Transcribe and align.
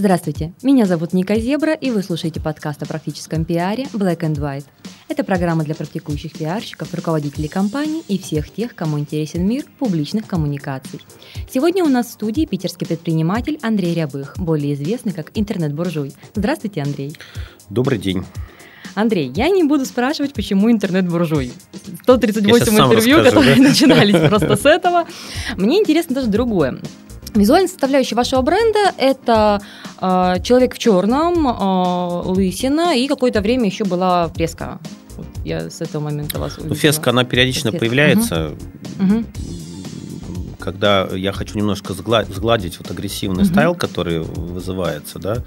Здравствуйте, 0.00 0.54
меня 0.62 0.86
зовут 0.86 1.12
Ника 1.12 1.38
Зебра, 1.38 1.74
и 1.74 1.90
вы 1.90 2.02
слушаете 2.02 2.40
подкаст 2.40 2.82
о 2.82 2.86
практическом 2.86 3.44
пиаре 3.44 3.84
Black 3.92 4.20
and 4.20 4.36
White. 4.36 4.64
Это 5.08 5.24
программа 5.24 5.62
для 5.62 5.74
практикующих 5.74 6.32
пиарщиков, 6.32 6.94
руководителей 6.94 7.48
компаний 7.48 8.02
и 8.08 8.18
всех 8.18 8.50
тех, 8.50 8.74
кому 8.74 8.98
интересен 8.98 9.46
мир 9.46 9.64
публичных 9.78 10.26
коммуникаций. 10.26 11.02
Сегодня 11.52 11.84
у 11.84 11.88
нас 11.88 12.06
в 12.06 12.12
студии 12.12 12.46
питерский 12.46 12.86
предприниматель 12.86 13.58
Андрей 13.60 13.92
Рябых, 13.92 14.36
более 14.38 14.72
известный 14.72 15.12
как 15.12 15.32
интернет-буржуй. 15.34 16.14
Здравствуйте, 16.34 16.80
Андрей. 16.80 17.14
Добрый 17.68 17.98
день. 17.98 18.24
Андрей, 18.94 19.30
я 19.36 19.50
не 19.50 19.64
буду 19.64 19.84
спрашивать, 19.84 20.32
почему 20.32 20.72
интернет-буржуй. 20.72 21.52
138 22.04 22.72
интервью, 22.72 23.22
которые 23.22 23.56
да? 23.56 23.62
начинались 23.64 24.28
просто 24.30 24.56
с 24.56 24.64
этого. 24.64 25.06
Мне 25.58 25.78
интересно 25.78 26.14
даже 26.14 26.28
другое. 26.28 26.78
Визуальная 27.34 27.68
составляющая 27.68 28.16
вашего 28.16 28.42
бренда– 28.42 28.92
это 28.98 29.60
э, 30.00 30.34
человек 30.42 30.74
в 30.74 30.78
черном, 30.78 31.46
э, 31.46 32.28
лысина 32.28 32.96
и 32.96 33.06
какое-то 33.06 33.40
время 33.40 33.66
еще 33.66 33.84
была 33.84 34.28
фреска. 34.28 34.78
Вот 35.16 35.26
я 35.44 35.70
с 35.70 35.80
этого 35.80 36.02
момента 36.02 36.38
вас 36.38 36.54
увидела. 36.54 36.70
Ну, 36.70 36.74
феска, 36.74 37.10
она 37.10 37.24
периодично 37.24 37.70
феска. 37.70 37.78
появляется. 37.78 38.52
Угу. 38.98 39.24
Когда 40.58 41.06
я 41.12 41.32
хочу 41.32 41.56
немножко 41.56 41.94
сгладить 41.94 42.78
вот 42.78 42.90
агрессивный 42.90 43.44
угу. 43.44 43.50
стайл, 43.50 43.74
который 43.74 44.20
вызывается, 44.20 45.18
да, 45.18 45.38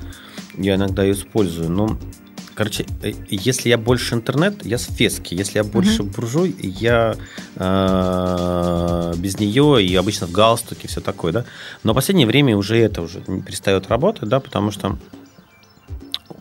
я 0.57 0.75
иногда 0.75 1.03
ее 1.03 1.13
использую. 1.13 1.69
Но 1.69 1.97
Короче, 2.55 2.85
э, 3.01 3.13
если 3.29 3.69
я 3.69 3.77
больше 3.77 4.15
интернет, 4.15 4.65
я 4.65 4.77
с 4.77 4.85
фески. 4.85 5.33
Если 5.33 5.57
я 5.57 5.63
больше 5.63 6.03
uh-huh. 6.03 6.15
буржуй, 6.15 6.55
я 6.59 7.15
э, 7.55 9.13
без 9.17 9.39
нее 9.39 9.83
и 9.83 9.95
обычно 9.95 10.27
в 10.27 10.31
галстуке, 10.31 10.87
все 10.87 11.01
такое, 11.01 11.33
да. 11.33 11.45
Но 11.83 11.93
в 11.93 11.95
последнее 11.95 12.27
время 12.27 12.55
уже 12.55 12.77
это 12.77 13.01
уже 13.01 13.21
перестает 13.21 13.87
работать, 13.87 14.29
да, 14.29 14.39
потому 14.39 14.71
что 14.71 14.97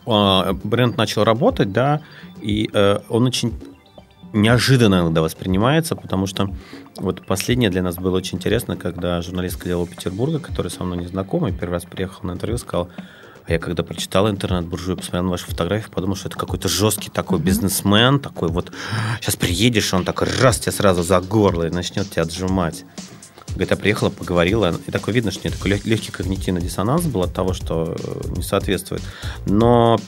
э, 0.05 0.53
бренд 0.63 0.97
начал 0.97 1.23
работать, 1.23 1.71
да, 1.71 2.01
и 2.41 2.69
э, 2.71 2.99
он 3.09 3.25
очень 3.25 3.53
неожиданно 4.33 5.01
иногда 5.01 5.21
воспринимается, 5.21 5.95
потому 5.95 6.27
что 6.27 6.49
вот 6.97 7.25
последнее 7.25 7.69
для 7.69 7.83
нас 7.83 7.95
было 7.95 8.17
очень 8.17 8.37
интересно, 8.37 8.75
когда 8.75 9.21
журналистка 9.21 9.65
делала 9.65 9.87
Петербурга, 9.87 10.39
который 10.39 10.69
со 10.69 10.83
мной 10.83 10.97
не 10.97 11.07
знакомый, 11.07 11.53
первый 11.53 11.73
раз 11.73 11.85
приехал 11.85 12.27
на 12.27 12.31
интервью, 12.31 12.57
сказал, 12.57 12.89
а 13.45 13.51
я 13.51 13.59
когда 13.59 13.83
прочитал 13.83 14.29
интернет-буржуй, 14.29 14.95
посмотрел 14.95 15.23
на 15.23 15.31
ваши 15.31 15.45
фотографии, 15.45 15.89
подумал, 15.89 16.15
что 16.15 16.29
это 16.29 16.37
какой-то 16.37 16.69
жесткий 16.69 17.09
такой 17.09 17.39
mm-hmm. 17.39 17.43
бизнесмен, 17.43 18.19
такой 18.19 18.49
вот, 18.49 18.71
сейчас 19.19 19.35
приедешь, 19.35 19.93
он 19.93 20.05
такой 20.05 20.29
раз 20.41 20.59
тебя 20.59 20.71
сразу 20.71 21.03
за 21.03 21.19
горло 21.19 21.67
и 21.67 21.69
начнет 21.69 22.09
тебя 22.09 22.23
отжимать. 22.23 22.85
Говорит, 23.49 23.71
я 23.71 23.77
приехала, 23.77 24.09
поговорила, 24.09 24.73
и 24.87 24.91
такое 24.91 25.13
видно, 25.13 25.31
что 25.31 25.47
не 25.47 25.53
такой 25.53 25.71
легкий 25.83 26.11
когнитивный 26.11 26.61
диссонанс 26.61 27.05
был 27.05 27.21
от 27.21 27.33
того, 27.33 27.53
что 27.53 27.95
э, 27.97 28.29
не 28.35 28.41
соответствует. 28.41 29.03
Но 29.45 29.99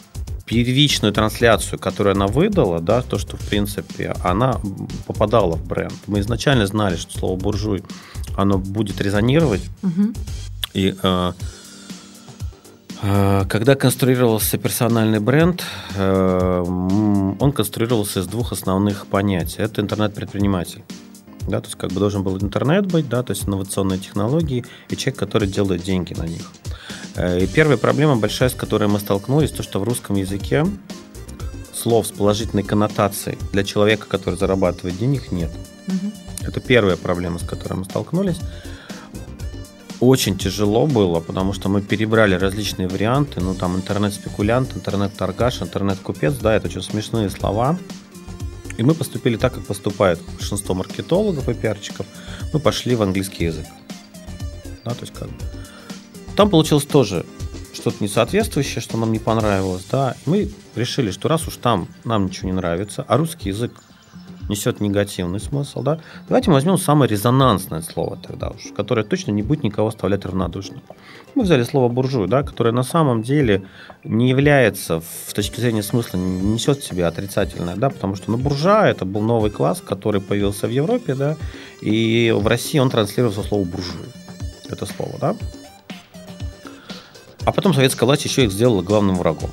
первичную 0.46 1.14
трансляцию, 1.14 1.78
которую 1.78 2.16
она 2.16 2.28
выдала, 2.28 2.80
да, 2.80 3.02
то, 3.02 3.20
что, 3.20 3.38
в 3.38 3.48
принципе, 3.48 4.16
она 4.24 4.60
попадала 5.06 5.56
в 5.56 5.66
бренд. 5.66 5.94
Мы 6.08 6.22
изначально 6.22 6.66
знали, 6.66 6.96
что 6.96 7.20
слово 7.20 7.38
«буржуй», 7.38 7.84
оно 8.36 8.58
будет 8.58 9.00
резонировать, 9.02 9.62
угу. 9.84 10.14
и 10.74 10.96
Э, 11.04 11.34
когда 13.02 13.76
конструировался 13.76 14.58
персональный 14.58 15.20
бренд, 15.20 15.64
э, 15.96 16.64
он 16.66 17.52
конструировался 17.52 18.22
из 18.22 18.28
двух 18.28 18.52
основных 18.52 19.08
понятий. 19.08 19.62
Это 19.62 19.82
интернет-предприниматель. 19.82 20.84
Да, 21.48 21.62
то 21.62 21.68
есть 21.68 21.78
как 21.78 21.92
бы 21.92 22.00
должен 22.00 22.24
был 22.24 22.38
интернет 22.38 22.88
быть, 22.88 23.08
да, 23.08 23.22
то 23.22 23.32
есть 23.32 23.48
инновационные 23.48 24.00
технологии 24.00 24.66
и 24.90 24.98
человек, 24.98 25.20
который 25.20 25.48
делает 25.48 25.84
деньги 25.84 26.14
на 26.14 26.24
них. 26.24 26.52
Э, 27.16 27.40
и 27.40 27.48
первая 27.48 27.78
проблема 27.78 28.16
большая, 28.16 28.50
с 28.50 28.54
которой 28.54 28.88
мы 28.88 29.00
столкнулись, 29.00 29.52
то, 29.52 29.62
что 29.62 29.80
в 29.80 29.84
русском 29.84 30.16
языке 30.16 30.66
слов 31.74 32.08
с 32.08 32.12
положительной 32.12 32.64
коннотацией 32.64 33.38
для 33.52 33.64
человека, 33.64 34.08
который 34.08 34.36
зарабатывает 34.36 34.98
денег, 34.98 35.32
нет. 35.32 35.52
Угу. 35.88 36.48
Это 36.48 36.60
первая 36.62 36.98
проблема, 36.98 37.40
с 37.40 37.44
которой 37.44 37.74
мы 37.74 37.86
столкнулись 37.86 38.40
очень 40.00 40.38
тяжело 40.38 40.88
было, 40.88 41.20
потому 41.20 41.54
что 41.54 41.70
мы 41.70 41.82
перебрали 41.82 42.36
различные 42.36 42.88
варианты. 42.88 43.42
Ну, 43.42 43.56
там 43.56 43.76
интернет-спекулянт, 43.76 44.76
интернет-торгаш, 44.76 45.62
интернет-купец, 45.62 46.34
да, 46.36 46.56
это 46.56 46.68
очень 46.68 46.82
смешные 46.82 47.30
слова. 47.30 47.78
И 48.78 48.84
мы 48.84 48.94
поступили 48.94 49.38
так, 49.38 49.54
как 49.54 49.66
поступает 49.66 50.20
большинство 50.38 50.76
маркетологов 50.76 51.48
и 51.48 51.54
пиарчиков. 51.54 52.06
Мы 52.54 52.60
пошли 52.60 52.96
в 52.96 53.02
английский 53.02 53.46
язык. 53.46 53.66
Да, 54.84 54.92
то 54.92 55.02
есть 55.02 55.14
как 55.14 55.30
бы. 55.30 55.36
Там 56.36 56.50
получилось 56.50 56.86
тоже 56.86 57.26
что-то 57.74 58.04
несоответствующее, 58.04 58.82
что 58.82 58.98
нам 58.98 59.12
не 59.12 59.20
понравилось, 59.20 59.86
да. 59.90 60.16
Мы 60.26 60.52
решили, 60.76 61.12
что 61.12 61.30
раз 61.30 61.48
уж 61.48 61.56
там 61.56 61.88
нам 62.04 62.26
ничего 62.26 62.50
не 62.50 62.56
нравится, 62.56 63.06
а 63.08 63.18
русский 63.18 63.50
язык 63.50 63.72
несет 64.50 64.80
негативный 64.82 65.40
смысл, 65.40 65.82
да, 65.82 66.00
давайте 66.28 66.50
мы 66.50 66.56
возьмем 66.56 66.78
самое 66.78 67.10
резонансное 67.10 67.82
слово 67.82 68.18
тогда 68.18 68.50
уж, 68.50 68.74
которое 68.76 69.04
точно 69.04 69.32
не 69.32 69.44
будет 69.44 69.64
никого 69.64 69.90
оставлять 69.90 70.26
равнодушным. 70.26 70.82
Мы 71.36 71.44
взяли 71.44 71.64
слово 71.64 71.90
буржуй, 71.90 72.28
да, 72.28 72.44
которое 72.44 72.72
на 72.72 72.84
самом 72.84 73.22
деле 73.22 73.64
не 74.04 74.30
является 74.30 75.02
в 75.02 75.34
точке 75.34 75.62
зрения 75.62 75.84
смысла, 75.84 76.18
не 76.18 76.54
несет 76.54 76.80
в 76.80 76.86
себе 76.86 77.06
отрицательное, 77.06 77.76
да, 77.76 77.90
потому 77.90 78.16
что 78.16 78.32
ну, 78.32 78.38
буржуа 78.38 78.88
это 78.88 79.06
был 79.06 79.22
новый 79.22 79.52
класс, 79.52 79.82
который 79.82 80.22
появился 80.22 80.68
в 80.68 80.72
Европе, 80.72 81.16
да, 81.16 81.36
и 81.82 82.34
в 82.36 82.48
России 82.48 82.80
он 82.80 82.90
транслировался 82.90 83.44
слово 83.44 83.66
буржуй. 83.66 84.06
Это 84.70 84.86
слово, 84.86 85.14
да. 85.20 85.36
А 87.46 87.52
потом 87.52 87.74
советская 87.74 88.08
власть 88.08 88.26
еще 88.26 88.46
их 88.46 88.52
сделала 88.52 88.82
главным 88.82 89.18
врагом. 89.18 89.52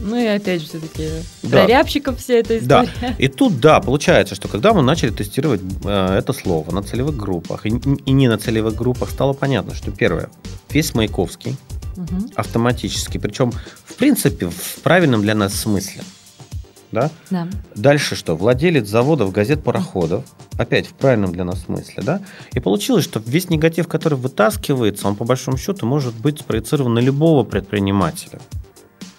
Ну 0.00 0.16
и 0.16 0.26
опять 0.26 0.62
же 0.62 0.68
все-таки 0.68 1.08
да. 1.42 1.66
рябчиков 1.66 2.18
вся 2.18 2.34
эта 2.34 2.58
история. 2.58 2.88
Да. 3.00 3.14
И 3.18 3.28
тут, 3.28 3.60
да, 3.60 3.80
получается, 3.80 4.34
что 4.34 4.48
когда 4.48 4.72
мы 4.72 4.82
начали 4.82 5.10
тестировать 5.10 5.60
э, 5.84 6.18
это 6.18 6.32
слово 6.32 6.72
на 6.72 6.82
целевых 6.82 7.16
группах 7.16 7.66
и, 7.66 7.68
и 7.68 8.12
не 8.12 8.28
на 8.28 8.38
целевых 8.38 8.74
группах, 8.74 9.10
стало 9.10 9.32
понятно, 9.32 9.74
что 9.74 9.90
первое, 9.90 10.30
весь 10.70 10.94
Маяковский 10.94 11.56
угу. 11.96 12.30
автоматически, 12.34 13.18
причем 13.18 13.52
в 13.84 13.94
принципе 13.94 14.48
в 14.48 14.80
правильном 14.82 15.22
для 15.22 15.34
нас 15.34 15.54
смысле. 15.54 16.02
Да? 16.92 17.10
Да. 17.30 17.46
Дальше 17.76 18.16
что? 18.16 18.34
Владелец 18.34 18.88
заводов, 18.88 19.30
газет, 19.32 19.62
пароходов. 19.62 20.24
Опять 20.58 20.88
в 20.88 20.94
правильном 20.94 21.32
для 21.32 21.44
нас 21.44 21.62
смысле. 21.62 22.02
Да? 22.02 22.20
И 22.52 22.60
получилось, 22.60 23.04
что 23.04 23.22
весь 23.24 23.48
негатив, 23.48 23.86
который 23.86 24.18
вытаскивается, 24.18 25.06
он 25.06 25.14
по 25.14 25.24
большому 25.24 25.56
счету 25.56 25.86
может 25.86 26.14
быть 26.14 26.40
спроецирован 26.40 26.94
на 26.94 26.98
любого 26.98 27.44
предпринимателя. 27.44 28.40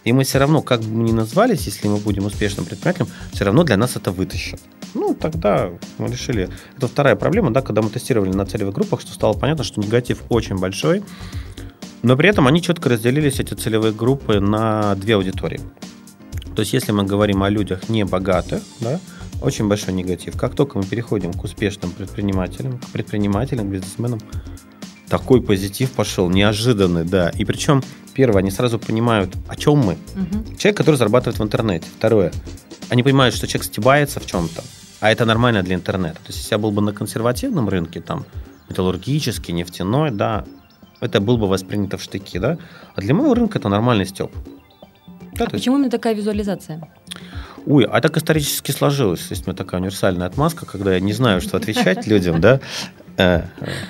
И 0.04 0.14
мы 0.14 0.24
все 0.24 0.40
равно, 0.40 0.62
как 0.62 0.82
бы 0.82 0.90
мы 0.90 1.04
ни 1.04 1.12
назвались, 1.12 1.66
если 1.68 1.88
мы 1.88 1.98
будем 1.98 2.26
успешным 2.26 2.66
предпринимателем, 2.66 3.08
все 3.32 3.46
равно 3.46 3.64
для 3.64 3.78
нас 3.78 3.96
это 3.96 4.12
вытащат. 4.12 4.60
Ну, 4.94 5.14
тогда 5.14 5.70
мы 6.00 6.08
решили. 6.08 6.50
Это 6.78 6.88
вторая 6.88 7.16
проблема, 7.16 7.52
да, 7.52 7.62
когда 7.62 7.82
мы 7.82 7.90
тестировали 7.90 8.32
на 8.32 8.46
целевых 8.46 8.74
группах, 8.74 9.02
что 9.02 9.14
стало 9.14 9.34
понятно, 9.34 9.64
что 9.64 9.80
негатив 9.80 10.24
очень 10.30 10.58
большой, 10.58 11.04
но 12.02 12.18
при 12.18 12.30
этом 12.30 12.48
они 12.48 12.62
четко 12.62 12.90
разделились, 12.90 13.40
эти 13.40 13.54
целевые 13.54 13.94
группы, 13.94 14.40
на 14.40 14.96
две 14.96 15.16
аудитории. 15.16 15.62
То 16.56 16.62
есть, 16.62 16.74
если 16.74 16.92
мы 16.92 17.04
говорим 17.04 17.44
о 17.44 17.50
людях 17.50 17.88
не 17.88 18.04
богатых, 18.04 18.62
да, 18.80 19.00
очень 19.42 19.68
большой 19.68 19.94
негатив. 19.94 20.36
Как 20.38 20.56
только 20.56 20.78
мы 20.78 20.84
переходим 20.84 21.32
к 21.32 21.44
успешным 21.44 21.92
предпринимателям, 21.92 22.80
к 22.80 22.88
предпринимателям, 22.88 23.68
к 23.68 23.72
бизнесменам, 23.72 24.20
такой 25.08 25.42
позитив 25.42 25.92
пошел, 25.92 26.30
неожиданный, 26.30 27.04
да. 27.04 27.30
И 27.30 27.46
причем, 27.46 27.84
первое, 28.22 28.42
они 28.42 28.52
сразу 28.52 28.78
понимают, 28.78 29.34
о 29.48 29.56
чем 29.56 29.80
мы. 29.80 29.94
Угу. 29.94 30.56
Человек, 30.60 30.78
который 30.78 30.96
зарабатывает 30.96 31.40
в 31.40 31.44
интернете. 31.44 31.88
Второе, 31.98 32.32
они 32.90 33.02
понимают, 33.02 33.34
что 33.34 33.48
человек 33.48 33.64
стебается 33.64 34.20
в 34.20 34.28
чем-то, 34.28 34.62
а 35.00 35.12
это 35.12 35.26
нормально 35.26 35.64
для 35.64 35.74
интернета. 35.74 36.18
То 36.18 36.28
есть, 36.28 36.38
если 36.38 36.54
я 36.54 36.60
был 36.60 36.70
бы 36.70 36.84
на 36.84 36.94
консервативном 36.94 37.68
рынке, 37.68 38.00
там, 38.00 38.26
металлургический, 38.70 39.56
нефтяной, 39.56 40.12
да, 40.12 40.46
это 41.00 41.20
было 41.20 41.38
бы 41.38 41.48
воспринято 41.48 41.98
в 41.98 42.04
штыки, 42.04 42.38
да. 42.38 42.60
А 42.96 43.02
для 43.02 43.16
моего 43.16 43.34
рынка 43.34 43.58
это 43.58 43.70
нормальный 43.70 44.06
степ. 44.06 44.30
Да, 45.34 45.46
а 45.46 45.50
почему 45.50 45.78
именно 45.78 45.90
такая 45.90 46.14
визуализация? 46.14 46.88
Ой, 47.66 47.86
а 47.86 48.02
так 48.02 48.18
исторически 48.18 48.72
сложилось. 48.72 49.26
Есть 49.32 49.48
у 49.48 49.50
меня 49.50 49.58
такая 49.58 49.82
универсальная 49.82 50.28
отмазка, 50.28 50.68
когда 50.68 50.94
я 50.94 51.00
не 51.00 51.14
знаю, 51.14 51.42
что 51.42 51.58
отвечать 51.58 52.06
людям, 52.12 52.40
да. 52.40 52.60
Э, 53.18 53.44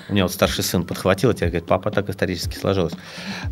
у 0.10 0.14
меня 0.14 0.24
вот 0.24 0.32
старший 0.32 0.64
сын 0.64 0.84
подхватил, 0.84 1.32
и 1.32 1.34
говорит, 1.34 1.66
папа, 1.66 1.92
так 1.92 2.10
исторически 2.10 2.58
сложилось. 2.58 2.94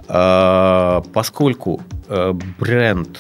Э, 0.08 1.02
поскольку 1.14 1.82
э, 2.08 2.34
бренд 2.60 3.20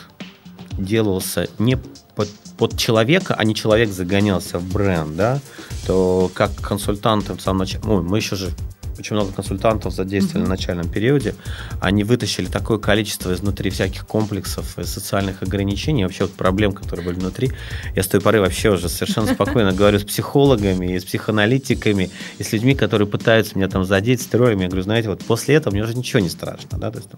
делался 0.72 1.48
не 1.60 1.78
под, 2.16 2.30
под 2.58 2.78
человека, 2.78 3.36
а 3.38 3.44
не 3.44 3.56
человек 3.56 3.90
загонялся 3.90 4.60
в 4.60 4.74
бренд, 4.74 5.16
да, 5.16 5.40
то 5.86 6.32
как 6.34 6.56
консультанты 6.56 7.34
в 7.34 7.42
самом 7.42 7.60
начале, 7.60 7.84
ну, 7.86 8.02
мы 8.02 8.18
еще 8.18 8.36
же 8.36 8.52
очень 9.00 9.16
много 9.16 9.32
консультантов 9.32 9.94
задействовали 9.94 10.44
mm-hmm. 10.44 10.50
на 10.50 10.56
начальном 10.56 10.90
периоде. 10.90 11.36
Они 11.80 12.04
вытащили 12.04 12.46
такое 12.46 12.78
количество 12.78 13.34
изнутри 13.34 13.70
всяких 13.70 14.06
комплексов 14.06 14.78
и 14.78 14.84
социальных 14.84 15.42
ограничений, 15.42 16.04
вообще 16.04 16.26
вот 16.26 16.34
проблем, 16.34 16.74
которые 16.74 17.06
были 17.06 17.20
внутри. 17.20 17.52
Я 17.96 18.04
с 18.04 18.08
той 18.08 18.22
поры 18.22 18.42
вообще 18.42 18.70
уже 18.70 18.90
совершенно 18.90 19.28
спокойно 19.34 19.72
говорю 19.72 20.00
с 20.00 20.04
психологами, 20.04 20.96
и 20.96 21.00
с 21.00 21.06
психоаналитиками, 21.06 22.10
и 22.38 22.44
с 22.44 22.52
людьми, 22.52 22.76
которые 22.76 23.08
пытаются 23.08 23.58
меня 23.58 23.68
там 23.70 23.86
задеть 23.86 24.22
строем. 24.22 24.60
Я 24.60 24.68
говорю, 24.68 24.84
знаете, 24.84 25.10
вот 25.10 25.24
после 25.24 25.56
этого 25.56 25.74
мне 25.74 25.84
уже 25.84 25.96
ничего 25.96 26.20
не 26.20 26.30
страшно. 26.30 26.78
Да? 26.78 26.92
То 26.92 27.00
есть, 27.00 27.10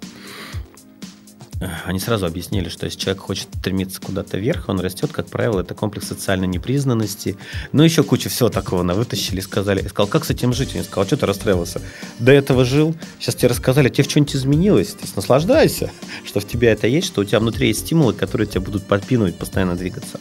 они 1.85 1.99
сразу 1.99 2.25
объяснили, 2.25 2.69
что 2.69 2.85
если 2.85 2.97
человек 2.97 3.21
хочет 3.21 3.47
стремиться 3.55 4.01
куда-то 4.01 4.37
вверх, 4.37 4.67
он 4.67 4.79
растет, 4.79 5.11
как 5.11 5.27
правило, 5.27 5.61
это 5.61 5.75
комплекс 5.75 6.07
социальной 6.07 6.47
непризнанности. 6.47 7.37
Ну, 7.71 7.83
еще 7.83 8.03
куча 8.03 8.29
всего 8.29 8.49
такого 8.49 8.81
на 8.81 8.95
вытащили, 8.95 9.41
сказали. 9.41 9.83
Я 9.83 9.89
сказал, 9.89 10.07
как 10.07 10.25
с 10.25 10.31
этим 10.31 10.53
жить? 10.53 10.73
Я 10.73 10.83
сказал, 10.83 11.05
что 11.05 11.17
ты 11.17 11.25
расстраивался? 11.27 11.81
До 12.19 12.31
этого 12.31 12.65
жил, 12.65 12.95
сейчас 13.19 13.35
тебе 13.35 13.49
рассказали, 13.49 13.89
тебе 13.89 14.09
что-нибудь 14.09 14.35
изменилось? 14.35 14.93
То 14.93 15.01
есть 15.03 15.15
наслаждайся, 15.15 15.91
что 16.25 16.39
в 16.39 16.47
тебе 16.47 16.69
это 16.69 16.87
есть, 16.87 17.07
что 17.07 17.21
у 17.21 17.25
тебя 17.25 17.39
внутри 17.39 17.67
есть 17.67 17.81
стимулы, 17.81 18.13
которые 18.13 18.47
тебя 18.47 18.61
будут 18.61 18.83
подпинывать, 18.87 19.35
постоянно 19.35 19.75
двигаться. 19.75 20.19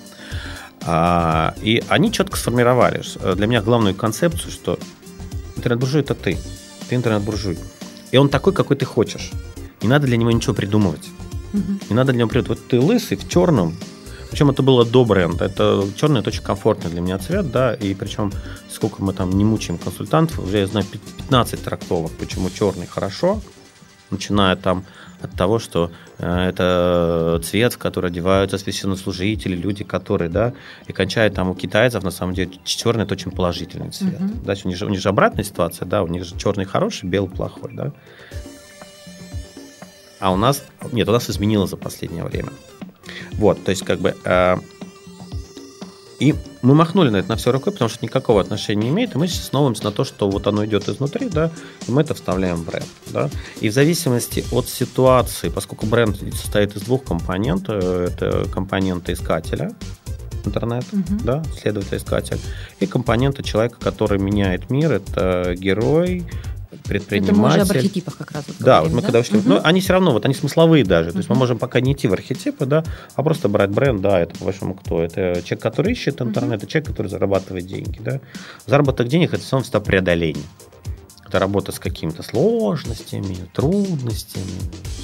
А, 0.82 1.54
и 1.62 1.82
они 1.88 2.12
четко 2.12 2.36
сформировали 2.36 3.02
для 3.34 3.46
меня 3.46 3.62
главную 3.62 3.94
концепцию, 3.94 4.50
что 4.50 4.78
интернет-буржуй– 5.56 6.00
это 6.02 6.14
ты. 6.14 6.38
Ты 6.88 6.96
интернет-буржуй. 6.96 7.58
И 8.10 8.16
он 8.16 8.28
такой, 8.28 8.52
какой 8.52 8.76
ты 8.76 8.84
хочешь. 8.84 9.30
Не 9.82 9.88
надо 9.88 10.06
для 10.06 10.18
него 10.18 10.30
ничего 10.30 10.54
придумывать. 10.54 11.08
Угу. 11.52 11.72
Не 11.90 11.96
надо 11.96 12.12
для 12.12 12.20
него 12.20 12.28
придумывать. 12.28 12.60
Вот 12.60 12.68
ты 12.68 12.80
лысый 12.80 13.16
в 13.16 13.28
черном. 13.28 13.76
Причем 14.30 14.50
это 14.50 14.62
было 14.62 14.84
до 14.84 15.04
бренда. 15.04 15.46
Это 15.46 15.84
черный, 15.96 16.20
это 16.20 16.30
очень 16.30 16.42
комфортный 16.42 16.90
для 16.90 17.00
меня 17.00 17.18
цвет, 17.18 17.50
да, 17.50 17.74
и 17.74 17.94
причем 17.94 18.32
сколько 18.68 19.02
мы 19.02 19.12
там 19.12 19.30
не 19.30 19.44
мучаем 19.44 19.76
консультантов, 19.76 20.38
уже 20.38 20.58
я 20.58 20.66
знаю 20.66 20.86
15 20.86 21.62
трактовок, 21.62 22.12
почему 22.12 22.48
черный 22.48 22.86
хорошо, 22.86 23.40
начиная 24.10 24.54
там 24.54 24.84
от 25.20 25.32
того, 25.32 25.58
что 25.58 25.90
э, 26.18 26.48
это 26.48 27.40
цвет, 27.44 27.74
в 27.74 27.78
который 27.78 28.10
одеваются 28.10 28.56
священнослужители, 28.56 29.54
люди, 29.54 29.84
которые, 29.84 30.30
да, 30.30 30.54
и 30.86 30.92
кончают 30.92 31.34
там 31.34 31.50
у 31.50 31.54
китайцев, 31.54 32.02
на 32.02 32.10
самом 32.10 32.34
деле, 32.34 32.52
черный– 32.64 33.02
это 33.04 33.14
очень 33.14 33.30
положительный 33.30 33.90
цвет. 33.90 34.18
Uh-huh. 34.18 34.44
Да, 34.44 34.54
у, 34.64 34.68
них 34.68 34.78
же, 34.78 34.86
у 34.86 34.88
них 34.88 35.00
же 35.00 35.08
обратная 35.08 35.44
ситуация, 35.44 35.86
да, 35.86 36.02
у 36.02 36.06
них 36.06 36.24
же 36.24 36.38
черный 36.38 36.64
хороший, 36.64 37.06
белый 37.06 37.30
плохой, 37.30 37.72
да. 37.74 37.92
А 40.20 40.32
у 40.32 40.36
нас, 40.36 40.62
нет, 40.92 41.08
у 41.08 41.12
нас 41.12 41.28
изменилось 41.30 41.70
за 41.70 41.76
последнее 41.76 42.24
время. 42.24 42.50
Вот, 43.32 43.62
то 43.64 43.70
есть 43.70 43.84
как 43.84 44.00
бы... 44.00 44.14
Э, 44.24 44.56
и 46.18 46.34
мы 46.60 46.74
махнули 46.74 47.08
на 47.08 47.16
это 47.16 47.30
на 47.30 47.36
все 47.36 47.50
рукой, 47.50 47.72
потому 47.72 47.88
что 47.88 48.04
никакого 48.04 48.42
отношения 48.42 48.82
не 48.82 48.88
имеет, 48.90 49.14
и 49.14 49.18
мы 49.18 49.26
сейчас 49.26 49.44
основываемся 49.44 49.84
на 49.84 49.92
то, 49.92 50.04
что 50.04 50.28
вот 50.28 50.46
оно 50.46 50.66
идет 50.66 50.86
изнутри, 50.86 51.30
да, 51.30 51.50
и 51.88 51.90
мы 51.90 52.02
это 52.02 52.14
вставляем 52.14 52.56
в 52.56 52.66
бренд, 52.66 52.86
да. 53.06 53.30
И 53.62 53.70
в 53.70 53.72
зависимости 53.72 54.44
от 54.52 54.68
ситуации, 54.68 55.48
поскольку 55.48 55.86
бренд 55.86 56.18
состоит 56.34 56.76
из 56.76 56.82
двух 56.82 57.04
компонентов, 57.04 57.82
это 57.82 58.46
компонента 58.52 59.14
искателя, 59.14 59.72
интернет, 60.44 60.84
угу. 60.92 61.20
да, 61.24 61.42
следователь-искатель, 61.58 62.38
и 62.80 62.86
компонента 62.86 63.42
человека, 63.42 63.76
который 63.80 64.18
меняет 64.18 64.68
мир, 64.68 64.92
это 64.92 65.54
герой, 65.56 66.26
предприниматель. 66.84 67.32
Это 67.32 67.40
мы 67.40 67.48
уже 67.48 67.60
об 67.60 67.70
архетипах 67.70 68.16
как 68.16 68.32
раз. 68.32 68.44
Вот 68.46 68.56
да, 68.58 68.78
говорим, 68.78 68.82
вот 68.82 68.94
мы 68.96 69.00
да? 69.00 69.06
когда 69.06 69.18
ушли, 69.20 69.38
угу. 69.38 69.48
ну, 69.48 69.60
они 69.62 69.80
все 69.80 69.92
равно, 69.92 70.12
вот 70.12 70.24
они 70.24 70.34
смысловые 70.34 70.84
даже, 70.84 71.08
угу. 71.08 71.12
то 71.12 71.18
есть 71.18 71.28
мы 71.28 71.36
можем 71.36 71.58
пока 71.58 71.80
не 71.80 71.92
идти 71.92 72.08
в 72.08 72.12
архетипы, 72.12 72.66
да, 72.66 72.84
а 73.14 73.22
просто 73.22 73.48
брать 73.48 73.70
бренд, 73.70 74.00
да, 74.00 74.20
это 74.20 74.38
по-вашему 74.38 74.74
кто? 74.74 75.02
Это 75.02 75.42
человек, 75.44 75.60
который 75.60 75.92
ищет 75.92 76.20
интернет, 76.20 76.50
угу. 76.50 76.56
это 76.58 76.66
человек, 76.66 76.88
который 76.88 77.06
зарабатывает 77.08 77.66
деньги, 77.66 78.00
да. 78.00 78.20
Заработок 78.66 79.08
денег– 79.08 79.32
это, 79.34 79.42
собственно, 79.42 79.80
преодоление. 79.80 80.44
Это 81.30 81.38
работа 81.38 81.70
с 81.70 81.78
какими-то 81.78 82.24
сложностями, 82.24 83.36
трудностями, 83.52 84.44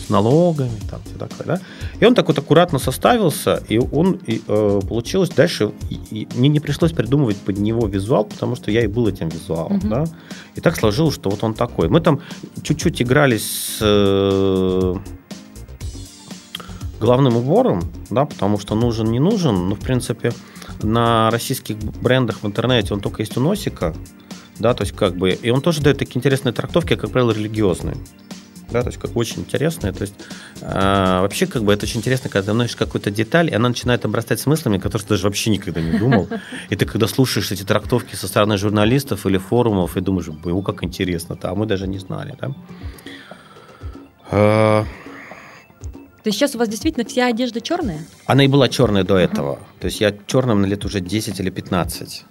с 0.04 0.08
налогами, 0.08 0.76
там 0.90 1.00
все 1.04 1.16
такое, 1.16 1.46
да. 1.46 1.60
И 2.00 2.04
он 2.04 2.16
так 2.16 2.26
вот 2.26 2.36
аккуратно 2.36 2.80
составился, 2.80 3.62
и 3.68 3.78
он 3.78 4.18
и, 4.26 4.42
э, 4.44 4.80
получилось 4.88 5.28
дальше. 5.28 5.70
И, 5.88 5.94
и, 6.10 6.28
мне 6.34 6.48
не 6.48 6.58
пришлось 6.58 6.90
придумывать 6.90 7.36
под 7.36 7.58
него 7.58 7.86
визуал, 7.86 8.24
потому 8.24 8.56
что 8.56 8.72
я 8.72 8.82
и 8.82 8.88
был 8.88 9.06
этим 9.06 9.28
визуалом, 9.28 9.76
угу. 9.76 9.86
да. 9.86 10.04
И 10.56 10.60
так 10.60 10.74
сложилось, 10.74 11.14
что 11.14 11.30
вот 11.30 11.44
он 11.44 11.54
такой. 11.54 11.88
Мы 11.88 12.00
там 12.00 12.20
чуть-чуть 12.60 13.00
игрались 13.00 13.48
с 13.48 13.78
э, 13.82 14.94
главным 16.98 17.36
убором, 17.36 17.82
да, 18.10 18.24
потому 18.24 18.58
что 18.58 18.74
нужен, 18.74 19.12
не 19.12 19.20
нужен, 19.20 19.68
но 19.68 19.76
в 19.76 19.80
принципе 19.80 20.32
на 20.82 21.30
российских 21.30 21.76
брендах 21.76 22.42
в 22.42 22.46
интернете 22.48 22.94
он 22.94 23.00
только 23.00 23.22
есть 23.22 23.36
у 23.36 23.40
Носика, 23.40 23.94
да, 24.58 24.74
то 24.74 24.84
есть 24.84 24.96
как 24.96 25.16
бы, 25.16 25.30
и 25.30 25.50
он 25.50 25.60
тоже 25.60 25.80
дает 25.80 25.98
такие 25.98 26.18
интересные 26.18 26.52
трактовки, 26.52 26.96
как 26.96 27.10
правило, 27.10 27.32
религиозные. 27.32 27.96
Да, 28.70 28.82
то 28.82 28.88
есть 28.88 28.98
как 28.98 29.16
очень 29.16 29.40
интересные. 29.40 29.92
То 29.92 30.02
есть 30.02 30.14
э, 30.60 31.20
вообще 31.20 31.46
как 31.46 31.62
бы 31.62 31.72
это 31.72 31.86
очень 31.86 32.00
интересно, 32.00 32.28
когда 32.28 32.50
ты 32.50 32.52
носишь 32.52 32.74
какую-то 32.74 33.12
деталь, 33.12 33.48
и 33.48 33.54
она 33.54 33.68
начинает 33.68 34.04
обрастать 34.04 34.40
смыслами, 34.40 34.78
которые 34.78 35.04
ты 35.04 35.10
даже 35.10 35.24
вообще 35.24 35.50
никогда 35.50 35.80
не 35.80 35.96
думал. 35.96 36.28
И 36.68 36.74
ты 36.74 36.84
когда 36.84 37.06
слушаешь 37.06 37.52
эти 37.52 37.62
трактовки 37.62 38.16
со 38.16 38.26
стороны 38.26 38.56
журналистов 38.56 39.24
или 39.24 39.38
форумов, 39.38 39.96
и 39.96 40.00
думаешь, 40.00 40.28
о, 40.28 40.62
как 40.62 40.82
интересно-то, 40.82 41.50
а 41.50 41.54
мы 41.54 41.66
даже 41.66 41.86
не 41.86 41.98
знали, 41.98 42.34
да. 42.40 42.54
А, 44.32 44.84
то 46.26 46.28
есть 46.28 46.40
сейчас 46.40 46.56
у 46.56 46.58
вас 46.58 46.68
действительно 46.68 47.06
вся 47.06 47.28
одежда 47.28 47.60
черная? 47.60 48.00
Она 48.26 48.44
и 48.44 48.48
была 48.48 48.68
черная 48.68 49.04
до 49.04 49.16
этого. 49.16 49.60
То 49.78 49.84
есть 49.84 50.00
я 50.00 50.12
черным 50.26 50.62
на 50.62 50.66
лет 50.66 50.84
уже 50.84 50.98
10 50.98 51.38
или 51.38 51.50
15. 51.50 52.24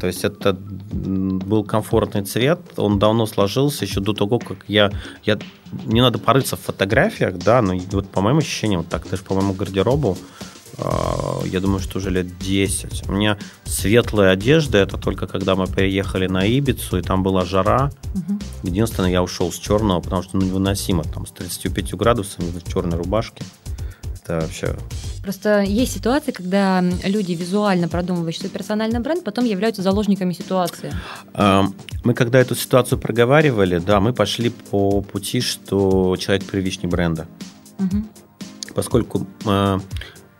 То 0.00 0.06
есть 0.06 0.24
это 0.24 0.52
был 0.52 1.64
комфортный 1.64 2.22
цвет, 2.22 2.60
он 2.76 2.98
давно 2.98 3.26
сложился 3.26 3.84
еще 3.84 4.00
до 4.00 4.12
того, 4.12 4.38
как 4.38 4.58
я... 4.68 4.90
я 5.24 5.38
не 5.84 6.00
надо 6.00 6.18
порыться 6.18 6.56
в 6.56 6.60
фотографиях, 6.60 7.38
да, 7.38 7.62
но 7.62 7.74
вот 7.92 8.08
по 8.08 8.20
моим 8.20 8.38
ощущениям, 8.38 8.82
вот 8.82 8.90
так 8.90 9.08
даже 9.08 9.22
по 9.22 9.34
моему 9.34 9.54
гардеробу, 9.54 10.16
а, 10.78 11.42
я 11.44 11.60
думаю, 11.60 11.80
что 11.80 11.98
уже 11.98 12.10
лет 12.10 12.38
10. 12.38 13.08
У 13.08 13.12
меня 13.12 13.38
светлая 13.64 14.32
одежда, 14.32 14.78
это 14.78 14.98
только 14.98 15.26
когда 15.26 15.56
мы 15.56 15.66
переехали 15.66 16.26
на 16.26 16.44
Ибицу, 16.44 16.98
и 16.98 17.02
там 17.02 17.22
была 17.22 17.44
жара. 17.44 17.90
Угу. 18.14 18.38
Единственное, 18.64 19.10
я 19.10 19.22
ушел 19.22 19.50
с 19.50 19.58
черного, 19.58 20.00
потому 20.00 20.22
что 20.22 20.36
ну, 20.36 20.44
невыносимо, 20.44 21.04
там 21.04 21.26
с 21.26 21.30
35 21.30 21.94
градусами 21.94 22.50
в 22.50 22.72
черной 22.72 22.98
рубашке. 22.98 23.44
Это 24.26 24.40
вообще 24.40 24.74
Просто 25.22 25.62
есть 25.62 25.92
ситуации, 25.92 26.30
когда 26.30 26.80
люди 27.04 27.32
визуально 27.32 27.88
продумывают, 27.88 28.36
что 28.36 28.48
персональный 28.48 29.00
бренд, 29.00 29.24
потом 29.24 29.44
являются 29.44 29.82
заложниками 29.82 30.32
ситуации. 30.32 30.92
Мы 32.04 32.14
когда 32.14 32.38
эту 32.38 32.54
ситуацию 32.54 32.98
проговаривали, 32.98 33.78
да, 33.78 33.98
мы 33.98 34.12
пошли 34.12 34.50
по 34.50 35.00
пути, 35.00 35.40
что 35.40 36.16
человек 36.16 36.44
первичный 36.44 36.88
бренда. 36.88 37.26
Угу. 37.80 38.04
Поскольку 38.74 39.26
э, 39.44 39.80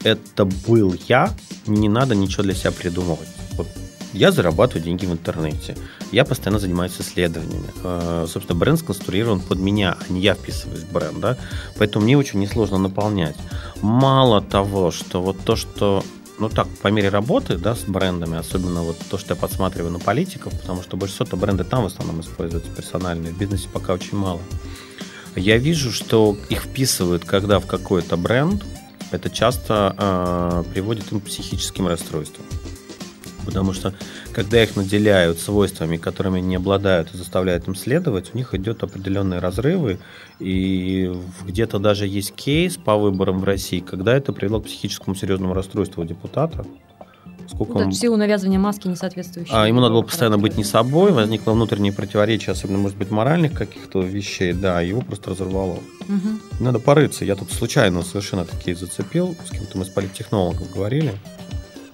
это 0.05 0.45
был 0.45 0.95
я, 1.09 1.31
не 1.67 1.89
надо 1.89 2.15
ничего 2.15 2.45
для 2.45 2.55
себя 2.55 2.71
придумывать. 2.71 3.29
Вот 3.57 3.67
я 4.13 4.31
зарабатываю 4.31 4.85
деньги 4.85 5.05
в 5.07 5.13
интернете. 5.13 5.77
Я 6.13 6.25
постоянно 6.25 6.59
занимаюсь 6.59 6.93
исследованиями. 6.99 7.69
Э, 7.83 8.27
собственно, 8.29 8.59
бренд 8.59 8.79
сконструирован 8.79 9.41
под 9.41 9.59
меня, 9.59 9.97
а 9.99 10.13
не 10.13 10.21
я 10.21 10.35
вписываюсь 10.35 10.83
в 10.83 10.93
бренд. 10.93 11.21
Да? 11.21 11.37
Поэтому 11.79 12.05
мне 12.05 12.17
очень 12.17 12.41
несложно 12.41 12.79
наполнять. 12.79 13.37
Мало 13.83 14.41
того, 14.41 14.91
что 14.91 15.21
вот 15.21 15.39
то, 15.45 15.57
что 15.57 16.05
ну 16.39 16.49
так, 16.49 16.69
по 16.83 16.89
мере 16.89 17.09
работы, 17.09 17.57
да, 17.57 17.75
с 17.75 17.85
брендами, 17.85 18.37
особенно 18.37 18.83
вот 18.83 18.99
то, 19.11 19.17
что 19.17 19.35
я 19.35 19.41
подсматриваю 19.41 19.91
на 19.91 19.99
политиков, 19.99 20.53
потому 20.61 20.83
что 20.83 20.97
большинство-то 20.97 21.37
бренды 21.37 21.65
там 21.65 21.83
в 21.83 21.87
основном 21.87 22.21
используются 22.21 22.71
персональные, 22.71 23.33
в 23.33 23.39
бизнесе 23.39 23.69
пока 23.73 23.95
очень 23.95 24.19
мало. 24.19 24.41
Я 25.35 25.57
вижу, 25.57 25.91
что 25.93 26.37
их 26.51 26.65
вписывают, 26.65 27.25
когда 27.25 27.59
в 27.59 27.67
какой-то 27.67 28.17
бренд, 28.17 28.65
это 29.13 29.31
часто 29.31 29.95
э, 29.97 30.65
приводит 30.73 31.11
им 31.11 31.21
к 31.21 31.25
психическим 31.25 31.87
расстройствам 31.87 32.45
потому 33.47 33.73
что 33.73 33.95
когда 34.33 34.63
их 34.63 34.77
наделяют 34.77 35.39
свойствами, 35.39 35.97
которыми 35.97 36.41
не 36.41 36.57
обладают 36.57 37.15
и 37.15 37.17
заставляют 37.17 37.67
им 37.69 37.75
следовать, 37.75 38.35
у 38.35 38.37
них 38.37 38.55
идет 38.55 38.83
определенные 38.83 39.41
разрывы, 39.41 39.99
и 40.41 41.11
где-то 41.47 41.79
даже 41.79 42.07
есть 42.07 42.35
кейс 42.35 42.77
по 42.77 42.97
выборам 42.97 43.39
в 43.39 43.45
России, 43.45 43.81
когда 43.81 44.15
это 44.15 44.33
привело 44.33 44.61
к 44.61 44.67
психическому 44.67 45.17
серьезному 45.17 45.55
расстройству 45.55 46.05
депутата. 46.05 46.67
Сколько 47.49 47.75
ну, 47.75 47.81
он... 47.85 47.91
В 47.91 47.95
силу 47.95 48.17
навязывания 48.17 48.59
маски 48.59 48.89
несоответствующей. 48.89 49.53
А 49.55 49.69
ему 49.69 49.81
надо 49.81 49.95
было 49.95 50.03
постоянно 50.03 50.37
быть 50.37 50.57
не 50.57 50.65
собой, 50.65 51.13
возникло 51.13 51.53
внутреннее 51.53 51.93
противоречие, 51.93 52.53
особенно, 52.53 52.79
может 52.79 52.99
быть, 52.99 53.11
моральных 53.11 53.53
каких-то 53.53 54.01
вещей, 54.01 54.53
да, 54.53 54.81
его 54.81 55.01
просто 55.01 55.31
разорвало. 55.31 55.79
Угу. 56.09 56.61
Надо 56.61 56.81
порыться. 56.81 57.25
Я 57.25 57.37
тут 57.37 57.53
случайно 57.53 58.03
совершенно 58.03 58.45
такие 58.45 58.77
зацепил, 58.77 59.37
с 59.47 59.51
кем-то 59.51 59.79
мы 59.79 59.85
с 59.85 59.89
политтехнологом 59.89 60.67
говорили 60.75 61.15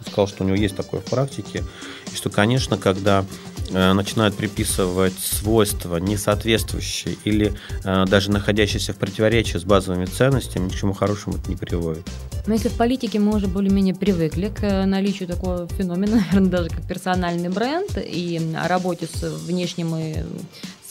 сказал, 0.02 0.28
что 0.28 0.44
у 0.44 0.47
него 0.47 0.56
есть 0.56 0.76
такое 0.76 1.00
в 1.00 1.04
практике, 1.04 1.64
и 2.12 2.16
что, 2.16 2.30
конечно, 2.30 2.76
когда 2.76 3.25
э, 3.71 3.92
начинают 3.92 4.35
приписывать 4.37 5.18
свойства, 5.18 5.97
несоответствующие 5.97 7.16
или 7.25 7.54
э, 7.85 8.04
даже 8.06 8.30
находящиеся 8.30 8.92
в 8.92 8.97
противоречии 8.97 9.59
с 9.59 9.64
базовыми 9.64 10.06
ценностями, 10.06 10.66
ни 10.66 10.68
к 10.71 10.75
чему 10.75 10.92
хорошему 10.92 11.37
это 11.37 11.49
не 11.49 11.56
приводит. 11.56 12.06
Но 12.47 12.54
если 12.54 12.68
в 12.68 12.75
политике 12.75 13.21
мы 13.21 13.37
уже 13.37 13.47
более-менее 13.47 13.94
привыкли 13.94 14.49
к 14.49 14.62
э, 14.62 14.85
наличию 14.85 15.28
такого 15.28 15.68
феномена, 15.68 16.16
наверное, 16.32 16.50
даже 16.50 16.68
как 16.71 16.87
персональный 16.87 17.49
бренд 17.49 17.97
и 17.97 18.40
работе 18.66 19.06
с 19.06 19.23
внешним 19.23 19.94
и 19.97 20.16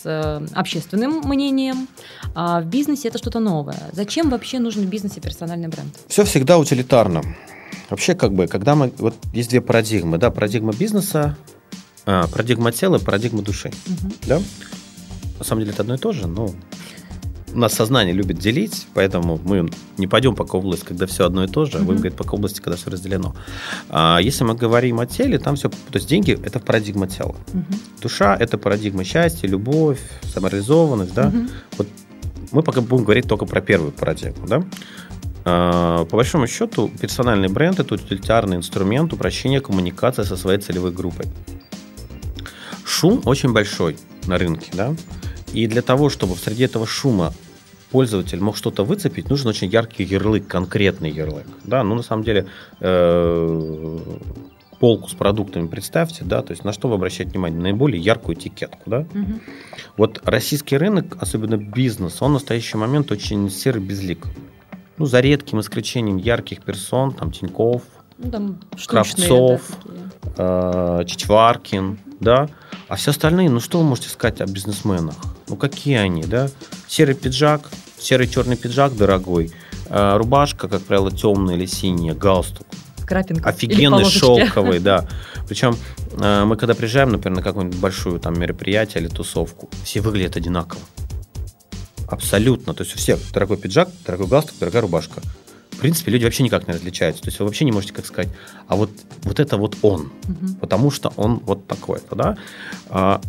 с 0.02 0.42
общественным 0.54 1.22
мнением, 1.26 1.88
а 2.34 2.62
в 2.62 2.66
бизнесе 2.66 3.10
это 3.10 3.18
что-то 3.18 3.40
новое. 3.40 3.78
Зачем 3.92 4.30
вообще 4.30 4.60
нужен 4.60 4.84
в 4.86 4.90
бизнесе 4.90 5.22
персональный 5.22 5.68
бренд? 5.68 5.96
Все 6.08 6.24
всегда 6.24 6.58
утилитарно. 6.58 7.22
Вообще, 7.92 8.16
как 8.16 8.34
бы, 8.34 8.48
когда 8.48 8.74
мы... 8.74 8.92
Вот 8.98 9.16
есть 9.34 9.50
две 9.50 9.62
парадигмы, 9.62 10.18
да, 10.18 10.32
парадигма 10.32 10.72
бизнеса, 10.72 11.38
а, 12.06 12.28
парадигма 12.28 12.72
тела, 12.72 13.00
парадигма 13.00 13.42
души, 13.42 13.72
угу. 13.86 14.14
да? 14.26 14.42
На 15.38 15.46
самом 15.46 15.62
деле 15.62 15.74
это 15.74 15.84
одно 15.84 15.96
и 15.96 15.98
то 15.98 16.14
же, 16.14 16.26
но 16.26 16.52
у 17.54 17.58
нас 17.58 17.74
сознание 17.74 18.14
любит 18.14 18.40
делить, 18.40 18.88
поэтому 18.94 19.40
мы 19.44 19.70
не 19.98 20.08
пойдем 20.08 20.36
пока 20.36 20.58
в 20.58 20.66
область, 20.66 20.84
когда 20.84 21.06
все 21.06 21.26
одно 21.26 21.44
и 21.44 21.48
то 21.48 21.66
же, 21.66 21.80
а 21.80 21.82
будем 21.82 21.98
говорить 21.98 22.16
пока 22.16 22.36
области, 22.36 22.62
когда 22.62 22.78
все 22.78 22.90
разделено. 22.90 23.36
А 23.90 24.20
если 24.22 24.46
мы 24.46 24.56
говорим 24.56 25.02
о 25.02 25.06
теле, 25.06 25.38
там 25.38 25.58
все, 25.58 25.68
то 25.68 25.76
есть 25.96 26.08
деньги– 26.08 26.40
это 26.46 26.62
парадигма 26.62 27.08
тела. 27.08 27.36
Угу. 27.54 27.64
Душа– 28.02 28.38
это 28.40 28.58
парадигма 28.58 29.04
счастья, 29.04 29.50
любовь, 29.50 30.00
самореализованность, 30.34 31.14
да. 31.14 31.28
Угу. 31.28 31.38
Вот 31.78 31.88
мы 32.54 32.64
пока 32.64 32.80
будем 32.80 33.04
говорить 33.04 33.28
только 33.28 33.46
про 33.46 33.60
первую 33.60 33.92
парадигму, 33.92 34.48
да. 34.48 34.64
А, 35.44 36.06
по 36.06 36.18
большому 36.18 36.48
счету, 36.48 36.92
персональный 37.02 37.48
бренд– 37.48 37.80
это 37.80 37.96
утилитарный 37.96 38.58
инструмент 38.58 39.14
упрощения 39.14 39.60
коммуникации 39.60 40.24
со 40.24 40.38
своей 40.38 40.60
целевой 40.60 40.92
группой. 40.92 41.26
Шум 42.86 43.22
очень 43.26 43.54
большой 43.54 43.98
на 44.28 44.38
рынке, 44.38 44.72
да, 44.74 44.96
и 45.54 45.68
для 45.68 45.82
того, 45.82 46.10
чтобы 46.10 46.36
среди 46.36 46.64
этого 46.64 46.86
шума 46.86 47.34
пользователь 47.92 48.40
мог 48.40 48.56
что-то 48.56 48.84
выцепить, 48.84 49.30
нужен 49.30 49.48
очень 49.48 49.70
яркий 49.70 50.04
ярлык, 50.04 50.48
конкретный 50.48 51.12
ярлык. 51.12 51.48
Да, 51.64 51.84
ну 51.84 51.96
на 51.96 52.04
самом 52.04 52.24
деле 52.24 52.48
э, 52.80 54.00
полку 54.80 55.10
с 55.10 55.14
продуктами 55.14 55.68
представьте, 55.68 56.24
да, 56.24 56.42
то 56.42 56.52
есть 56.52 56.64
на 56.64 56.72
что 56.72 56.88
вы 56.88 56.96
обращаете 56.96 57.32
внимание? 57.32 57.60
Наиболее 57.60 58.02
яркую 58.02 58.38
этикетку, 58.38 58.90
да. 58.90 59.00
Угу. 59.00 59.40
Вот 59.98 60.22
российский 60.24 60.78
рынок, 60.78 61.18
особенно 61.20 61.58
бизнес, 61.58 62.22
он 62.22 62.32
в 62.32 62.34
настоящий 62.36 62.78
момент 62.78 63.12
очень 63.12 63.50
серый 63.50 63.82
безлик. 63.82 64.26
Ну, 65.02 65.08
за 65.08 65.20
редким 65.20 65.60
исключением 65.60 66.18
ярких 66.18 66.62
персон, 66.62 67.12
там, 67.12 67.32
Тиньков, 67.32 67.82
ну, 68.20 68.30
там 68.30 68.60
Кравцов, 68.86 69.62
да, 70.38 71.00
э, 71.02 71.06
Чичваркин, 71.08 71.98
да, 72.20 72.48
а 72.88 72.98
все 72.98 73.10
остальные, 73.10 73.50
ну 73.50 73.60
что 73.60 73.80
вы 73.80 73.84
можете 73.84 74.10
сказать 74.10 74.42
о 74.42 74.46
бизнесменах? 74.46 75.16
Ну 75.48 75.56
какие 75.56 75.98
они, 75.98 76.22
да? 76.22 76.50
Серый 76.88 77.16
пиджак, 77.16 77.72
серый 77.98 78.28
черный 78.28 78.58
пиджак 78.58 78.96
дорогой, 78.96 79.52
э, 79.90 80.18
рубашка, 80.18 80.68
как 80.68 80.84
правило, 80.84 81.12
темная 81.12 81.56
или 81.56 81.66
синяя, 81.66 82.14
галстук. 82.14 82.68
Крапинка. 83.08 83.50
Офигенный 83.50 84.06
шелковый, 84.06 84.78
да. 84.78 85.08
Причем 85.48 85.76
э, 86.12 86.44
мы 86.46 86.58
когда 86.58 86.76
приезжаем, 86.76 87.10
например, 87.10 87.38
на 87.38 87.44
какое-нибудь 87.44 87.80
большое 87.80 88.20
там 88.20 88.40
мероприятие 88.40 89.02
или 89.02 89.10
тусовку, 89.10 89.68
все 89.84 90.00
выглядят 90.00 90.38
одинаково. 90.38 90.80
Абсолютно. 92.12 92.74
То 92.74 92.84
есть 92.84 92.94
у 92.96 92.98
всех 92.98 93.20
дорогой 93.34 93.58
пиджак, 93.58 93.90
дорогой 94.06 94.28
галстук, 94.28 94.60
дорогая 94.60 94.84
рубашка 94.84 95.22
принципе, 95.82 96.12
люди 96.12 96.24
вообще 96.24 96.44
никак 96.44 96.68
не 96.68 96.74
различаются. 96.74 97.24
То 97.24 97.30
есть 97.30 97.40
вы 97.40 97.46
вообще 97.46 97.66
не 97.66 97.72
можете 97.72 97.94
как 97.94 98.06
сказать, 98.06 98.30
а 98.68 98.76
вот, 98.76 98.92
вот 99.24 99.40
это 99.40 99.58
вот 99.58 99.78
он, 99.82 100.12
угу. 100.28 100.56
потому 100.62 100.92
что 100.92 101.12
он 101.18 101.42
вот 101.46 101.66
такой-то, 101.68 102.16
да. 102.16 102.38
А, 102.90 103.20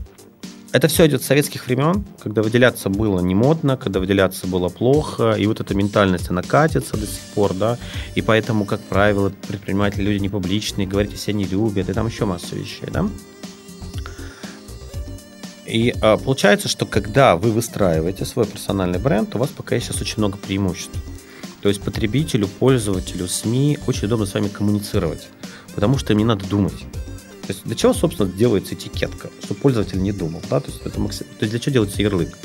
это 0.70 0.88
все 0.88 1.06
идет 1.06 1.22
с 1.22 1.26
советских 1.26 1.66
времен, 1.66 2.04
когда 2.22 2.42
выделяться 2.42 2.90
было 2.90 3.20
не 3.20 3.34
модно, 3.34 3.76
когда 3.76 4.00
выделяться 4.00 4.46
было 4.46 4.68
плохо, 4.68 5.32
и 5.32 5.46
вот 5.46 5.60
эта 5.60 5.74
ментальность, 5.74 6.30
она 6.30 6.42
катится 6.42 6.96
до 6.96 7.06
сих 7.06 7.22
пор, 7.34 7.54
да, 7.54 7.78
и 8.14 8.22
поэтому, 8.22 8.66
как 8.66 8.80
правило, 8.80 9.32
предприниматели, 9.48 10.02
люди 10.02 10.20
не 10.20 10.28
публичные, 10.28 10.86
говорить 10.86 11.14
все 11.14 11.32
не 11.32 11.44
любят, 11.44 11.88
и 11.88 11.92
там 11.92 12.06
еще 12.06 12.26
масса 12.26 12.54
вещей, 12.54 12.88
да. 12.92 13.08
И 15.72 15.94
а, 16.02 16.18
получается, 16.18 16.68
что 16.68 16.84
когда 16.84 17.34
вы 17.34 17.50
выстраиваете 17.50 18.26
свой 18.26 18.44
персональный 18.44 18.98
бренд, 18.98 19.34
у 19.34 19.38
вас 19.38 19.48
пока 19.48 19.80
сейчас 19.80 20.02
очень 20.02 20.18
много 20.18 20.36
преимуществ. 20.36 20.92
То 21.62 21.70
есть 21.70 21.80
потребителю, 21.80 22.46
пользователю, 22.46 23.26
СМИ 23.26 23.78
очень 23.86 24.04
удобно 24.04 24.26
с 24.26 24.34
вами 24.34 24.48
коммуницировать, 24.48 25.28
потому 25.74 25.96
что 25.96 26.12
им 26.12 26.18
не 26.18 26.26
надо 26.26 26.46
думать. 26.46 26.78
То 27.46 27.48
есть 27.48 27.64
для 27.64 27.74
чего, 27.74 27.94
собственно, 27.94 28.30
делается 28.30 28.74
этикетка? 28.74 29.30
Чтобы 29.42 29.60
пользователь 29.60 30.02
не 30.02 30.12
думал. 30.12 30.42
Да? 30.50 30.60
То, 30.60 30.70
есть 30.70 30.82
это 30.84 31.00
максим... 31.00 31.26
То 31.38 31.46
есть 31.46 31.52
для 31.52 31.58
чего 31.58 31.72
делается 31.72 32.02
ярлык? 32.02 32.36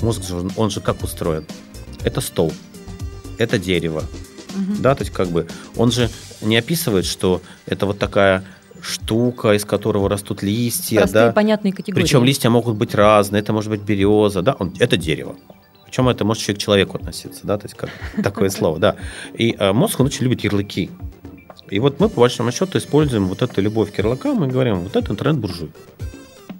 Мозг 0.00 0.22
же, 0.22 0.48
он 0.56 0.70
же 0.70 0.80
как 0.80 1.02
устроен? 1.02 1.46
Это 2.04 2.20
стол, 2.20 2.52
это 3.38 3.58
дерево. 3.58 4.04
Угу. 4.54 4.76
Да, 4.78 4.94
то 4.94 5.02
есть 5.02 5.12
как 5.12 5.30
бы 5.30 5.48
он 5.74 5.90
же 5.90 6.10
не 6.42 6.56
описывает, 6.56 7.06
что 7.06 7.42
это 7.66 7.86
вот 7.86 7.98
такая 7.98 8.44
штука, 8.82 9.52
из 9.52 9.64
которого 9.64 10.08
растут 10.08 10.42
листья. 10.42 10.98
Простые, 11.00 11.26
да? 11.26 11.32
понятные 11.32 11.72
категории. 11.72 12.02
Причем 12.02 12.24
листья 12.24 12.50
могут 12.50 12.76
быть 12.76 12.94
разные. 12.94 13.40
Это 13.40 13.52
может 13.52 13.70
быть 13.70 13.82
береза, 13.82 14.42
да? 14.42 14.56
Это 14.78 14.96
дерево. 14.96 15.36
Причем 15.88 16.06
это 16.10 16.24
может 16.26 16.42
еще 16.42 16.52
к 16.52 16.58
человеку 16.58 16.98
относиться, 16.98 17.46
да, 17.46 17.56
то 17.56 17.64
есть 17.64 17.74
как 17.74 17.88
такое 18.22 18.50
слово, 18.50 18.78
да. 18.78 18.96
И 19.32 19.56
э, 19.58 19.72
мозг, 19.72 19.98
он 20.00 20.06
очень 20.06 20.24
любит 20.24 20.44
ярлыки. 20.44 20.90
И 21.70 21.78
вот 21.80 21.98
мы, 21.98 22.10
по 22.10 22.20
большому 22.20 22.52
счету, 22.52 22.76
используем 22.76 23.26
вот 23.26 23.40
эту 23.40 23.62
любовь 23.62 23.90
к 23.90 23.96
ярлыкам 23.96 24.44
и 24.44 24.48
говорим, 24.48 24.80
вот 24.80 24.96
это 24.96 25.10
интернет-буржуй. 25.10 25.70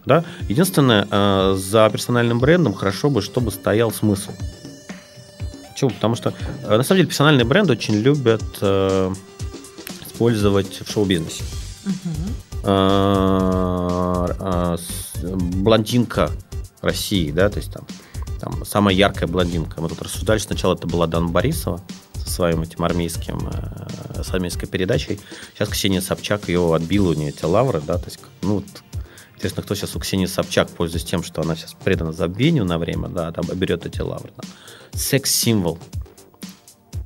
Да? 0.06 0.24
Единственное, 0.48 1.06
э, 1.10 1.54
за 1.58 1.90
персональным 1.90 2.38
брендом 2.38 2.72
хорошо 2.72 3.10
бы, 3.10 3.20
чтобы 3.20 3.50
стоял 3.50 3.90
смысл. 3.90 4.30
Почему? 5.72 5.90
Потому 5.90 6.14
что, 6.14 6.32
э, 6.64 6.76
на 6.78 6.82
самом 6.82 6.96
деле, 6.96 7.08
персональный 7.08 7.44
бренд 7.44 7.68
очень 7.68 7.96
любят 7.96 8.42
использовать 10.06 10.80
в 10.80 10.90
шоу-бизнесе. 10.90 11.44
Э, 12.64 14.26
э, 14.40 14.76
блондинка 15.32 16.30
России, 16.80 17.30
да, 17.30 17.48
то 17.48 17.58
есть 17.58 17.72
там 17.72 17.84
там, 18.40 18.64
самая 18.64 18.94
яркая 18.94 19.28
блондинка. 19.28 19.80
Мы 19.80 19.88
тут 19.88 20.02
рассуждали, 20.02 20.38
сначала 20.38 20.74
это 20.74 20.86
была 20.86 21.06
Дана 21.06 21.28
Борисова 21.28 21.80
со 22.14 22.30
своим 22.30 22.62
этим 22.62 22.84
армейским, 22.84 23.38
э, 23.48 24.22
с 24.22 24.30
армейской 24.32 24.68
передачей. 24.68 25.20
Сейчас 25.54 25.68
Ксения 25.68 26.00
Собчак 26.00 26.48
ее 26.48 26.74
отбила 26.74 27.10
у 27.10 27.14
нее 27.14 27.30
эти 27.30 27.44
лавры, 27.44 27.80
да, 27.80 27.98
то 27.98 28.06
есть, 28.06 28.20
ну, 28.42 28.62
интересно, 29.34 29.62
кто 29.62 29.74
сейчас 29.74 29.96
у 29.96 30.00
Ксении 30.00 30.26
Собчак, 30.26 30.68
пользуясь 30.70 31.04
тем, 31.04 31.22
что 31.22 31.42
она 31.42 31.56
сейчас 31.56 31.74
предана 31.74 32.12
забвению 32.12 32.64
на 32.64 32.78
время, 32.78 33.08
да, 33.08 33.32
там 33.32 33.44
берет 33.54 33.86
эти 33.86 34.00
лавры. 34.00 34.30
Да. 34.36 34.44
Секс-символ 34.98 35.78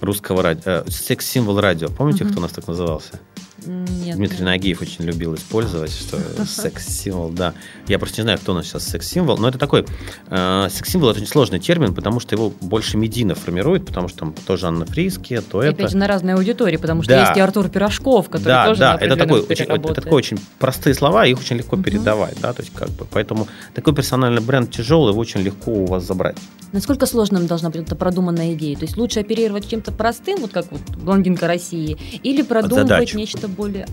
русского 0.01 0.43
радио, 0.43 0.63
э, 0.67 0.85
секс-символ 0.89 1.61
радио. 1.61 1.89
Помните, 1.89 2.25
угу. 2.25 2.33
кто 2.33 2.41
у 2.41 2.43
нас 2.43 2.53
так 2.53 2.67
назывался? 2.67 3.21
Нет. 3.67 4.17
Дмитрий 4.17 4.45
Нагиев 4.45 4.81
очень 4.81 5.05
любил 5.05 5.35
использовать, 5.35 5.93
что 5.93 6.19
секс-символ, 6.47 7.31
да. 7.31 7.55
Я 7.87 7.99
просто 7.99 8.21
не 8.21 8.25
знаю, 8.25 8.39
кто 8.39 8.53
у 8.53 8.55
нас 8.55 8.67
сейчас 8.67 8.85
секс-символ, 8.87 9.39
но 9.39 9.49
это 9.49 9.59
такой... 9.59 9.85
Э, 10.29 10.69
секс-символ– 10.71 11.11
это 11.11 11.21
очень 11.21 11.31
сложный 11.31 11.59
термин, 11.59 11.95
потому 11.95 12.21
что 12.21 12.35
его 12.35 12.53
больше 12.61 12.97
Медина 12.97 13.35
формирует, 13.35 13.87
потому 13.87 14.09
что 14.09 14.19
там 14.21 14.35
тоже 14.47 14.67
Анна 14.67 14.87
Фриски, 14.87 15.41
то 15.41 15.63
и 15.63 15.67
это... 15.67 15.77
Опять 15.77 15.91
же, 15.91 15.97
на 15.97 16.07
разные 16.07 16.35
аудитории, 16.35 16.77
потому 16.77 17.03
что 17.03 17.13
да. 17.13 17.23
есть 17.23 17.37
и 17.37 17.41
Артур 17.41 17.69
Пирожков, 17.69 18.29
который 18.29 18.45
да, 18.45 18.67
тоже 18.67 18.81
Да, 18.81 18.99
это 19.01 19.17
такой, 19.17 19.41
очень, 19.41 19.65
это 19.65 19.95
такой 19.95 20.13
очень 20.13 20.39
простые 20.59 20.95
слова, 20.95 21.27
их 21.27 21.39
очень 21.39 21.57
легко 21.57 21.77
угу. 21.77 21.83
передавать, 21.83 22.41
да, 22.41 22.53
то 22.53 22.63
есть 22.63 22.73
как 22.75 22.91
бы, 22.91 23.07
поэтому 23.11 23.49
такой 23.75 23.95
персональный 23.95 24.43
бренд 24.43 24.71
тяжелый, 24.71 25.11
его 25.11 25.21
очень 25.21 25.41
легко 25.41 25.71
у 25.73 25.87
вас 25.87 26.05
забрать. 26.05 26.37
Насколько 26.73 27.05
сложным 27.05 27.47
должна 27.47 27.69
быть 27.69 27.83
эта 27.83 27.95
продуманная 27.95 28.55
идея? 28.55 28.77
То 28.77 28.85
есть 28.85 28.97
лучше 28.97 29.21
оперировать 29.21 29.69
чем-то 29.69 29.93
простым, 29.93 30.41
вот 30.41 30.53
как 30.53 30.73
вот 30.73 30.81
блондинка 30.97 31.47
России, 31.47 31.99
или 32.23 32.41
продумывать 32.41 33.13
нечто 33.15 33.47
более 33.53 33.87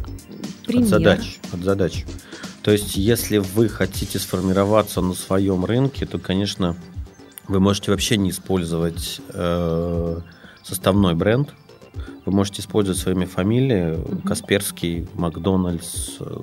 пример? 0.66 0.84
От 0.84 0.90
задач, 0.90 1.40
от 1.52 1.60
задач. 1.62 2.06
То 2.62 2.72
есть, 2.72 2.96
если 2.96 3.38
вы 3.38 3.70
хотите 3.70 4.20
сформироваться 4.20 5.02
на 5.02 5.14
своем 5.14 5.66
рынке, 5.66 6.06
то, 6.06 6.20
конечно, 6.20 6.76
вы 7.48 7.60
можете 7.60 7.92
вообще 7.92 8.18
не 8.18 8.30
использовать 8.30 9.22
э, 9.30 10.20
составной 10.64 11.16
бренд. 11.16 11.50
Вы 12.26 12.32
можете 12.32 12.62
использовать 12.62 13.00
своими 13.00 13.26
фамилии 13.26 13.96
угу. 13.96 14.22
Касперский, 14.28 15.08
Макдональдс, 15.14 16.18
э, 16.20 16.42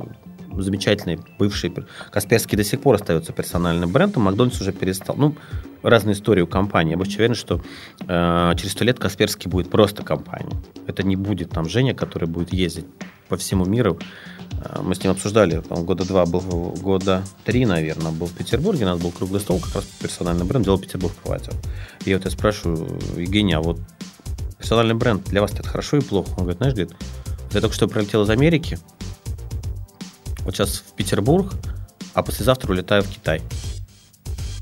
замечательный 0.62 1.18
бывший 1.38 1.72
Касперский 2.10 2.56
до 2.56 2.64
сих 2.64 2.80
пор 2.80 2.96
остается 2.96 3.32
персональным 3.32 3.90
брендом, 3.90 4.24
Макдональдс 4.24 4.60
уже 4.60 4.72
перестал. 4.72 5.16
Ну, 5.16 5.36
разные 5.82 6.14
истории 6.14 6.42
у 6.42 6.46
компании. 6.46 6.92
Я 6.92 6.98
очень 6.98 7.16
уверен, 7.16 7.34
что 7.34 7.60
э, 8.06 8.52
через 8.56 8.72
сто 8.72 8.84
лет 8.84 8.98
Касперский 8.98 9.50
будет 9.50 9.70
просто 9.70 10.02
компанией. 10.02 10.56
Это 10.86 11.02
не 11.02 11.16
будет 11.16 11.50
там 11.50 11.68
Женя, 11.68 11.94
который 11.94 12.28
будет 12.28 12.52
ездить 12.52 12.86
по 13.28 13.36
всему 13.36 13.64
миру. 13.64 13.98
Э, 14.52 14.80
мы 14.82 14.94
с 14.94 15.02
ним 15.02 15.12
обсуждали, 15.12 15.60
там, 15.60 15.84
года 15.84 16.04
два 16.06 16.26
был, 16.26 16.74
года 16.80 17.22
три, 17.44 17.66
наверное, 17.66 18.12
был 18.12 18.26
в 18.26 18.32
Петербурге, 18.32 18.84
у 18.84 18.88
нас 18.88 19.00
был 19.00 19.12
круглый 19.12 19.40
стол, 19.40 19.60
как 19.60 19.74
раз 19.76 19.84
персональный 20.00 20.44
бренд, 20.44 20.64
делал 20.64 20.78
Петербург 20.78 21.14
проводил. 21.14 21.52
И 22.04 22.14
вот 22.14 22.24
я 22.24 22.30
спрашиваю, 22.30 22.98
Евгений, 23.16 23.54
а 23.54 23.60
вот 23.60 23.78
персональный 24.58 24.94
бренд 24.94 25.24
для 25.24 25.40
вас 25.40 25.52
это 25.52 25.68
хорошо 25.68 25.98
и 25.98 26.00
плохо? 26.00 26.30
Он 26.30 26.44
говорит, 26.44 26.58
знаешь, 26.58 26.74
говорит, 26.74 26.94
я 27.52 27.60
только 27.60 27.74
что 27.74 27.88
прилетел 27.88 28.22
из 28.22 28.30
Америки, 28.30 28.78
вот 30.46 30.54
сейчас 30.54 30.76
в 30.76 30.92
Петербург, 30.94 31.52
а 32.14 32.22
послезавтра 32.22 32.70
улетаю 32.70 33.02
в 33.02 33.08
Китай. 33.08 33.42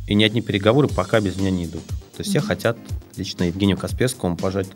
И 0.09 0.15
ни 0.15 0.25
одни 0.25 0.41
переговоры 0.41 0.89
пока 0.89 1.21
без 1.21 1.37
меня 1.37 1.51
не 1.51 1.67
идут. 1.67 1.87
То 1.87 2.21
есть 2.21 2.31
все 2.31 2.41
хотят 2.41 2.79
лично 3.17 3.45
Евгению 3.45 3.77
Касперскому 3.77 4.37
пожать 4.37 4.69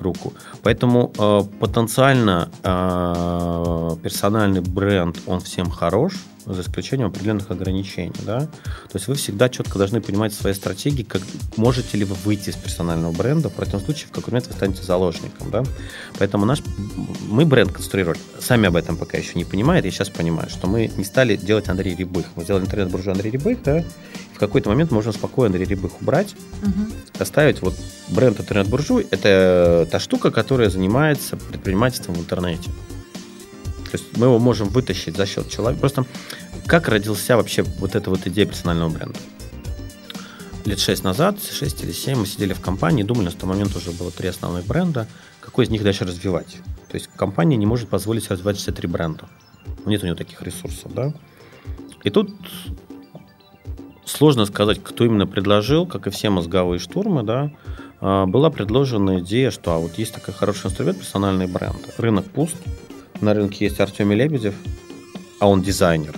руку. 0.00 0.32
Поэтому 0.62 1.12
э, 1.18 1.40
потенциально 1.60 2.48
э, 2.62 3.96
персональный 4.02 4.60
бренд, 4.60 5.18
он 5.26 5.40
всем 5.40 5.70
хорош. 5.70 6.14
за 6.46 6.62
исключением 6.62 7.08
определенных 7.08 7.50
ограничений. 7.50 8.12
Да? 8.24 8.40
То 8.40 8.94
есть 8.94 9.08
вы 9.08 9.14
всегда 9.14 9.48
четко 9.48 9.78
должны 9.78 10.00
понимать 10.00 10.32
свои 10.32 10.54
стратегии, 10.54 11.02
как 11.02 11.22
можете 11.56 11.98
ли 11.98 12.04
вы 12.04 12.14
выйти 12.24 12.50
из 12.50 12.56
персонального 12.56 13.12
бренда, 13.12 13.48
в 13.48 13.52
противном 13.52 13.84
случае 13.84 14.08
в 14.08 14.12
какой 14.12 14.32
момент 14.32 14.48
вы 14.48 14.54
станете 14.54 14.82
заложником. 14.82 15.50
Да? 15.50 15.62
Поэтому 16.18 16.46
наш, 16.46 16.62
мы 17.28 17.44
бренд 17.44 17.72
конструировали, 17.72 18.18
сами 18.38 18.68
об 18.68 18.76
этом 18.76 18.96
пока 18.96 19.18
еще 19.18 19.32
не 19.34 19.44
понимают, 19.44 19.84
я 19.84 19.90
сейчас 19.90 20.08
понимаю, 20.08 20.48
что 20.50 20.66
мы 20.66 20.90
не 20.96 21.04
стали 21.04 21.36
делать 21.36 21.68
Андрей 21.68 21.94
Рябых. 21.94 22.26
Мы 22.36 22.44
сделали 22.44 22.64
интернет-буржуй 22.64 23.12
Андрей 23.12 23.30
Рябых, 23.30 23.62
да, 23.62 23.84
в 24.34 24.38
какой-то 24.38 24.70
момент 24.70 24.90
можем 24.90 25.12
спокойно 25.12 25.54
Андрей 25.54 25.66
Рябых 25.66 26.00
убрать, 26.00 26.34
угу. 26.62 26.90
оставить 27.18 27.60
вот 27.60 27.74
бренд 28.08 28.40
интернет-буржуй, 28.40 29.06
это 29.10 29.86
та 29.90 29.98
штука, 29.98 30.30
которая 30.30 30.70
занимается 30.70 31.36
предпринимательством 31.36 32.14
в 32.14 32.20
интернете. 32.20 32.70
То 33.90 33.98
есть 33.98 34.16
мы 34.16 34.26
его 34.26 34.38
можем 34.38 34.68
вытащить 34.68 35.16
за 35.16 35.26
счет 35.26 35.50
человека. 35.50 35.80
Просто 35.80 36.06
как 36.66 36.88
родился 36.88 37.36
вообще 37.36 37.62
вот 37.62 37.96
эта 37.96 38.08
вот 38.10 38.26
идея 38.26 38.46
персонального 38.46 38.88
бренда? 38.90 39.18
Лет 40.64 40.78
шесть 40.78 41.02
назад, 41.02 41.42
шесть 41.42 41.82
или 41.82 41.90
семь, 41.90 42.18
мы 42.18 42.26
сидели 42.26 42.52
в 42.52 42.60
компании, 42.60 43.02
думали, 43.02 43.26
на 43.26 43.30
тот 43.32 43.44
момент 43.44 43.74
уже 43.74 43.90
было 43.90 44.10
три 44.10 44.28
основных 44.28 44.66
бренда, 44.66 45.08
какой 45.40 45.64
из 45.64 45.70
них 45.70 45.82
дальше 45.82 46.04
развивать. 46.04 46.58
То 46.88 46.96
есть 46.96 47.08
компания 47.16 47.56
не 47.56 47.66
может 47.66 47.88
позволить 47.88 48.30
развивать 48.30 48.58
все 48.58 48.70
три 48.70 48.86
бренда. 48.86 49.28
Нет 49.86 50.02
у 50.02 50.06
нее 50.06 50.14
таких 50.14 50.42
ресурсов, 50.42 50.94
да. 50.94 51.12
И 52.04 52.10
тут 52.10 52.30
сложно 54.04 54.44
сказать, 54.46 54.82
кто 54.82 55.04
именно 55.04 55.26
предложил, 55.26 55.86
как 55.86 56.06
и 56.06 56.10
все 56.10 56.30
мозговые 56.30 56.78
штурмы, 56.78 57.22
да, 57.22 57.50
была 58.00 58.50
предложена 58.50 59.20
идея, 59.20 59.50
что 59.50 59.72
а 59.72 59.78
вот 59.78 59.98
есть 59.98 60.14
такой 60.14 60.34
хороший 60.34 60.66
инструмент, 60.66 60.98
персональный 60.98 61.46
бренд. 61.46 61.94
Рынок 61.98 62.24
пуст, 62.26 62.56
на 63.20 63.34
рынке 63.34 63.66
есть 63.66 63.78
Артемий 63.80 64.16
Лебедев, 64.16 64.54
а 65.38 65.48
он 65.48 65.62
дизайнер. 65.62 66.16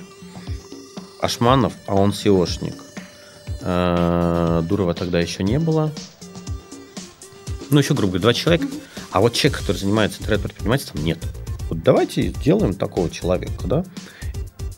Ашманов, 1.21 1.73
а 1.87 1.95
он 1.95 2.11
SEOшник. 2.11 2.75
А, 3.63 4.63
Дурова 4.63 4.95
тогда 4.95 5.21
еще 5.21 5.43
не 5.43 5.59
было. 5.59 5.91
Ну, 7.71 7.79
еще, 7.79 7.95
грубо 7.95 8.13
говоря, 8.13 8.23
два 8.23 8.35
человека. 8.35 8.67
А 9.11 9.21
вот 9.21 9.35
человек, 9.35 9.61
который 9.61 9.77
занимается 9.77 10.21
интернет-предпринимательством, 10.21 11.05
нет. 11.05 11.19
Вот 11.69 11.83
давайте 11.83 12.29
сделаем 12.29 12.75
такого 12.75 13.09
человека, 13.09 13.67
да? 13.67 13.85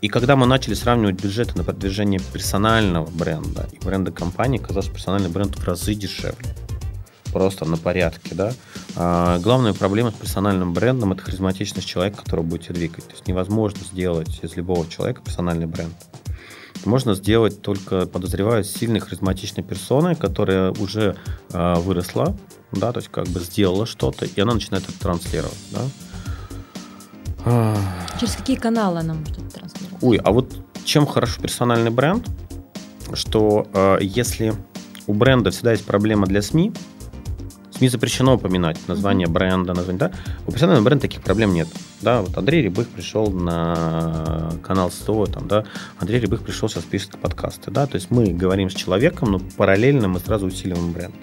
И 0.00 0.08
когда 0.08 0.36
мы 0.36 0.46
начали 0.46 0.74
сравнивать 0.74 1.20
бюджеты 1.20 1.56
на 1.56 1.64
продвижение 1.64 2.20
персонального 2.32 3.10
бренда 3.10 3.68
и 3.72 3.82
бренда 3.82 4.12
компании, 4.12 4.58
казалось, 4.58 4.88
персональный 4.88 5.30
бренд 5.30 5.56
в 5.56 5.64
разы 5.64 5.94
дешевле. 5.94 6.44
Просто 7.34 7.64
на 7.64 7.76
порядке, 7.76 8.32
да. 8.36 8.52
А 8.94 9.40
главная 9.40 9.74
проблема 9.74 10.12
с 10.12 10.14
персональным 10.14 10.72
брендом– 10.72 11.12
это 11.14 11.22
харизматичность 11.24 11.88
человека, 11.88 12.22
которого 12.22 12.44
будете 12.44 12.72
двигать. 12.72 13.04
То 13.06 13.10
есть 13.10 13.26
невозможно 13.26 13.80
сделать 13.80 14.38
из 14.40 14.54
любого 14.54 14.88
человека 14.88 15.20
персональный 15.20 15.66
бренд. 15.66 15.92
Можно 16.84 17.14
сделать 17.14 17.60
только, 17.60 18.06
подозреваю, 18.06 18.62
сильной 18.62 19.00
харизматичной 19.00 19.64
персоной, 19.64 20.14
которая 20.14 20.70
уже 20.70 21.16
э, 21.50 21.74
выросла, 21.80 22.36
да, 22.70 22.92
то 22.92 23.00
есть 23.00 23.10
как 23.10 23.26
бы 23.26 23.40
сделала 23.40 23.84
что-то, 23.84 24.26
и 24.26 24.40
она 24.40 24.54
начинает 24.54 24.88
это 24.88 24.96
транслировать, 25.00 25.58
да. 25.72 25.80
Через 28.20 28.36
какие 28.36 28.56
каналы 28.56 29.00
она 29.00 29.14
может 29.14 29.38
это 29.38 29.58
транслировать? 29.58 30.02
Ой, 30.02 30.18
а 30.18 30.30
вот 30.30 30.54
чем 30.84 31.04
хорошо 31.04 31.42
персональный 31.42 31.90
бренд, 31.90 32.28
что 33.12 33.66
э, 33.74 33.98
если 34.02 34.54
у 35.06 35.14
бренда 35.14 35.50
всегда 35.50 35.72
есть 35.72 35.84
проблема 35.84 36.26
для 36.26 36.40
СМИ, 36.40 36.72
СМИ 37.76 37.88
запрещено 37.88 38.34
упоминать 38.34 38.78
название 38.88 39.26
бренда, 39.26 39.74
название, 39.74 39.98
да, 39.98 40.12
у 40.46 40.52
персонального 40.52 40.84
бренда 40.84 41.02
таких 41.02 41.22
проблем 41.22 41.54
нет. 41.54 41.68
Да, 42.02 42.22
вот 42.22 42.36
Андрей 42.36 42.62
Рябых 42.62 42.88
пришел 42.88 43.30
на 43.30 44.52
канал 44.62 44.90
100, 44.90 45.26
там, 45.26 45.48
да, 45.48 45.64
Андрей 45.98 46.20
Рябых 46.20 46.42
пришел, 46.42 46.68
сейчас 46.68 46.84
пишет 46.84 47.18
подкасты, 47.18 47.70
да, 47.70 47.86
то 47.86 47.96
есть 47.96 48.10
мы 48.10 48.26
говорим 48.26 48.70
с 48.70 48.74
человеком, 48.74 49.32
но 49.32 49.40
параллельно 49.56 50.08
мы 50.08 50.20
сразу 50.20 50.46
усиливаем 50.46 50.92
бренд. 50.92 51.14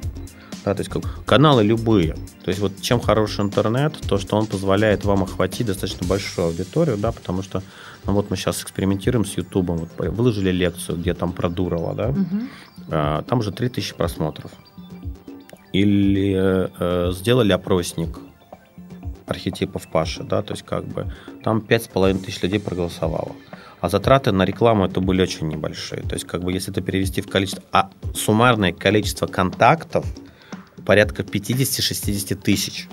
Да, 0.63 0.75
то 0.75 0.81
есть 0.81 0.91
как, 0.91 1.25
каналы 1.25 1.63
любые. 1.63 2.13
То 2.43 2.49
есть 2.49 2.59
вот 2.59 2.81
чем 2.81 2.99
хороший 2.99 3.41
интернет, 3.41 3.95
то, 4.07 4.19
что 4.19 4.37
он 4.37 4.45
позволяет 4.45 5.05
вам 5.05 5.23
охватить 5.23 5.65
достаточно 5.65 6.05
большую 6.07 6.47
аудиторию, 6.47 6.97
да, 6.97 7.11
потому 7.11 7.41
что 7.41 7.63
ну, 8.05 8.13
вот 8.13 8.29
мы 8.29 8.35
сейчас 8.35 8.61
экспериментируем 8.61 9.25
с 9.25 9.37
Ютубом, 9.37 9.77
вот 9.77 9.89
выложили 9.97 10.51
лекцию, 10.51 10.99
где 10.99 11.13
там 11.15 11.33
про 11.33 11.49
Дурова, 11.49 11.95
да, 11.95 12.09
угу. 12.09 12.41
а, 12.89 13.23
там 13.23 13.39
уже 13.39 13.51
3000 13.51 13.95
просмотров. 13.95 14.51
Или 15.73 16.35
э, 16.77 17.11
сделали 17.13 17.53
опросник 17.53 18.19
архетипов 19.25 19.87
Паши, 19.87 20.23
да, 20.23 20.41
то 20.41 20.53
есть 20.53 20.63
как 20.65 20.85
бы 20.85 21.13
там 21.43 21.59
5,5 21.59 22.25
тысяч 22.25 22.41
людей 22.41 22.59
проголосовало. 22.59 23.31
А 23.79 23.89
затраты 23.89 24.31
на 24.31 24.45
рекламу 24.45 24.85
это 24.85 24.99
были 24.99 25.21
очень 25.21 25.47
небольшие. 25.47 26.03
То 26.03 26.13
есть, 26.13 26.27
как 26.27 26.43
бы, 26.43 26.51
если 26.51 26.71
это 26.71 26.81
перевести 26.81 27.21
в 27.21 27.27
количество, 27.27 27.63
а 27.71 27.89
суммарное 28.13 28.73
количество 28.73 29.27
контактов– 29.27 30.05
порядка 30.85 31.23
50-60 31.23 32.35
тысяч. 32.35 32.87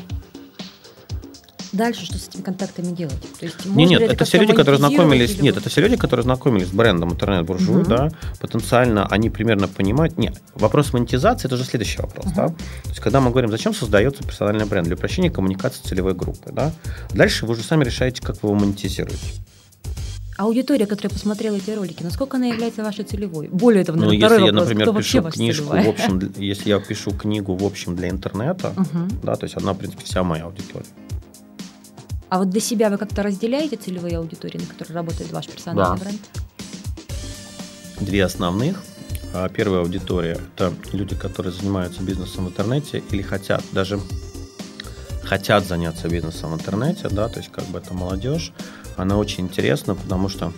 Дальше 1.72 2.04
что 2.06 2.18
с 2.18 2.28
этими 2.28 2.42
контактами 2.42 2.94
делать? 2.94 3.20
То 3.38 3.44
есть, 3.44 3.64
нет, 3.66 3.90
нет, 3.90 4.00
это, 4.02 4.12
это 4.14 4.24
все 4.24 4.38
люди, 4.38 4.54
которые 4.54 4.78
знакомились. 4.78 5.32
Или... 5.32 5.42
Нет, 5.42 5.56
это 5.56 5.68
все 5.68 5.80
люди, 5.80 5.96
которые 5.96 6.24
знакомились 6.24 6.68
с 6.68 6.70
брендом 6.70 7.12
интернет-буржуй, 7.12 7.82
угу. 7.82 7.88
да. 7.88 8.10
Потенциально 8.40 9.06
они 9.06 9.28
примерно 9.30 9.68
понимают. 9.68 10.16
Нет, 10.16 10.40
вопрос 10.54 10.92
монетизации 10.92 11.46
это 11.46 11.56
уже 11.56 11.64
следующий 11.64 12.00
вопрос, 12.00 12.26
угу. 12.26 12.34
да. 12.34 12.48
То 12.48 12.88
есть, 12.88 13.00
когда 13.00 13.20
мы 13.20 13.30
говорим, 13.30 13.50
зачем 13.50 13.74
создается 13.74 14.22
персональный 14.22 14.64
бренд 14.64 14.86
для 14.86 14.96
упрощения 14.96 15.30
коммуникации 15.30 15.82
целевой 15.82 16.14
группы, 16.14 16.50
да. 16.52 16.72
Дальше 17.12 17.44
вы 17.44 17.52
уже 17.52 17.62
сами 17.62 17.84
решаете, 17.84 18.22
как 18.22 18.42
вы 18.42 18.50
его 18.50 18.58
монетизируете. 18.58 19.18
Аудитория, 20.38 20.86
которая 20.86 21.10
посмотрела 21.10 21.56
эти 21.56 21.72
ролики, 21.72 22.04
насколько 22.04 22.36
она 22.36 22.46
является 22.46 22.84
вашей 22.84 23.04
целевой? 23.04 23.48
Более 23.48 23.84
того, 23.84 23.98
ну, 23.98 24.12
если 24.12 24.44
я, 24.46 24.52
например, 24.52 24.94
пишу 24.94 25.22
книжку, 25.24 25.66
в 25.70 25.88
общем, 25.88 26.32
если 26.36 26.68
я 26.68 26.78
пишу 26.78 27.10
книгу 27.10 27.56
в 27.56 27.64
общем 27.64 27.96
для 27.96 28.08
интернета, 28.08 28.72
угу. 28.76 29.08
да, 29.24 29.34
то 29.34 29.44
есть 29.44 29.56
она, 29.56 29.72
в 29.72 29.78
принципе, 29.78 30.04
вся 30.04 30.22
моя 30.22 30.44
аудитория. 30.44 30.86
А 32.28 32.38
вот 32.38 32.50
для 32.50 32.60
себя 32.60 32.90
вы 32.90 32.98
как-то 32.98 33.22
разделяете 33.22 33.76
целевые 33.76 34.18
аудитории, 34.18 34.58
на 34.58 34.66
которые 34.66 34.94
работает 34.94 35.32
ваш 35.32 35.46
персональный 35.46 35.98
да. 35.98 36.04
бренд? 36.04 36.20
Две 38.00 38.24
основных. 38.24 38.82
А, 39.34 39.48
первая 39.48 39.80
аудитория– 39.80 40.38
это 40.56 40.72
люди, 40.92 41.14
которые 41.14 41.52
занимаются 41.52 42.02
бизнесом 42.02 42.46
в 42.46 42.48
интернете 42.48 43.02
или 43.10 43.22
хотят 43.22 43.62
даже 43.72 44.00
хотят 45.22 45.66
заняться 45.66 46.08
бизнесом 46.08 46.52
в 46.52 46.54
интернете, 46.54 47.08
да, 47.10 47.28
то 47.28 47.38
есть 47.38 47.52
как 47.52 47.64
бы 47.66 47.78
это 47.78 47.92
молодежь 47.92 48.52
она 48.98 49.16
очень 49.16 49.44
интересна, 49.44 49.94
потому 49.94 50.28
что 50.28 50.52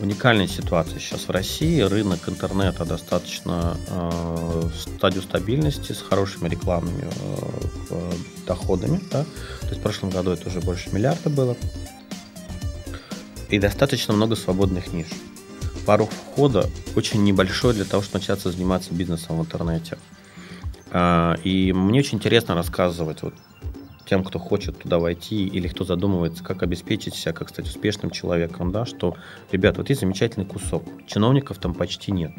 уникальная 0.00 0.46
ситуация 0.46 0.98
сейчас 0.98 1.28
в 1.28 1.30
России. 1.30 1.80
Рынок 1.80 2.28
интернета 2.28 2.84
достаточно 2.84 3.76
э, 3.88 4.70
в 4.72 4.74
стадию 4.74 5.22
стабильности 5.22 5.92
с 5.92 6.00
хорошими 6.00 6.48
рекламными 6.48 7.06
э, 7.90 8.12
доходами. 8.46 9.00
Да? 9.10 9.24
То 9.60 9.68
есть 9.68 9.80
в 9.80 9.82
прошлом 9.82 10.10
году 10.10 10.30
это 10.30 10.48
уже 10.48 10.60
больше 10.60 10.90
миллиарда 10.92 11.30
было. 11.30 11.56
И 13.48 13.58
достаточно 13.58 14.14
много 14.14 14.36
свободных 14.36 14.92
ниш. 14.92 15.08
Порог 15.86 16.10
входа 16.10 16.68
очень 16.94 17.22
небольшой 17.24 17.74
для 17.74 17.84
того, 17.84 18.02
чтобы 18.02 18.20
начаться 18.20 18.50
заниматься 18.50 18.94
бизнесом 18.94 19.38
в 19.38 19.40
интернете. 19.40 19.98
Э, 20.90 21.36
и 21.44 21.72
мне 21.72 22.00
очень 22.00 22.18
интересно 22.18 22.54
рассказывать 22.54 23.22
вот 23.22 23.34
тем, 24.10 24.24
кто 24.24 24.40
хочет 24.40 24.76
туда 24.76 24.98
войти 24.98 25.46
или 25.46 25.68
кто 25.68 25.84
задумывается, 25.84 26.42
как 26.42 26.64
обеспечить 26.64 27.14
себя, 27.14 27.32
как 27.32 27.48
стать 27.48 27.68
успешным 27.68 28.10
человеком, 28.10 28.72
да, 28.72 28.84
что, 28.84 29.16
ребят, 29.52 29.76
вот 29.78 29.88
есть 29.88 30.00
замечательный 30.00 30.44
кусок, 30.44 30.82
чиновников 31.06 31.58
там 31.58 31.74
почти 31.74 32.10
нет, 32.10 32.32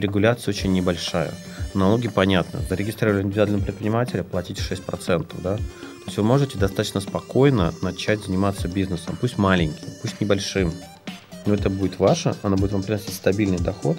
регуляция 0.00 0.50
очень 0.50 0.72
небольшая, 0.72 1.32
налоги 1.74 2.08
понятно, 2.08 2.58
зарегистрировали 2.68 3.22
индивидуального 3.22 3.62
предпринимателя, 3.62 4.24
платите 4.24 4.62
6%, 4.62 5.40
да, 5.42 5.56
то 5.58 5.62
есть 6.06 6.16
вы 6.16 6.24
можете 6.24 6.58
достаточно 6.58 7.00
спокойно 7.00 7.72
начать 7.82 8.24
заниматься 8.24 8.66
бизнесом, 8.66 9.16
пусть 9.20 9.38
маленьким, 9.38 9.86
пусть 10.02 10.20
небольшим, 10.20 10.72
но 11.46 11.54
это 11.54 11.70
будет 11.70 12.00
ваше, 12.00 12.34
оно 12.42 12.56
будет 12.56 12.72
вам 12.72 12.82
приносить 12.82 13.14
стабильный 13.14 13.58
доход, 13.58 13.96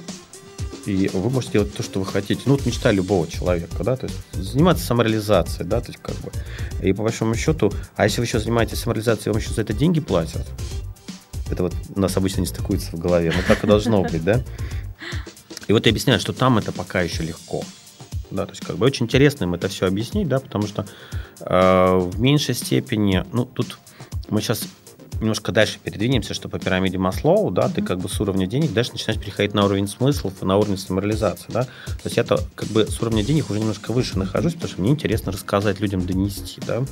и 0.87 1.09
вы 1.09 1.29
можете 1.29 1.53
делать 1.53 1.73
то, 1.73 1.83
что 1.83 1.99
вы 1.99 2.05
хотите. 2.05 2.41
Ну, 2.45 2.53
вот 2.53 2.65
мечта 2.65 2.91
любого 2.91 3.27
человека, 3.27 3.83
да, 3.83 3.95
то 3.95 4.07
есть 4.07 4.17
заниматься 4.33 4.85
самореализацией, 4.85 5.67
да, 5.67 5.81
то 5.81 5.91
есть 5.91 5.99
как 6.01 6.15
бы. 6.17 6.31
И 6.81 6.93
по 6.93 7.03
большому 7.03 7.35
счету, 7.35 7.71
а 7.95 8.05
если 8.05 8.21
вы 8.21 8.25
еще 8.25 8.39
занимаетесь 8.39 8.79
самореализацией, 8.79 9.33
вам 9.33 9.41
еще 9.41 9.53
за 9.53 9.61
это 9.61 9.73
деньги 9.73 9.99
платят, 9.99 10.47
это 11.51 11.63
вот 11.63 11.73
у 11.95 11.99
нас 11.99 12.15
обычно 12.17 12.41
не 12.41 12.47
стыкуется 12.47 12.95
в 12.95 12.99
голове, 12.99 13.33
но 13.35 13.41
так 13.47 13.63
и 13.63 13.67
должно 13.67 14.01
быть, 14.01 14.23
да. 14.23 14.41
И 15.67 15.73
вот 15.73 15.85
я 15.85 15.91
объясняю, 15.91 16.19
что 16.19 16.33
там 16.33 16.57
это 16.57 16.71
пока 16.71 17.01
еще 17.01 17.23
легко. 17.23 17.63
Да, 18.31 18.45
то 18.45 18.51
есть 18.51 18.65
как 18.65 18.77
бы 18.77 18.85
очень 18.85 19.05
интересно 19.05 19.45
им 19.45 19.53
это 19.53 19.69
все 19.69 19.87
объяснить, 19.87 20.27
да, 20.27 20.39
потому 20.39 20.67
что 20.67 20.85
э, 21.39 21.97
в 21.97 22.19
меньшей 22.19 22.55
степени, 22.55 23.25
ну, 23.31 23.45
тут 23.45 23.79
мы 24.29 24.41
сейчас 24.41 24.67
немножко 25.19 25.51
дальше 25.51 25.79
передвинемся, 25.83 26.33
что 26.33 26.49
по 26.49 26.59
пирамиде 26.59 26.97
Маслоу, 26.97 27.51
да, 27.51 27.63
mm-hmm. 27.63 27.73
ты 27.73 27.81
как 27.81 27.99
бы 27.99 28.09
с 28.09 28.19
уровня 28.19 28.47
денег 28.47 28.73
дальше 28.73 28.93
начинаешь 28.93 29.19
переходить 29.19 29.53
на 29.53 29.65
уровень 29.65 29.87
смыслов 29.87 30.33
и 30.41 30.45
на 30.45 30.57
уровень 30.57 30.77
самореализации, 30.77 31.47
да. 31.49 31.63
То 31.63 32.01
есть 32.05 32.17
я-то 32.17 32.39
как 32.55 32.69
бы 32.69 32.85
с 32.85 33.01
уровня 33.01 33.23
денег 33.23 33.49
уже 33.49 33.59
немножко 33.59 33.93
выше 33.93 34.17
нахожусь, 34.17 34.53
потому 34.53 34.71
что 34.71 34.81
мне 34.81 34.91
интересно 34.91 35.31
рассказать 35.31 35.79
людям, 35.79 36.05
донести, 36.05 36.61
да. 36.65 36.83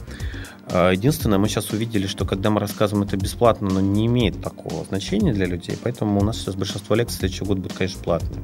А, 0.67 0.91
единственное, 0.91 1.38
мы 1.38 1.47
сейчас 1.47 1.69
увидели, 1.71 2.07
что 2.07 2.25
когда 2.25 2.49
мы 2.49 2.59
рассказываем 2.59 3.07
это 3.07 3.17
бесплатно, 3.17 3.69
но 3.69 3.81
не 3.81 4.07
имеет 4.07 4.41
такого 4.41 4.83
значения 4.85 5.33
для 5.33 5.45
людей, 5.45 5.77
поэтому 5.81 6.19
у 6.19 6.23
нас 6.23 6.38
сейчас 6.38 6.55
большинство 6.55 6.95
лекций 6.95 7.17
в 7.17 7.19
следующий 7.19 7.45
год 7.45 7.59
будут, 7.59 7.77
конечно, 7.77 8.01
платные. 8.03 8.43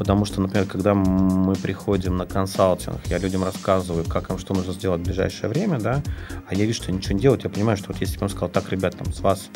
Потому 0.00 0.24
что, 0.24 0.40
например, 0.40 0.66
когда 0.66 0.94
мы 0.94 1.54
приходим 1.56 2.16
на 2.16 2.24
консалтинг, 2.24 3.06
я 3.10 3.18
людям 3.18 3.44
рассказываю, 3.44 4.02
как 4.02 4.30
им 4.30 4.38
что 4.38 4.54
нужно 4.54 4.72
сделать 4.72 5.02
в 5.02 5.04
ближайшее 5.04 5.50
время, 5.50 5.78
да, 5.78 6.02
а 6.48 6.54
я 6.54 6.64
вижу, 6.64 6.82
что 6.82 6.90
ничего 6.90 7.16
не 7.16 7.20
делают, 7.20 7.44
я 7.44 7.50
понимаю, 7.50 7.76
что 7.76 7.88
вот 7.88 8.00
если 8.00 8.16
бы 8.16 8.22
он 8.22 8.30
сказал, 8.30 8.48
так, 8.48 8.72
ребят, 8.72 8.96
там, 8.96 9.12
с 9.12 9.20
вас 9.20 9.50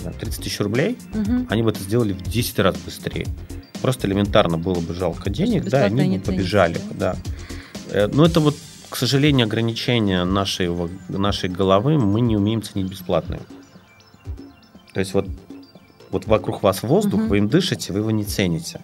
знаю, 0.00 0.16
30 0.18 0.42
тысяч 0.42 0.58
рублей, 0.60 0.96
угу. 1.12 1.46
они 1.50 1.62
бы 1.62 1.68
это 1.68 1.80
сделали 1.80 2.14
в 2.14 2.22
10 2.22 2.58
раз 2.60 2.78
быстрее. 2.78 3.26
Просто 3.82 4.08
элементарно 4.08 4.56
было 4.56 4.80
бы 4.80 4.94
жалко 4.94 5.28
денег, 5.28 5.64
да, 5.64 5.84
они 5.84 6.16
бы 6.16 6.24
побежали. 6.24 6.76
Ценится, 6.76 6.94
да. 6.94 7.12
да. 7.12 7.18
Э, 7.90 8.06
но 8.06 8.24
это 8.24 8.40
вот, 8.40 8.56
к 8.88 8.96
сожалению, 8.96 9.44
ограничение 9.44 10.24
нашей, 10.24 10.70
нашей 11.10 11.50
головы, 11.50 11.98
мы 11.98 12.22
не 12.22 12.38
умеем 12.38 12.62
ценить 12.62 12.90
бесплатное. 12.90 13.40
То 14.94 15.00
есть 15.00 15.12
вот, 15.12 15.26
вот 16.10 16.26
вокруг 16.26 16.62
вас 16.62 16.82
воздух, 16.82 17.20
угу. 17.20 17.28
вы 17.28 17.36
им 17.36 17.50
дышите, 17.50 17.92
вы 17.92 17.98
его 17.98 18.10
не 18.10 18.24
цените 18.24 18.80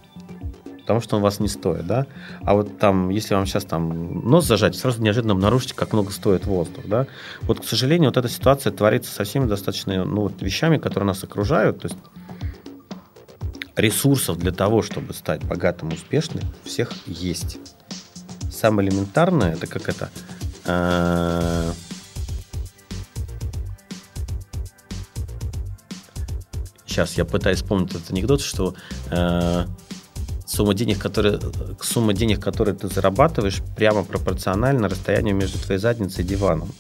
потому 0.87 1.01
что 1.01 1.17
он 1.17 1.23
вас 1.23 1.41
не 1.41 1.49
стоит, 1.49 1.85
да. 1.85 2.07
А 2.45 2.55
вот 2.55 2.79
там, 2.79 3.09
если 3.09 3.35
вам 3.35 3.45
сейчас 3.45 3.65
там 3.65 4.21
нос 4.21 4.47
зажать, 4.47 4.77
сразу 4.77 5.03
неожиданно 5.03 5.33
обнаружите, 5.33 5.75
как 5.75 5.93
много 5.93 6.13
стоит 6.13 6.47
воздух, 6.47 6.85
да. 6.87 7.09
Вот, 7.43 7.59
к 7.59 7.65
сожалению, 7.65 8.11
вот 8.11 8.17
эта 8.17 8.29
ситуация 8.29 8.73
творится 8.73 9.13
со 9.13 9.25
всеми 9.25 9.47
достаточно, 9.47 10.05
ну, 10.05 10.23
вот 10.23 10.41
вещами, 10.41 10.79
которые 10.79 11.09
нас 11.09 11.25
окружают, 11.25 11.81
то 11.81 11.89
есть 11.89 11.99
ресурсов 13.75 14.39
для 14.39 14.53
того, 14.53 14.81
чтобы 14.83 15.13
стать 15.13 15.43
богатым 15.43 15.89
успешным, 15.89 16.45
у 16.65 16.69
всех 16.69 16.93
есть. 17.07 17.59
Самое 18.49 18.89
элементарное, 18.89 19.55
это 19.55 19.67
как 19.67 19.89
это... 19.89 20.09
Э, 20.67 21.73
сейчас 26.87 27.15
я 27.15 27.25
пытаюсь 27.25 27.59
вспомнить 27.59 27.91
этот 27.91 28.09
анекдот, 28.13 28.41
что 28.41 28.77
э, 29.11 29.67
сумма 30.57 30.75
денег, 30.75 30.99
которые, 30.99 31.39
сумма 31.83 32.15
денег, 32.15 32.41
которые 32.41 32.75
ты 32.75 32.89
зарабатываешь, 32.89 33.63
прямо 33.77 34.05
пропорциональна 34.05 34.89
расстоянию 34.89 35.37
между 35.37 35.59
твоей 35.59 35.81
задницей 35.81 36.25
и 36.25 36.27
диваном. 36.27 36.73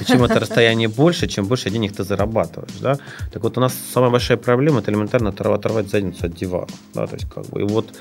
И 0.00 0.04
чем 0.04 0.22
это 0.22 0.38
расстояние 0.38 0.88
больше, 0.88 1.26
чем 1.26 1.46
больше 1.46 1.70
денег 1.70 1.96
ты 1.96 2.04
зарабатываешь. 2.04 2.78
Да? 2.80 2.98
Так 3.32 3.42
вот, 3.42 3.58
у 3.58 3.60
нас 3.60 3.74
самая 3.92 4.10
большая 4.10 4.38
проблема– 4.38 4.78
это 4.80 4.92
элементарно 4.92 5.30
оторвать 5.30 5.90
задницу 5.90 6.26
от 6.26 6.34
дивана. 6.34 6.68
Да? 6.94 7.06
То 7.06 7.16
есть, 7.16 7.28
как 7.28 7.46
бы, 7.46 7.60
и 7.60 7.64
вот 7.64 7.94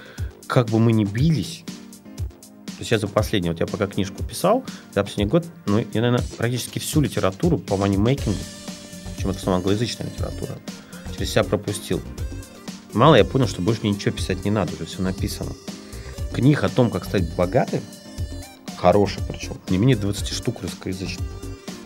как 0.48 0.69
бы 0.69 0.80
мы 0.80 0.93
ни 0.93 1.06
бились, 1.06 1.63
то 2.65 2.80
есть 2.80 2.91
я 2.91 3.00
за 3.00 3.08
последний, 3.08 3.50
вот 3.50 3.60
я 3.60 3.65
пока 3.65 3.88
книжку 3.88 4.24
писал, 4.24 4.63
за 4.93 5.04
последний 5.04 5.26
год, 5.26 5.46
ну, 5.65 5.80
я, 5.80 6.02
наверное, 6.02 6.24
практически 6.38 6.80
всю 6.80 7.02
литературу 7.02 7.58
по 7.58 7.78
манимейкингу, 7.78 8.38
причем 9.15 9.32
это 9.32 9.39
самая 9.39 9.58
англоязычная 9.58 10.08
литература, 10.08 10.52
через 11.17 11.32
себя 11.32 11.43
пропустил. 11.43 12.02
Мало 12.93 13.15
я 13.15 13.25
понял, 13.25 13.47
что 13.47 13.62
больше 13.62 13.82
мне 13.84 13.91
ничего 13.91 14.15
писать 14.15 14.45
не 14.45 14.51
надо, 14.51 14.73
уже 14.73 14.86
все 14.86 15.01
написано. 15.01 15.51
Книг 16.32 16.63
о 16.63 16.69
том, 16.69 16.89
как 16.89 17.06
стать 17.06 17.34
богатым, 17.36 17.82
хороших 18.77 19.23
причем, 19.27 19.58
не 19.69 19.77
менее 19.77 19.95
20 19.95 20.27
штук 20.27 20.62
русскоязычных. 20.62 21.27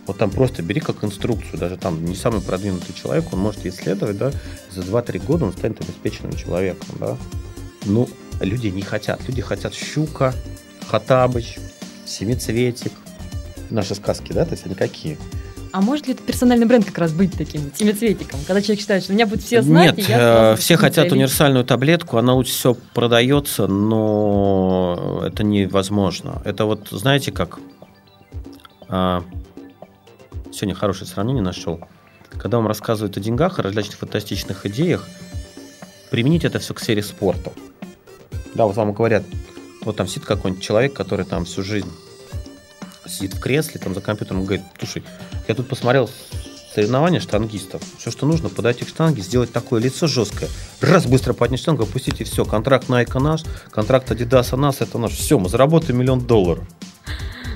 Вот 0.05 0.17
там 0.17 0.29
просто 0.29 0.63
бери 0.63 0.79
как 0.79 1.03
инструкцию, 1.03 1.59
даже 1.59 1.77
там 1.77 2.05
не 2.05 2.15
самый 2.15 2.41
продвинутый 2.41 2.95
человек, 2.95 3.31
он 3.31 3.39
может 3.39 3.65
исследовать, 3.65 4.17
да, 4.17 4.31
за 4.71 4.81
2-3 4.81 5.25
года 5.25 5.45
он 5.45 5.53
станет 5.53 5.81
обеспеченным 5.81 6.33
человеком, 6.35 6.87
да. 6.99 7.17
Ну, 7.85 8.09
люди 8.39 8.67
не 8.67 8.81
хотят, 8.81 9.19
люди 9.27 9.41
хотят 9.41 9.73
щука, 9.73 10.33
хатабыч, 10.87 11.57
семицветик, 12.05 12.93
наши 13.69 13.95
сказки, 13.95 14.31
да, 14.31 14.45
то 14.45 14.51
есть 14.53 14.65
они 14.65 14.75
какие? 14.75 15.17
А 15.71 15.81
может 15.81 16.07
ли 16.07 16.13
это 16.13 16.23
персональный 16.23 16.65
бренд 16.65 16.85
как 16.85 16.97
раз 16.97 17.11
быть 17.11 17.37
таким 17.37 17.71
семицветиком, 17.75 18.39
когда 18.47 18.61
человек 18.61 18.79
считает, 18.79 19.03
что 19.03 19.13
меня 19.13 19.27
будут 19.27 19.43
все 19.43 19.61
знать? 19.61 19.97
Нет, 19.97 20.09
я 20.09 20.53
э, 20.53 20.55
все 20.57 20.77
хотят 20.77 21.11
универсальную 21.11 21.65
таблетку, 21.65 22.17
она 22.17 22.33
лучше 22.33 22.51
всего 22.51 22.77
продается, 22.93 23.67
но 23.67 25.23
это 25.25 25.43
невозможно. 25.43 26.41
Это 26.45 26.65
вот, 26.65 26.87
знаете, 26.89 27.31
как... 27.31 27.59
А, 28.89 29.23
сегодня 30.51 30.75
хорошее 30.75 31.07
сравнение 31.07 31.43
нашел. 31.43 31.81
Когда 32.37 32.57
вам 32.57 32.67
рассказывают 32.67 33.17
о 33.17 33.19
деньгах, 33.19 33.59
о 33.59 33.63
различных 33.63 33.97
фантастичных 33.97 34.65
идеях, 34.65 35.07
применить 36.09 36.45
это 36.45 36.59
все 36.59 36.73
к 36.73 36.79
сфере 36.79 37.03
спорта. 37.03 37.51
Да, 38.55 38.65
вот 38.65 38.75
вам 38.75 38.93
говорят, 38.93 39.23
вот 39.83 39.97
там 39.97 40.07
сидит 40.07 40.25
какой-нибудь 40.25 40.63
человек, 40.63 40.93
который 40.93 41.25
там 41.25 41.45
всю 41.45 41.63
жизнь 41.63 41.91
сидит 43.07 43.33
в 43.33 43.39
кресле, 43.39 43.79
там 43.79 43.93
за 43.93 44.01
компьютером, 44.01 44.43
говорит, 44.43 44.65
слушай, 44.79 45.03
я 45.47 45.55
тут 45.55 45.67
посмотрел 45.67 46.09
соревнования 46.73 47.19
штангистов. 47.19 47.81
Все, 47.97 48.11
что 48.11 48.27
нужно, 48.27 48.49
подойти 48.49 48.85
к 48.85 48.89
штанге, 48.89 49.23
сделать 49.23 49.51
такое 49.51 49.81
лицо 49.81 50.05
жесткое. 50.05 50.47
Раз, 50.79 51.07
быстро 51.07 51.33
поднять 51.33 51.59
штангу, 51.59 51.83
опустить 51.83 52.21
и 52.21 52.23
все. 52.23 52.45
Контракт 52.45 52.87
Nike 52.87 53.19
наш, 53.19 53.41
контракт 53.71 54.11
Adidas 54.11 54.55
наш, 54.55 54.81
это 54.81 54.99
наш. 54.99 55.13
Все, 55.13 55.39
мы 55.39 55.49
заработаем 55.49 55.99
миллион 55.99 56.21
долларов. 56.21 56.67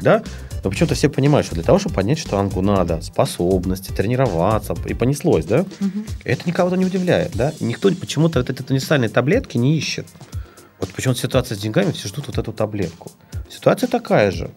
Да? 0.02 0.24
Но 0.64 0.70
почему-то 0.70 0.96
все 0.96 1.10
понимают, 1.10 1.46
что 1.46 1.56
для 1.56 1.64
того, 1.64 1.78
чтобы 1.78 1.96
поднять 1.96 2.18
штангу, 2.20 2.62
надо 2.62 3.02
способности, 3.02 3.92
тренироваться, 3.92 4.76
и 4.86 4.94
понеслось, 4.94 5.46
да? 5.46 5.62
Угу. 5.62 6.06
Это 6.24 6.48
никого-то 6.48 6.76
не 6.76 6.86
удивляет, 6.86 7.36
да? 7.36 7.54
Никто 7.60 7.92
почему-то 7.94 8.40
вот 8.40 8.50
этой 8.50 8.64
универсальной 8.70 9.10
таблетки 9.10 9.58
не 9.58 9.78
ищет. 9.78 10.08
Вот 10.80 10.90
почему-то 10.90 11.20
ситуация 11.20 11.56
с 11.56 11.60
деньгами, 11.60 11.92
все 11.92 12.08
ждут 12.08 12.28
вот 12.28 12.38
эту 12.38 12.54
таблетку. 12.54 13.12
Ситуация 13.50 13.88
такая 13.88 14.32
же. 14.32 14.52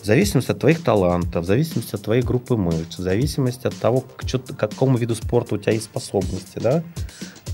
В 0.00 0.06
зависимости 0.06 0.50
от 0.50 0.58
твоих 0.58 0.82
талантов, 0.82 1.44
в 1.44 1.46
зависимости 1.46 1.94
от 1.94 2.02
твоей 2.02 2.22
группы 2.22 2.56
мышц, 2.56 2.98
в 2.98 3.02
зависимости 3.02 3.66
от 3.66 3.76
того, 3.76 4.00
к, 4.00 4.24
к 4.24 4.56
какому 4.56 4.96
виду 4.96 5.14
спорта 5.14 5.56
у 5.56 5.58
тебя 5.58 5.74
есть 5.74 5.84
способности, 5.84 6.58
да, 6.58 6.82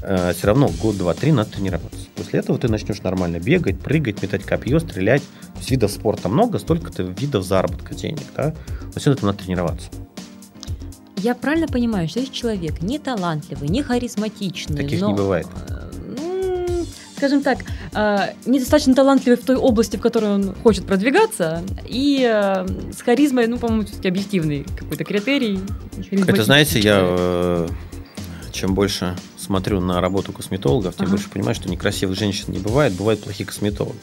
э, 0.03 0.33
все 0.33 0.47
равно 0.47 0.71
год, 0.81 0.97
два, 0.97 1.15
три 1.15 1.33
надо 1.33 1.51
тренироваться. 1.51 2.07
После 2.15 2.39
этого 2.39 2.57
ты 2.57 2.69
начнешь 2.69 3.03
нормально 3.03 3.41
бегать, 3.41 3.81
прыгать, 3.81 4.23
метать 4.23 4.45
копье, 4.45 4.79
стрелять. 4.79 5.23
То 5.23 5.59
есть 5.59 5.71
видов 5.73 5.91
спорта 5.91 6.29
много, 6.29 6.61
столько-то 6.61 7.03
видов 7.03 7.45
заработка 7.45 7.95
денег, 7.97 8.23
да. 8.37 8.55
Но 8.95 9.01
все 9.01 9.11
это 9.11 9.27
надо 9.27 9.39
тренироваться. 9.39 9.89
Я 11.17 11.35
правильно 11.35 11.67
понимаю, 11.67 12.09
что 12.09 12.21
если 12.21 12.33
человек 12.33 12.81
не 12.81 13.01
талантливый, 13.01 13.69
не 13.69 13.83
харизматичный, 13.83 14.77
Таких 14.77 15.01
но... 15.01 15.09
не 15.09 15.15
бывает 15.15 15.47
скажем 17.16 17.42
так, 17.42 17.59
э, 17.94 18.35
недостаточно 18.44 18.94
талантливый 18.94 19.38
в 19.38 19.44
той 19.44 19.57
области, 19.57 19.96
в 19.96 20.00
которой 20.00 20.31
он 20.31 20.55
хочет 20.62 20.87
продвигаться, 20.87 21.62
и 21.87 22.29
э, 22.29 22.66
с 22.92 23.02
харизмой, 23.02 23.46
ну, 23.46 23.59
по-моему, 23.59 23.85
все-таки 23.85 24.09
объективный 24.09 24.64
какой-то 24.76 25.05
критерий. 25.05 25.61
Это, 26.26 26.44
знаете, 26.44 26.81
я 26.81 27.00
э, 27.02 27.68
чем 28.52 28.74
больше 28.74 29.16
смотрю 29.38 29.81
на 29.81 30.00
работу 30.00 30.33
косметологов, 30.33 30.96
тем 30.96 31.07
ага. 31.07 31.16
больше 31.16 31.31
понимаю, 31.31 31.55
что 31.55 31.68
некрасивых 31.68 32.18
женщин 32.18 32.52
не 32.52 32.59
бывает, 32.59 32.94
бывают 32.94 33.22
плохие 33.22 33.46
косметологи. 33.46 33.98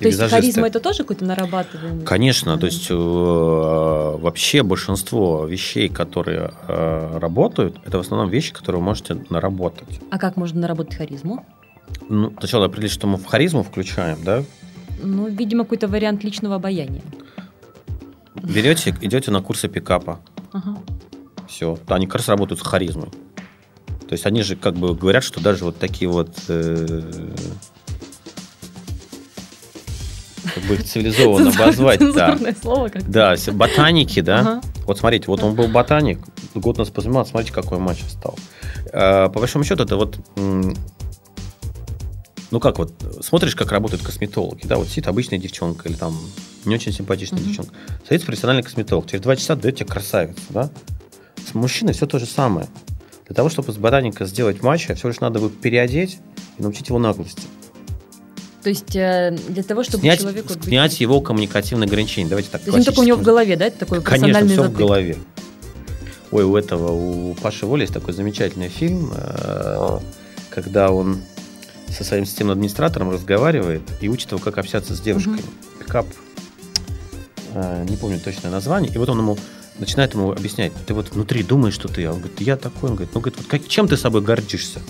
То 0.00 0.08
есть 0.08 0.20
харизма 0.20 0.66
это 0.66 0.80
тоже 0.80 0.98
какое-то 0.98 1.24
нарабатывание? 1.24 2.04
Конечно, 2.04 2.58
то 2.58 2.66
есть 2.66 2.88
э, 2.90 2.94
вообще 2.94 4.62
большинство 4.62 5.46
вещей, 5.46 5.88
которые 5.88 6.52
э, 6.68 7.18
работают, 7.18 7.78
это 7.84 7.98
в 7.98 8.00
основном 8.00 8.28
вещи, 8.28 8.52
которые 8.52 8.80
вы 8.80 8.86
можете 8.86 9.16
наработать. 9.30 10.00
А 10.10 10.18
как 10.18 10.36
можно 10.36 10.60
наработать 10.60 10.96
харизму? 10.96 11.46
Ну, 12.08 12.32
сначала 12.38 12.66
определить, 12.66 12.92
что 12.92 13.06
мы 13.06 13.16
в 13.16 13.24
харизму 13.24 13.62
включаем, 13.62 14.18
да? 14.24 14.44
Ну, 15.02 15.28
видимо, 15.28 15.64
какой-то 15.64 15.88
вариант 15.88 16.24
личного 16.24 16.56
обаяния. 16.56 17.02
Берете, 18.34 18.94
идете 19.00 19.30
на 19.30 19.42
курсы 19.42 19.68
пикапа. 19.68 20.20
Ага. 20.52 20.78
Все. 21.48 21.78
Они 21.88 22.06
как 22.06 22.16
раз 22.16 22.28
работают 22.28 22.60
с 22.60 22.62
харизмой. 22.62 23.10
То 24.08 24.12
есть 24.12 24.24
они 24.26 24.42
же 24.42 24.56
как 24.56 24.74
бы 24.74 24.94
говорят, 24.94 25.24
что 25.24 25.40
даже 25.40 25.64
вот 25.64 25.78
такие 25.78 26.08
вот 26.08 26.30
э, 26.48 27.10
как 30.54 30.62
бы 30.64 30.74
их 30.74 30.84
цивилизованно 30.84 31.50
обозвать. 31.50 32.00
Да. 32.14 32.38
слово 32.60 32.88
как 32.88 33.10
Да, 33.10 33.34
ботаники, 33.52 34.20
да. 34.20 34.40
Ага. 34.40 34.60
Вот 34.86 34.98
смотрите, 34.98 35.24
вот 35.26 35.42
он 35.42 35.56
был 35.56 35.66
ботаник, 35.66 36.20
год 36.54 36.78
нас 36.78 36.88
позанимался, 36.88 37.32
смотрите, 37.32 37.52
какой 37.52 37.78
матч 37.78 38.02
стал. 38.08 38.38
Э, 38.92 39.28
по 39.28 39.40
большому 39.40 39.64
счету, 39.64 39.82
это 39.82 39.96
вот 39.96 40.18
ну 42.56 42.60
как 42.60 42.78
вот, 42.78 42.94
смотришь, 43.20 43.54
как 43.54 43.70
работают 43.70 44.02
косметологи, 44.02 44.66
да, 44.66 44.76
вот 44.78 44.88
сидит 44.88 45.08
обычная 45.08 45.38
девчонка 45.38 45.90
или 45.90 45.94
там 45.94 46.18
не 46.64 46.74
очень 46.74 46.90
симпатичная 46.90 47.38
mm-hmm. 47.38 47.44
девчонка, 47.48 47.74
садится 48.08 48.26
профессиональный 48.26 48.62
косметолог, 48.62 49.06
через 49.06 49.20
два 49.20 49.36
часа 49.36 49.56
дает 49.56 49.76
тебе 49.76 49.84
красавицу, 49.86 50.40
да. 50.48 50.70
С 51.46 51.52
мужчиной 51.52 51.92
все 51.92 52.06
то 52.06 52.18
же 52.18 52.24
самое. 52.24 52.66
Для 53.26 53.34
того, 53.34 53.50
чтобы 53.50 53.72
с 53.72 53.76
ботаника 53.76 54.24
сделать 54.24 54.62
матча, 54.62 54.94
все 54.94 55.08
лишь 55.08 55.20
надо 55.20 55.38
будет 55.38 55.60
переодеть 55.60 56.18
и 56.56 56.62
научить 56.62 56.88
его 56.88 56.98
наглости. 56.98 57.42
То 58.62 58.70
есть 58.70 58.96
э, 58.96 59.36
для 59.48 59.62
того, 59.62 59.82
чтобы 59.82 60.00
снять, 60.00 60.20
человеку... 60.20 60.54
Снять 60.54 60.92
быть... 60.92 61.00
его 61.02 61.20
коммуникативные 61.20 61.86
ограничения. 61.86 62.26
Давайте 62.26 62.48
так 62.48 62.62
То 62.62 62.70
есть 62.70 62.78
не 62.78 62.84
только 62.86 63.00
у 63.00 63.04
него 63.04 63.18
в 63.18 63.22
голове, 63.22 63.56
да? 63.56 63.66
Это 63.66 63.80
такой 63.80 64.00
Конечно, 64.00 64.46
все 64.46 64.56
затык. 64.62 64.72
в 64.72 64.78
голове. 64.78 65.18
Ой, 66.30 66.44
у 66.44 66.56
этого, 66.56 66.90
у 66.90 67.34
Паши 67.34 67.66
Воли 67.66 67.82
есть 67.82 67.92
такой 67.92 68.14
замечательный 68.14 68.70
фильм, 68.70 69.12
э, 69.14 69.98
когда 70.48 70.90
он 70.90 71.20
со 71.90 72.04
своим 72.04 72.24
системным 72.26 72.52
администратором 72.54 73.10
разговаривает 73.10 73.82
и 74.00 74.08
учит 74.08 74.30
его, 74.32 74.40
как 74.40 74.58
общаться 74.58 74.94
с 74.94 75.00
девушками. 75.00 75.40
Пикап, 75.78 76.06
э, 77.54 77.86
не 77.88 77.96
помню 77.96 78.20
точное 78.20 78.50
название. 78.50 78.92
И 78.92 78.98
вот 78.98 79.08
он 79.08 79.18
ему 79.18 79.38
начинает 79.78 80.14
ему 80.14 80.30
объяснять, 80.32 80.72
ты 80.86 80.94
вот 80.94 81.10
внутри 81.12 81.42
думаешь, 81.42 81.74
что 81.74 81.88
ты, 81.88 82.04
а 82.06 82.12
он 82.12 82.20
говорит, 82.20 82.40
я 82.40 82.56
такой, 82.56 82.90
он 82.90 82.96
говорит, 82.96 83.14
ну, 83.14 83.20
говорит, 83.20 83.38
вот 83.38 83.46
как, 83.46 83.66
чем 83.68 83.88
ты 83.88 83.96
собой 83.96 84.22
гордишься? 84.22 84.80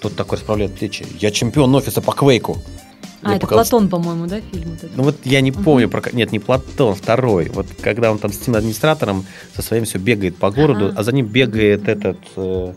Тот 0.00 0.16
такой 0.16 0.38
расправляет 0.38 0.74
плечи, 0.76 1.06
я 1.20 1.30
чемпион 1.30 1.74
офиса 1.74 2.00
по 2.02 2.12
квейку. 2.12 2.60
А, 3.24 3.30
Я 3.30 3.36
это 3.36 3.46
показал- 3.46 3.64
Платон, 3.80 3.88
по-моему, 3.88 4.26
да, 4.26 4.40
фильм? 4.40 4.70
вот 4.70 4.78
этот? 4.82 4.96
Ну 4.96 5.02
вот 5.04 5.16
я 5.24 5.40
не 5.40 5.52
Мгм. 5.52 5.62
помню, 5.62 5.88
про... 5.88 6.02
нет, 6.12 6.32
не 6.32 6.40
Платон, 6.40 6.96
второй. 6.96 7.50
Вот 7.50 7.68
когда 7.80 8.10
он 8.10 8.18
там 8.18 8.32
с 8.32 8.38
тем 8.38 8.56
администратором 8.56 9.24
со 9.54 9.62
своим 9.62 9.84
все 9.84 9.98
бегает 9.98 10.36
по 10.36 10.50
городу, 10.50 10.86
Ага. 10.86 10.94
а 10.98 11.02
за 11.04 11.12
ним 11.12 11.26
бегает 11.26 11.86
этот 11.86 12.18
э, 12.34 12.74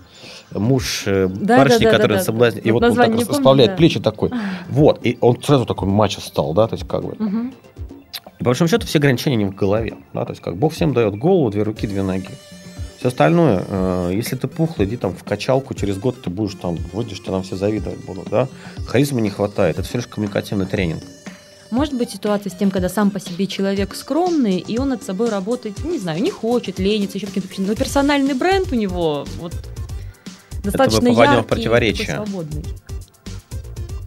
муж 0.59 1.03
э, 1.05 1.27
Да, 1.27 1.57
барышни, 1.57 1.83
да, 1.83 1.91
да, 1.91 1.97
который 1.97 2.13
да, 2.13 2.17
да. 2.19 2.23
соблазняет. 2.23 2.65
И 2.65 2.71
Вот 2.71 2.83
он 2.83 2.95
так 2.95 3.07
помню, 3.07 3.27
расправляет 3.27 3.71
да. 3.71 3.77
плечи 3.77 3.99
такой. 3.99 4.31
Вот. 4.69 5.05
И 5.05 5.17
он 5.21 5.41
сразу 5.41 5.65
такой 5.65 5.87
мачо 5.87 6.21
стал, 6.21 6.53
да, 6.53 6.67
то 6.67 6.75
есть 6.75 6.87
как 6.87 7.03
бы. 7.03 7.15
Мгм. 7.17 7.53
И 8.39 8.39
по 8.39 8.45
большому 8.45 8.67
счету 8.67 8.85
все 8.85 8.99
ограничения 8.99 9.35
не 9.37 9.45
в 9.45 9.55
голове. 9.55 9.95
Да? 10.13 10.25
То 10.25 10.31
есть 10.31 10.41
как 10.41 10.57
Бог 10.57 10.73
всем 10.73 10.93
дает 10.93 11.15
голову, 11.17 11.49
две 11.49 11.63
руки, 11.63 11.87
две 11.87 12.03
ноги. 12.03 12.29
Все 12.97 13.09
остальное, 13.09 13.63
э, 13.67 14.11
если 14.13 14.35
ты 14.35 14.47
пухлый, 14.47 14.87
иди 14.87 14.97
там 14.97 15.13
в 15.13 15.23
качалку, 15.23 15.73
через 15.73 15.97
год 15.97 16.21
ты 16.21 16.29
будешь 16.29 16.55
там, 16.55 16.77
выйдешь, 16.91 17.19
тебе 17.19 17.31
там 17.31 17.43
все 17.43 17.55
завидовать 17.55 18.03
будут, 18.03 18.29
да. 18.29 18.47
Харизмы 18.87 19.21
не 19.21 19.29
хватает, 19.29 19.77
это 19.77 19.87
все 19.87 19.97
лишь 19.97 20.07
коммуникативный 20.07 20.65
тренинг. 20.65 21.03
Может 21.71 21.95
быть 21.95 22.11
ситуация 22.11 22.51
с 22.51 22.53
тем, 22.53 22.71
когда 22.71 22.89
сам 22.89 23.11
по 23.11 23.19
себе 23.19 23.47
человек 23.47 23.95
скромный, 23.95 24.59
и 24.59 24.77
он 24.77 24.89
над 24.89 25.03
собой 25.03 25.29
работать, 25.29 25.83
не 25.83 25.97
знаю, 25.97 26.21
не 26.21 26.31
хочет, 26.31 26.79
ленится, 26.79 27.17
еще 27.17 27.27
каким-то 27.27 27.47
причинам. 27.47 27.69
Но 27.69 27.75
персональный 27.75 28.33
бренд 28.33 28.71
у 28.71 28.75
него 28.75 29.25
вот 29.39 29.53
достаточно 30.65 31.01
мы 31.09 31.15
попадем 31.15 31.31
в 31.31 31.35
яркий, 31.37 31.47
противоречие. 31.49 32.07
такой 32.07 32.27
свободный. 32.27 32.65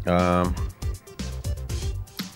А, 0.07 0.47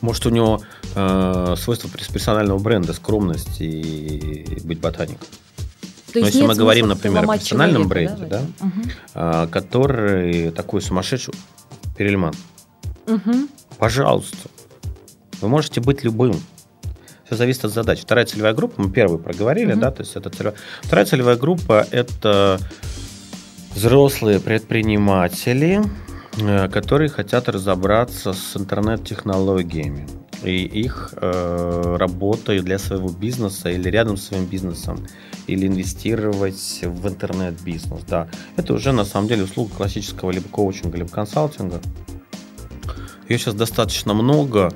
Может, 0.01 0.27
у 0.27 0.31
него 0.31 0.61
э, 0.95 1.55
свойство 1.59 1.89
перс- 1.89 2.09
персонального 2.13 2.59
бренда, 2.59 2.93
скромность 2.93 3.61
и 3.61 4.59
быть 4.65 4.81
ботаником, 4.81 5.27
То 6.13 6.19
Но 6.19 6.21
есть 6.27 6.35
если 6.35 6.47
мы 6.47 6.55
говорим, 6.57 6.89
например, 6.89 7.25
о 7.29 7.39
персональном 7.39 7.89
человека, 7.89 8.17
бренде, 8.17 8.25
в 8.25 8.27
этом? 8.27 8.55
Мгм. 8.61 8.91
а, 9.15 9.47
который 9.47 10.51
такой 10.51 10.83
сумасшедший 10.83 11.35
перельман. 11.97 12.35
Мгм. 13.07 13.49
Пожалуйста, 13.79 14.37
вы 15.41 15.49
можете 15.49 15.81
быть 15.81 16.03
любым. 16.05 16.35
Все 17.25 17.37
зависит 17.37 17.65
от 17.65 17.73
задач. 17.73 18.01
Вторая 18.01 18.27
целевая 18.27 18.53
группа, 18.53 18.83
мы 18.83 18.91
первую 18.91 19.19
проговорили, 19.21 19.73
Мгм. 19.73 19.81
да, 19.81 19.91
то 19.93 20.03
есть 20.03 20.17
это 20.17 20.29
целевая. 20.31 20.55
Вторая 20.83 21.07
целевая 21.07 21.37
группа 21.37 21.87
это 21.91 22.59
взрослые 23.75 24.41
предприниматели, 24.41 25.83
э, 26.39 26.69
которые 26.69 27.09
хотят 27.09 27.49
разобраться 27.49 28.33
с 28.33 28.57
интернет-технологиями 28.57 30.07
и 30.45 30.65
их 30.65 31.15
э, 31.17 31.97
работой 31.99 32.61
для 32.61 32.79
своего 32.79 33.09
бизнеса 33.09 33.71
или 33.71 33.89
рядом 33.89 34.17
с 34.17 34.27
своим 34.27 34.47
бизнесом, 34.47 35.07
или 35.47 35.67
инвестировать 35.67 36.81
в 36.83 37.09
интернет-бизнес. 37.09 38.03
Да. 38.09 38.29
Это 38.57 38.75
уже 38.75 38.93
на 38.93 39.05
самом 39.05 39.29
деле 39.29 39.45
услуга 39.45 39.75
классического 39.77 40.31
либо 40.31 40.49
коучинга, 40.49 40.99
либо 40.99 41.09
консалтинга. 41.09 41.81
Ее 43.29 43.39
сейчас 43.39 43.55
достаточно 43.55 44.15
много, 44.15 44.73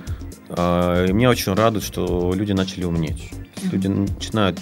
э, 0.48 1.06
и 1.08 1.12
меня 1.12 1.30
очень 1.30 1.52
радует, 1.54 1.84
что 1.84 2.32
люди 2.32 2.52
начали 2.52 2.84
умнеть. 2.84 3.30
Люди 3.72 3.88
начинают 3.88 4.60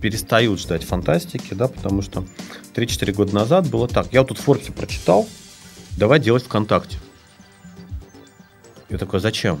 перестают 0.00 0.60
ждать 0.60 0.84
фантастики, 0.84 1.54
да, 1.54 1.68
потому 1.68 2.02
что 2.02 2.24
3-4 2.74 3.12
года 3.12 3.34
назад 3.34 3.68
было 3.68 3.88
так. 3.88 4.12
Я 4.12 4.20
вот 4.20 4.28
тут 4.28 4.38
форки 4.38 4.70
прочитал, 4.70 5.28
давай 5.96 6.20
делать 6.20 6.44
ВКонтакте. 6.44 6.98
Я 8.88 8.98
такой, 8.98 9.20
зачем? 9.20 9.60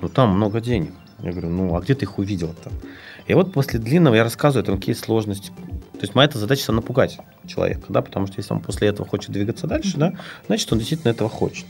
Ну, 0.00 0.08
там 0.08 0.30
много 0.30 0.60
денег. 0.60 0.92
Я 1.20 1.32
говорю, 1.32 1.48
ну, 1.48 1.76
а 1.76 1.80
где 1.80 1.94
ты 1.94 2.04
их 2.04 2.18
увидел-то? 2.18 2.70
И 3.26 3.34
вот 3.34 3.52
после 3.52 3.78
длинного 3.78 4.14
я 4.14 4.24
рассказываю, 4.24 4.64
там 4.64 4.76
какие 4.78 4.94
сложности. 4.94 5.50
То 5.92 6.02
есть 6.02 6.14
моя 6.14 6.30
задача 6.32 6.70
напугать 6.70 7.18
человека, 7.46 7.86
да, 7.88 8.02
потому 8.02 8.26
что 8.26 8.36
если 8.38 8.54
он 8.54 8.60
после 8.60 8.88
этого 8.88 9.08
хочет 9.08 9.30
двигаться 9.30 9.66
дальше, 9.66 9.96
да, 9.96 10.12
значит, 10.46 10.72
он 10.72 10.78
действительно 10.78 11.10
этого 11.10 11.28
хочет. 11.28 11.66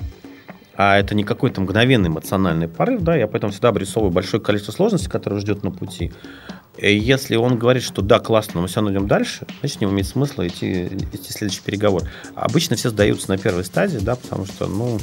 А 0.76 0.96
это 0.98 1.14
не 1.14 1.24
какой-то 1.24 1.60
мгновенный 1.60 2.08
эмоциональный 2.08 2.68
порыв, 2.68 3.02
да, 3.02 3.16
я 3.16 3.26
поэтому 3.26 3.52
всегда 3.52 3.70
обрисовываю 3.70 4.12
большое 4.12 4.42
количество 4.42 4.70
сложностей, 4.70 5.10
которые 5.10 5.40
ждет 5.40 5.64
на 5.64 5.70
пути. 5.70 6.12
И 6.78 6.96
если 6.96 7.34
он 7.36 7.58
говорит, 7.58 7.82
что 7.82 8.02
да, 8.02 8.20
классно, 8.20 8.60
мы 8.60 8.68
все 8.68 8.76
равно 8.76 8.92
идем 8.92 9.08
дальше, 9.08 9.46
значит, 9.60 9.80
не 9.80 9.86
имеет 9.88 10.06
смысла 10.06 10.46
идти, 10.46 10.86
идти 11.12 11.32
следующий 11.32 11.60
переговор. 11.60 12.04
Обычно 12.36 12.76
все 12.76 12.90
сдаются 12.90 13.28
на 13.30 13.38
первой 13.38 13.64
стадии, 13.64 13.98
да, 13.98 14.14
потому 14.14 14.46
что, 14.46 14.66
ну, 14.68 15.00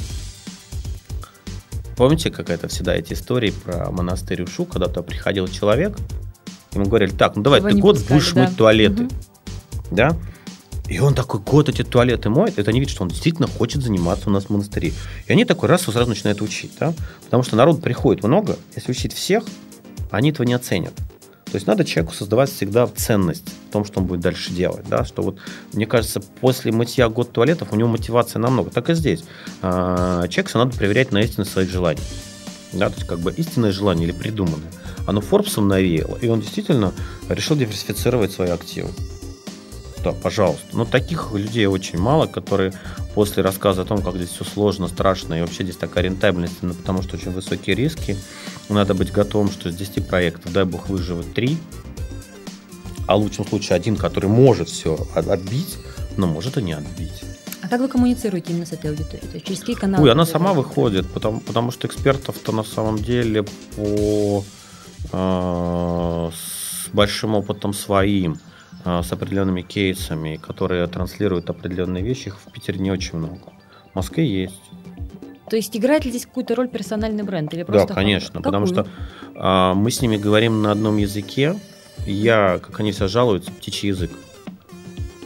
помните, 1.96 2.30
какая-то 2.30 2.68
всегда 2.68 2.94
эти 2.94 3.12
истории 3.12 3.50
про 3.50 3.90
монастырь 3.90 4.42
Ушу, 4.42 4.64
когда 4.64 4.86
туда 4.86 5.02
приходил 5.02 5.48
человек, 5.48 5.98
ему 6.72 6.86
говорили, 6.86 7.10
так, 7.10 7.36
ну 7.36 7.42
давай, 7.42 7.60
Его 7.60 7.68
ты 7.68 7.74
не 7.74 7.82
год 7.82 7.96
пускали, 7.96 8.18
будешь 8.18 8.32
да. 8.32 8.44
мыть 8.44 8.56
туалеты, 8.56 9.02
Мгм. 9.02 9.10
да, 9.90 10.16
и 10.88 10.98
он 10.98 11.14
такой 11.14 11.40
год 11.40 11.68
эти 11.68 11.82
туалеты 11.82 12.30
моет, 12.30 12.58
это 12.58 12.70
они 12.70 12.80
видят, 12.80 12.94
что 12.94 13.02
он 13.02 13.08
действительно 13.08 13.48
хочет 13.48 13.82
заниматься 13.82 14.30
у 14.30 14.32
нас 14.32 14.44
в 14.44 14.50
монастыре. 14.50 14.92
И 15.26 15.32
они 15.32 15.44
такой 15.44 15.68
раз 15.68 15.82
сразу 15.82 16.08
начинают 16.08 16.40
учить, 16.40 16.72
да? 16.78 16.94
Потому 17.24 17.42
что 17.42 17.56
народ 17.56 17.82
приходит 17.82 18.22
много, 18.22 18.56
если 18.76 18.92
учить 18.92 19.12
всех, 19.12 19.44
они 20.10 20.30
этого 20.30 20.46
не 20.46 20.54
оценят. 20.54 20.94
То 21.46 21.54
есть 21.54 21.66
надо 21.68 21.84
человеку 21.84 22.12
создавать 22.12 22.50
всегда 22.50 22.86
ценность 22.88 23.48
в 23.68 23.72
том, 23.72 23.84
что 23.84 24.00
он 24.00 24.06
будет 24.06 24.20
дальше 24.20 24.52
делать. 24.52 24.84
Да? 24.88 25.04
Что 25.04 25.22
вот, 25.22 25.38
мне 25.72 25.86
кажется, 25.86 26.20
после 26.20 26.72
мытья 26.72 27.08
год 27.08 27.32
туалетов 27.32 27.72
у 27.72 27.76
него 27.76 27.88
мотивация 27.88 28.40
намного. 28.40 28.70
Так 28.70 28.90
и 28.90 28.94
здесь. 28.94 29.24
А, 29.62 30.26
Человека 30.26 30.58
надо 30.58 30.76
проверять 30.76 31.12
на 31.12 31.18
истинность 31.22 31.52
своих 31.52 31.70
желаний. 31.70 32.02
Да? 32.72 32.88
То 32.88 32.96
есть 32.96 33.06
как 33.06 33.20
бы 33.20 33.32
истинное 33.32 33.70
желание 33.70 34.08
или 34.08 34.12
придуманное. 34.12 34.70
Оно 35.06 35.20
Форбсом 35.20 35.68
навеяло, 35.68 36.18
и 36.20 36.28
он 36.28 36.40
действительно 36.40 36.92
решил 37.28 37.56
диверсифицировать 37.56 38.32
свои 38.32 38.50
активы. 38.50 38.90
Да, 40.02 40.12
пожалуйста. 40.12 40.66
Но 40.72 40.84
таких 40.84 41.32
людей 41.32 41.66
очень 41.66 41.98
мало, 41.98 42.26
которые 42.26 42.72
после 43.14 43.42
рассказа 43.42 43.82
о 43.82 43.84
том, 43.84 44.02
как 44.02 44.16
здесь 44.16 44.30
все 44.30 44.44
сложно, 44.44 44.88
страшно, 44.88 45.34
и 45.34 45.40
вообще 45.40 45.62
здесь 45.64 45.76
такая 45.76 46.04
рентабельность, 46.04 46.58
ну, 46.62 46.74
потому 46.74 47.02
что 47.02 47.16
очень 47.16 47.32
высокие 47.32 47.74
риски, 47.74 48.16
надо 48.74 48.94
быть 48.94 49.12
готовым, 49.12 49.50
что 49.50 49.68
из 49.68 49.76
10 49.76 50.06
проектов, 50.06 50.52
дай 50.52 50.64
бог, 50.64 50.88
выживет 50.88 51.32
3, 51.34 51.56
а 53.06 53.16
в 53.16 53.20
лучшем 53.20 53.46
случае 53.46 53.76
один, 53.76 53.96
который 53.96 54.28
может 54.28 54.68
все 54.68 54.98
отбить, 55.14 55.76
но 56.16 56.26
может 56.26 56.58
и 56.58 56.62
не 56.62 56.72
отбить. 56.72 57.22
А 57.62 57.68
как 57.68 57.80
вы 57.80 57.88
коммуницируете 57.88 58.52
именно 58.52 58.66
с 58.66 58.72
этой 58.72 58.90
аудиторией? 58.90 59.26
То 59.26 59.34
есть 59.34 59.46
через 59.46 59.60
какие 59.60 59.76
каналы? 59.76 60.04
Ой, 60.04 60.12
она 60.12 60.24
сама 60.24 60.52
выходит, 60.52 61.08
потому, 61.08 61.40
потому 61.40 61.70
что 61.72 61.88
экспертов-то 61.88 62.52
на 62.52 62.62
самом 62.62 62.98
деле 62.98 63.44
по 63.76 64.44
э, 65.12 66.30
с 66.32 66.88
большим 66.92 67.34
опытом 67.34 67.72
своим, 67.74 68.38
э, 68.84 69.02
с 69.02 69.12
определенными 69.12 69.62
кейсами, 69.62 70.36
которые 70.36 70.86
транслируют 70.86 71.50
определенные 71.50 72.04
вещи, 72.04 72.28
их 72.28 72.38
в 72.38 72.52
Питере 72.52 72.78
не 72.78 72.92
очень 72.92 73.18
много. 73.18 73.52
В 73.92 73.94
Москве 73.96 74.26
есть. 74.26 74.62
То 75.48 75.56
есть 75.56 75.76
играет 75.76 76.04
ли 76.04 76.10
здесь 76.10 76.26
какую-то 76.26 76.54
роль 76.54 76.68
персональный 76.68 77.22
бренд? 77.22 77.52
Или 77.54 77.60
Да, 77.62 77.66
просто 77.66 77.94
конечно, 77.94 78.42
потому 78.42 78.66
Какую? 78.66 78.84
что 78.84 78.92
а, 79.36 79.74
мы 79.74 79.90
с 79.90 80.00
ними 80.00 80.16
говорим 80.16 80.62
на 80.62 80.72
одном 80.72 80.96
языке. 80.96 81.58
Я, 82.06 82.58
как 82.62 82.80
они 82.80 82.92
все 82.92 83.08
жалуются, 83.08 83.50
птичий 83.52 83.88
язык. 83.88 84.10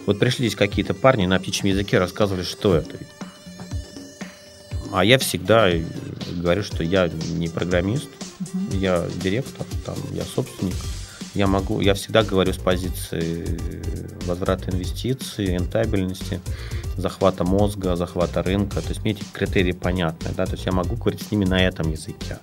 Вот 0.06 0.18
пришли 0.18 0.46
здесь 0.46 0.56
какие-то 0.58 0.94
парни 0.94 1.26
на 1.26 1.38
птичьем 1.38 1.68
языке 1.70 1.98
рассказывали, 1.98 2.42
что 2.42 2.74
это. 2.74 2.96
А 4.92 5.04
я 5.04 5.18
всегда 5.18 5.70
говорю, 6.36 6.62
что 6.62 6.82
я 6.82 7.08
не 7.34 7.48
программист, 7.48 8.08
Мгм. 8.52 8.78
я 8.80 9.06
директор, 9.22 9.66
там, 9.86 9.96
я 10.12 10.24
собственник. 10.24 10.74
Я 11.34 11.46
могу, 11.46 11.80
я 11.80 11.94
всегда 11.94 12.24
говорю 12.24 12.52
с 12.52 12.56
позиции 12.56 13.58
возврата 14.26 14.70
инвестиций, 14.72 15.46
рентабельности, 15.46 16.40
захвата 16.96 17.44
мозга, 17.44 17.96
захвата 17.96 18.42
рынка. 18.42 18.80
То 18.80 18.88
есть 18.88 19.02
мне 19.02 19.12
эти 19.12 19.24
критерии 19.32 19.72
понятны, 19.72 20.30
да, 20.36 20.46
то 20.46 20.52
есть 20.52 20.66
я 20.66 20.72
могу 20.72 20.96
говорить 20.96 21.22
с 21.22 21.30
ними 21.30 21.44
на 21.44 21.66
этом 21.66 21.90
языке. 21.90 22.38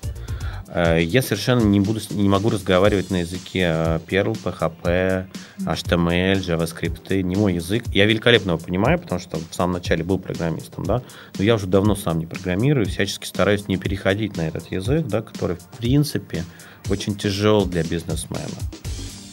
Э, 0.67 1.01
Я 1.01 1.21
совершенно 1.21 1.62
не, 1.62 1.79
буду, 1.79 1.99
не 2.12 2.29
могу 2.29 2.49
разговаривать 2.49 3.10
на 3.10 3.21
языке 3.21 3.71
э, 3.73 3.99
Perl, 4.07 4.38
PHP, 4.43 5.27
HTML, 5.60 6.36
JavaScript, 6.36 7.21
не 7.21 7.36
мой 7.36 7.55
язык. 7.55 7.83
Я 7.93 8.05
великолепно 8.05 8.51
его 8.51 8.60
понимаю, 8.60 8.99
потому 8.99 9.19
что 9.19 9.38
в 9.38 9.55
самом 9.55 9.73
начале 9.73 10.03
был 10.03 10.19
программистом, 10.19 10.86
да, 10.86 11.01
но 11.38 11.43
я 11.43 11.55
уже 11.55 11.67
давно 11.67 11.95
сам 11.95 12.19
не 12.19 12.25
программирую, 12.25 12.86
всячески 12.86 13.25
стараюсь 13.25 13.67
не 13.67 13.77
переходить 13.77 14.38
на 14.38 14.47
этот 14.47 14.71
язык, 14.71 15.07
да, 15.07 15.21
который, 15.21 15.55
в 15.55 15.77
принципе, 15.77 16.43
очень 16.89 17.15
тяжел 17.15 17.65
для 17.65 17.83
бизнесмена. 17.83 18.45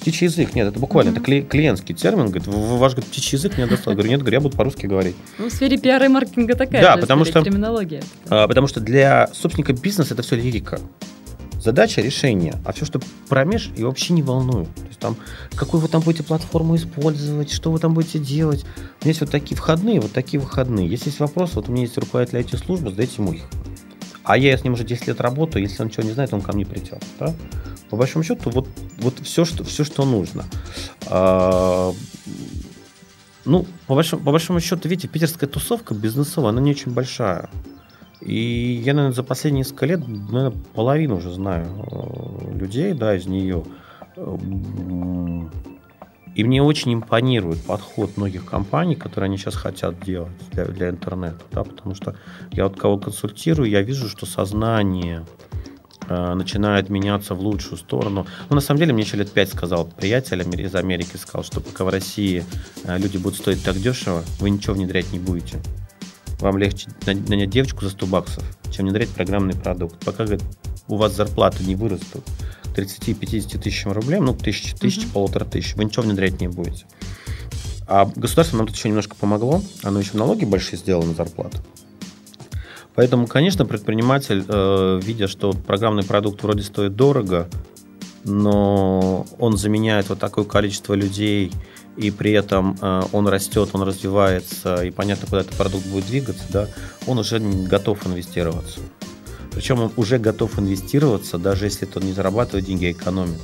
Птичий 0.05 0.27
язык, 0.27 0.55
нет, 0.55 0.69
это 0.69 0.79
буквально, 0.79 1.13
Мгм. 1.13 1.23
это 1.23 1.31
кли- 1.31 1.49
клиентский 1.49 1.95
термин, 1.95 2.27
говорит, 2.27 2.47
«В- 2.47 2.77
ваш 2.77 2.93
говорит, 2.93 3.11
птичий 3.11 3.39
язык 3.39 3.57
не 3.57 3.65
достал. 3.67 3.93
Я 3.93 3.97
говорю, 3.97 4.11
нет, 4.11 4.21
говорю, 4.21 4.35
я 4.37 4.41
буду 4.43 4.55
по-русски 4.55 4.85
говорить. 4.85 5.17
Ну, 5.39 5.49
в 5.49 5.51
сфере 5.51 5.79
пиара 5.79 6.05
и 6.05 6.09
маркетинга 6.09 6.55
такая 6.57 6.83
Да, 6.83 6.95
же 6.97 7.01
потому 7.01 7.25
что- 7.25 7.43
терминология. 7.43 8.03
А, 8.29 8.47
Потому 8.47 8.67
что 8.67 8.81
для 8.81 9.29
собственника 9.33 9.73
бизнеса 9.73 10.13
это 10.13 10.23
все 10.23 10.37
лирика. 10.37 10.79
Задача, 11.59 12.03
решение. 12.03 12.57
А 12.67 12.75
все, 12.75 12.85
что 12.85 13.01
промеж, 13.31 13.71
и 13.79 13.83
вообще 13.83 14.13
не 14.13 14.23
волнует. 14.23 14.69
То 14.75 14.87
есть 14.89 14.99
там, 15.01 15.17
какую 15.57 15.81
вы 15.81 15.89
там 15.89 16.03
будете 16.03 16.23
платформу 16.23 16.77
использовать, 16.77 17.51
что 17.51 17.73
вы 17.73 17.79
там 17.79 17.95
будете 17.95 18.19
делать. 18.19 18.65
У 18.65 19.05
меня 19.05 19.11
есть 19.13 19.23
вот 19.23 19.31
такие 19.31 19.57
входные, 19.57 20.01
вот 20.03 20.13
такие 20.13 20.39
выходные. 20.39 20.87
Если 20.87 21.07
есть 21.09 21.19
вопросы, 21.21 21.55
вот 21.55 21.71
у 21.71 21.73
меня 21.73 21.85
есть 21.85 21.97
руководитель 21.97 22.41
IT-службы, 22.41 22.91
задайте 22.91 23.15
ему 23.23 23.33
их. 23.33 23.45
А 24.23 24.37
я 24.37 24.55
с 24.59 24.65
ним 24.65 24.75
уже 24.75 24.85
10 24.85 25.07
лет 25.07 25.23
работаю, 25.23 25.63
если 25.63 25.81
он 25.81 25.89
ничего 25.89 26.03
не 26.03 26.13
знает, 26.13 26.35
он 26.35 26.43
ко 26.43 26.53
мне 26.53 26.67
придет. 26.67 27.03
Да? 27.19 27.35
По 27.91 27.97
большому 27.97 28.25
счету, 28.25 28.51
вот, 28.51 28.69
вот 28.99 29.19
все, 29.21 29.45
что, 29.45 29.65
все, 29.65 29.85
что 29.85 30.05
нужно. 30.05 30.45
А, 31.07 31.93
ну, 33.45 33.67
по 33.87 33.95
большому, 33.95 34.25
по 34.25 34.33
большому 34.33 34.61
счету, 34.61 34.89
видите, 34.89 35.09
питерская 35.09 35.49
тусовка 35.49 35.95
бизнесовая, 35.95 36.51
она 36.51 36.61
не 36.61 36.71
очень 36.71 36.93
большая. 36.93 37.51
И 38.21 38.81
я, 38.85 38.95
наверное, 38.95 39.15
за 39.15 39.23
последние 39.23 39.61
несколько 39.61 39.87
лет, 39.87 40.01
наверное, 40.09 40.53
половину 40.75 41.17
уже 41.17 41.31
знаю 41.33 41.67
э, 41.91 42.59
людей, 42.59 42.95
да, 42.95 43.15
из 43.17 43.27
нее. 43.27 43.65
И 46.35 46.43
мне 46.43 46.63
очень 46.63 46.95
импонирует 46.95 47.63
подход 47.63 48.17
многих 48.17 48.45
компаний, 48.45 48.97
которые 48.97 49.29
они 49.29 49.37
сейчас 49.37 49.55
хотят 49.55 50.01
делать 50.01 50.33
для, 50.53 50.65
для 50.65 50.91
интернета, 50.91 51.41
да, 51.53 51.65
потому 51.65 51.95
что 51.95 52.17
я 52.51 52.65
вот 52.65 52.79
кого 52.79 52.99
консультирую, 52.99 53.69
я 53.69 53.83
вижу, 53.83 54.09
что 54.09 54.27
сознание 54.27 55.25
начинает 56.09 56.89
меняться 56.91 57.35
в 57.35 57.41
лучшую 57.41 57.79
сторону. 57.79 58.27
Ну, 58.49 58.55
на 58.55 58.61
самом 58.61 58.81
деле, 58.81 58.93
мне 58.93 59.03
еще 59.03 59.17
лет 59.17 59.31
пять 59.31 59.51
сказал 59.51 59.87
приятель 59.87 60.43
из 60.61 60.75
Америки, 60.75 61.17
сказал, 61.17 61.45
что 61.45 61.61
пока 61.61 61.85
в 61.85 61.89
России 61.89 62.45
э, 62.85 62.99
люди 62.99 63.17
будут 63.17 63.39
стоить 63.39 63.63
так 63.63 63.77
дешево, 63.77 64.23
вы 64.39 64.51
ничего 64.51 64.75
внедрять 64.75 65.13
не 65.13 65.19
будете. 65.19 65.59
Вам 66.41 66.59
легче 66.59 66.89
нанять 67.07 67.51
девочку 67.51 67.85
за 67.85 67.91
100 67.91 68.07
баксов, 68.07 68.45
чем 68.71 68.87
внедрять 68.87 69.09
программный 69.09 69.55
продукт. 69.55 70.05
Пока 70.05 70.25
говорит, 70.25 70.45
у 70.89 70.97
вас 70.97 71.15
зарплаты 71.15 71.65
не 71.65 71.75
вырастут, 71.75 72.25
30-50 72.77 73.59
тысячам 73.59 73.93
рублей, 73.93 74.21
ну, 74.21 74.35
тысяч, 74.35 74.75
тысяч, 74.75 75.05
mm-hmm. 75.05 75.13
полутора 75.13 75.45
тысяч, 75.45 75.75
вы 75.77 75.85
ничего 75.85 76.03
внедрять 76.03 76.41
не 76.41 76.49
будете. 76.49 76.85
А 77.87 78.11
государство 78.17 78.57
нам 78.57 78.67
тут 78.67 78.77
еще 78.77 78.89
немножко 78.89 79.15
помогло, 79.15 79.63
оно 79.83 80.01
еще 80.01 80.17
налоги 80.17 80.45
большие 80.45 80.79
сделало 80.79 81.05
на 81.05 81.15
зарплату. 81.15 81.59
Поэтому, 82.95 83.27
конечно, 83.27 83.67
предприниматель, 83.67 84.45
э, 84.47 85.01
видя, 85.03 85.27
что 85.27 85.53
программный 85.53 86.05
продукт 86.05 86.43
вроде 86.43 86.63
стоит 86.63 86.95
дорого, 86.95 87.49
но 88.25 89.27
он 89.39 89.57
заменяет 89.57 90.09
вот 90.09 90.19
такое 90.19 90.45
количество 90.45 90.95
людей, 90.95 91.53
и 91.97 92.11
при 92.11 92.33
этом 92.33 92.77
э, 92.81 93.03
он 93.13 93.27
растет, 93.29 93.71
он 93.73 93.83
развивается, 93.83 94.85
и 94.85 94.91
понятно, 94.91 95.27
куда 95.27 95.41
этот 95.41 95.57
продукт 95.57 95.87
будет 95.87 96.07
двигаться, 96.07 96.45
да, 96.51 96.69
он 97.07 97.19
уже 97.19 97.39
готов 97.41 98.07
инвестироваться. 98.07 98.81
Причем 99.53 99.81
он 99.81 99.93
уже 99.97 100.19
готов 100.19 100.59
инвестироваться, 100.59 101.39
даже 101.39 101.67
если 101.67 101.89
он 101.95 102.03
не 102.03 102.13
зарабатывает 102.13 102.65
деньги, 102.65 102.87
а 102.87 102.91
экономит. 102.93 103.41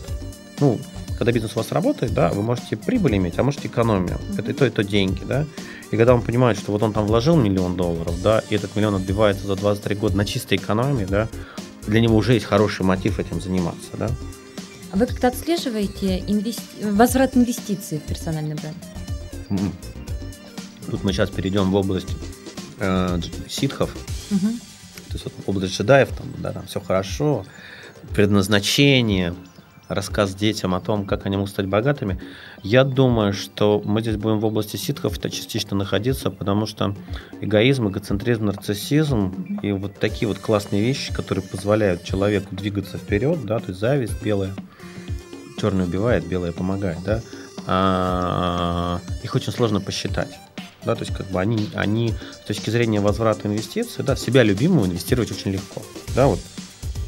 Ну, 0.58 0.78
когда 1.20 1.33
бизнес 1.33 1.52
у 1.54 1.56
вас 1.56 1.70
работает, 1.70 2.14
да, 2.14 2.30
вы 2.30 2.40
можете 2.40 2.78
прибыль 2.78 3.18
иметь, 3.18 3.38
а 3.38 3.42
можете 3.42 3.68
экономию. 3.68 4.18
Это 4.38 4.52
и 4.52 4.54
то, 4.54 4.64
и 4.64 4.70
то 4.70 4.83
деньги, 4.83 5.22
да. 5.22 5.44
И 5.90 5.98
когда 5.98 6.14
он 6.14 6.22
понимает, 6.22 6.59
что 6.59 6.72
вот 6.72 6.83
он 6.83 6.94
там 6.94 7.06
вложил 7.06 7.37
миллион 7.37 7.76
долларов, 7.76 8.14
да, 8.22 8.42
и 8.48 8.54
этот 8.54 8.74
миллион 8.74 8.94
отбивается 8.94 9.46
за 9.46 9.54
23 9.54 9.96
года 9.96 10.16
на 10.16 10.24
чистой 10.24 10.56
экономии, 10.56 11.04
да, 11.04 11.28
для 11.87 12.00
него 12.00 12.16
уже 12.16 12.33
есть 12.33 12.46
хороший 12.46 12.87
мотив 12.87 13.18
этим 13.18 13.38
заниматься, 13.38 13.90
да. 13.98 14.09
А 14.92 14.96
вы 14.96 15.04
как-то 15.04 15.28
отслеживаете 15.28 16.20
инвести... 16.20 16.62
возврат 16.85 17.37
инвестиций 17.37 17.98
в 17.98 18.02
персональный 18.04 18.54
бренд? 18.54 18.78
Тут 20.90 21.04
мы 21.04 21.12
сейчас 21.12 21.28
перейдем 21.28 21.70
в 21.70 21.74
область 21.74 22.16
э, 22.78 23.20
ситхов. 23.46 23.94
Угу. 24.30 24.46
То 25.09 25.12
есть 25.12 25.24
вот 25.24 25.35
область 25.44 25.74
джедаев, 25.74 26.09
там, 26.16 26.33
да, 26.38 26.52
там 26.52 26.66
все 26.66 26.80
хорошо, 26.80 27.44
предназначение, 28.14 29.35
рассказ 29.90 30.35
детям 30.35 30.74
о 30.74 30.81
том, 30.81 31.05
как 31.05 31.26
они 31.26 31.37
могут 31.37 31.50
стать 31.50 31.66
богатыми. 31.66 32.20
Я 32.62 32.85
думаю, 32.85 33.33
что 33.33 33.83
мы 33.85 34.00
здесь 34.00 34.16
будем 34.16 34.38
в 34.38 34.44
области 34.44 34.76
ситхов 34.76 35.18
это 35.18 35.29
частично 35.31 35.76
находиться, 35.76 36.31
потому 36.31 36.66
что 36.66 36.94
эгоизм, 37.40 37.88
эгоцентризм, 37.88 38.46
нарциссизм 38.46 39.59
и 39.62 39.72
вот 39.72 39.94
такие 39.98 40.29
вот 40.29 40.38
классные 40.38 40.81
вещи, 40.81 41.12
которые 41.12 41.44
позволяют 41.44 42.05
человеку 42.05 42.55
двигаться 42.55 42.98
вперед, 42.98 43.44
да, 43.44 43.59
то 43.59 43.68
есть 43.68 43.81
зависть 43.81 44.22
белая, 44.22 44.55
черный 45.61 45.85
убивает, 45.85 46.24
белое 46.26 46.53
помогает, 46.53 46.98
да, 47.05 47.20
а, 47.66 49.00
их 49.22 49.35
очень 49.35 49.53
сложно 49.53 49.81
посчитать 49.81 50.38
да, 50.85 50.94
то 50.94 51.03
есть 51.03 51.14
как 51.14 51.26
бы 51.26 51.38
они, 51.38 51.68
они 51.74 52.14
с 52.33 52.46
точки 52.46 52.70
зрения 52.70 53.00
возврата 53.00 53.48
инвестиций, 53.48 54.03
да, 54.03 54.16
себя 54.16 54.42
любимого 54.42 54.87
инвестировать 54.87 55.31
очень 55.31 55.50
легко, 55.50 55.83
да, 56.14 56.26
вот 56.26 56.40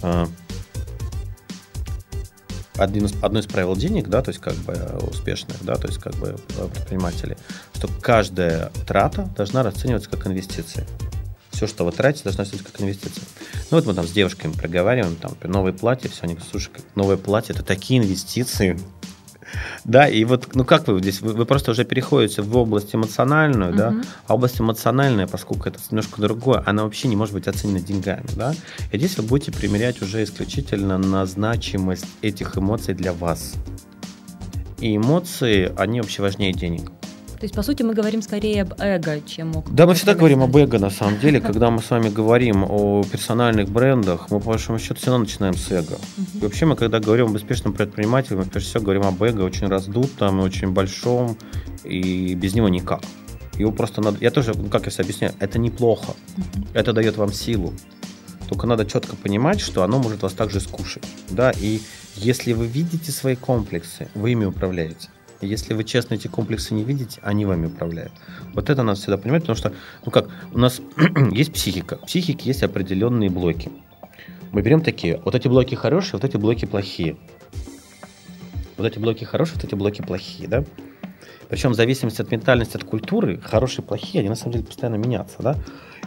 э, 0.02 0.26
один 2.76 3.06
из, 3.06 3.14
одно 3.22 3.40
из 3.40 3.46
правил 3.46 3.76
денег, 3.76 4.08
да, 4.08 4.22
то 4.22 4.30
есть 4.30 4.40
как 4.40 4.54
бы 4.54 4.74
успешных, 5.10 5.62
да, 5.62 5.74
то 5.74 5.88
есть 5.88 5.98
как 5.98 6.14
бы 6.14 6.36
предпринимателей, 6.72 7.36
что 7.74 7.88
каждая 8.00 8.70
трата 8.86 9.28
должна 9.36 9.62
расцениваться 9.62 10.08
как 10.08 10.26
инвестиция. 10.26 10.86
Все, 11.50 11.66
что 11.66 11.84
вы 11.84 11.92
тратите, 11.92 12.24
должно 12.24 12.44
расцениваться 12.44 12.72
как 12.72 12.80
инвестиция. 12.80 13.24
Ну 13.70 13.76
вот 13.76 13.86
мы 13.86 13.94
там 13.94 14.06
с 14.06 14.10
девушками 14.10 14.52
проговариваем, 14.52 15.16
там, 15.16 15.36
новые 15.44 15.74
платья, 15.74 16.08
все, 16.08 16.22
они 16.22 16.38
слушай, 16.50 16.70
новое 16.94 17.16
платье, 17.16 17.54
это 17.54 17.62
такие 17.62 18.00
инвестиции, 18.00 18.78
да, 19.84 20.08
и 20.08 20.24
вот, 20.24 20.54
ну 20.54 20.64
как 20.64 20.88
вы 20.88 20.98
здесь, 21.00 21.20
вы, 21.20 21.32
вы 21.32 21.46
просто 21.46 21.72
уже 21.72 21.84
переходите 21.84 22.42
в 22.42 22.56
область 22.56 22.94
эмоциональную, 22.94 23.74
да, 23.74 23.94
а 24.26 24.34
область 24.34 24.60
эмоциональная, 24.60 25.26
поскольку 25.26 25.68
это 25.68 25.78
немножко 25.90 26.20
другое, 26.20 26.62
она 26.66 26.84
вообще 26.84 27.08
не 27.08 27.16
может 27.16 27.34
быть 27.34 27.48
оценена 27.48 27.80
деньгами, 27.80 28.26
да, 28.36 28.54
и 28.90 28.98
здесь 28.98 29.16
вы 29.16 29.24
будете 29.24 29.52
примерять 29.52 30.02
уже 30.02 30.22
исключительно 30.22 30.98
на 30.98 31.26
значимость 31.26 32.06
этих 32.22 32.56
эмоций 32.56 32.94
для 32.94 33.12
вас. 33.12 33.54
И 34.80 34.96
эмоции, 34.96 35.72
они 35.76 36.00
вообще 36.00 36.22
важнее 36.22 36.52
денег. 36.52 36.90
То 37.42 37.46
есть, 37.46 37.56
по 37.56 37.62
сути, 37.64 37.82
мы 37.82 37.92
говорим 37.92 38.22
скорее 38.22 38.62
об 38.62 38.74
эго, 38.78 39.20
чем 39.26 39.56
о... 39.56 39.64
Да, 39.68 39.86
мы 39.86 39.94
всегда 39.94 40.14
говорим 40.14 40.44
об 40.44 40.56
эго, 40.56 40.78
на 40.78 40.90
самом 40.90 41.18
деле. 41.18 41.40
Когда 41.40 41.72
мы 41.72 41.82
с 41.82 41.90
вами 41.90 42.08
говорим 42.20 42.62
о 42.62 43.02
персональных 43.02 43.68
брендах, 43.68 44.30
мы, 44.30 44.38
по 44.38 44.50
большому 44.50 44.78
счету, 44.78 44.94
все 44.94 45.06
равно 45.10 45.24
начинаем 45.24 45.54
с 45.54 45.68
эго. 45.72 45.98
И 46.34 46.38
вообще, 46.38 46.66
мы, 46.66 46.76
когда 46.76 47.00
говорим 47.00 47.26
об 47.26 47.34
успешном 47.34 47.72
предпринимателе, 47.72 48.36
мы, 48.36 48.44
прежде 48.44 48.70
всего, 48.70 48.84
говорим 48.84 49.02
об 49.02 49.20
эго 49.20 49.40
очень 49.40 49.66
раздутом, 49.66 50.38
очень 50.38 50.70
большом, 50.70 51.36
и 51.82 52.36
без 52.36 52.54
него 52.54 52.68
никак. 52.68 53.00
Его 53.58 53.72
просто 53.72 54.00
надо... 54.02 54.18
Я 54.20 54.30
тоже, 54.30 54.52
ну, 54.54 54.68
как 54.68 54.84
я 54.84 54.92
себе 54.92 55.02
объясняю, 55.02 55.34
это 55.40 55.58
неплохо. 55.58 56.12
Это 56.74 56.92
дает 56.92 57.16
вам 57.16 57.32
силу. 57.32 57.74
Только 58.48 58.68
надо 58.68 58.86
четко 58.86 59.16
понимать, 59.16 59.60
что 59.60 59.82
оно 59.82 59.98
может 59.98 60.22
вас 60.22 60.32
также 60.34 60.60
скушать. 60.60 61.02
Да, 61.30 61.50
и 61.50 61.80
если 62.14 62.52
вы 62.52 62.68
видите 62.68 63.10
свои 63.10 63.34
комплексы, 63.34 64.06
вы 64.14 64.30
ими 64.30 64.44
управляете. 64.44 65.08
Если 65.42 65.74
вы 65.74 65.82
честно 65.84 66.14
эти 66.14 66.28
комплексы 66.28 66.72
не 66.72 66.84
видите, 66.84 67.20
они 67.22 67.44
вами 67.44 67.66
управляют. 67.66 68.12
Вот 68.54 68.70
это 68.70 68.82
надо 68.82 68.98
всегда 68.98 69.18
понимать, 69.18 69.42
потому 69.42 69.56
что, 69.56 69.72
ну 70.04 70.12
как, 70.12 70.28
у 70.52 70.58
нас 70.58 70.80
есть 71.32 71.52
психика. 71.52 71.96
В 71.96 72.06
психике 72.06 72.44
есть 72.46 72.62
определенные 72.62 73.28
блоки. 73.28 73.70
Мы 74.52 74.62
берем 74.62 74.82
такие, 74.82 75.20
вот 75.24 75.34
эти 75.34 75.48
блоки 75.48 75.74
хорошие, 75.74 76.12
вот 76.12 76.24
эти 76.24 76.36
блоки 76.36 76.64
плохие. 76.64 77.16
Вот 78.76 78.86
эти 78.86 78.98
блоки 78.98 79.24
хорошие, 79.24 79.56
вот 79.56 79.64
эти 79.64 79.74
блоки 79.74 80.02
плохие, 80.02 80.48
да? 80.48 80.64
Причем 81.52 81.72
в 81.72 81.74
зависимости 81.74 82.22
от 82.22 82.30
ментальности, 82.30 82.78
от 82.78 82.84
культуры, 82.84 83.38
хорошие 83.38 83.84
и 83.84 83.86
плохие, 83.86 84.20
они 84.20 84.30
на 84.30 84.36
самом 84.36 84.52
деле 84.52 84.64
постоянно 84.64 84.96
меняются, 84.96 85.36
да? 85.40 85.54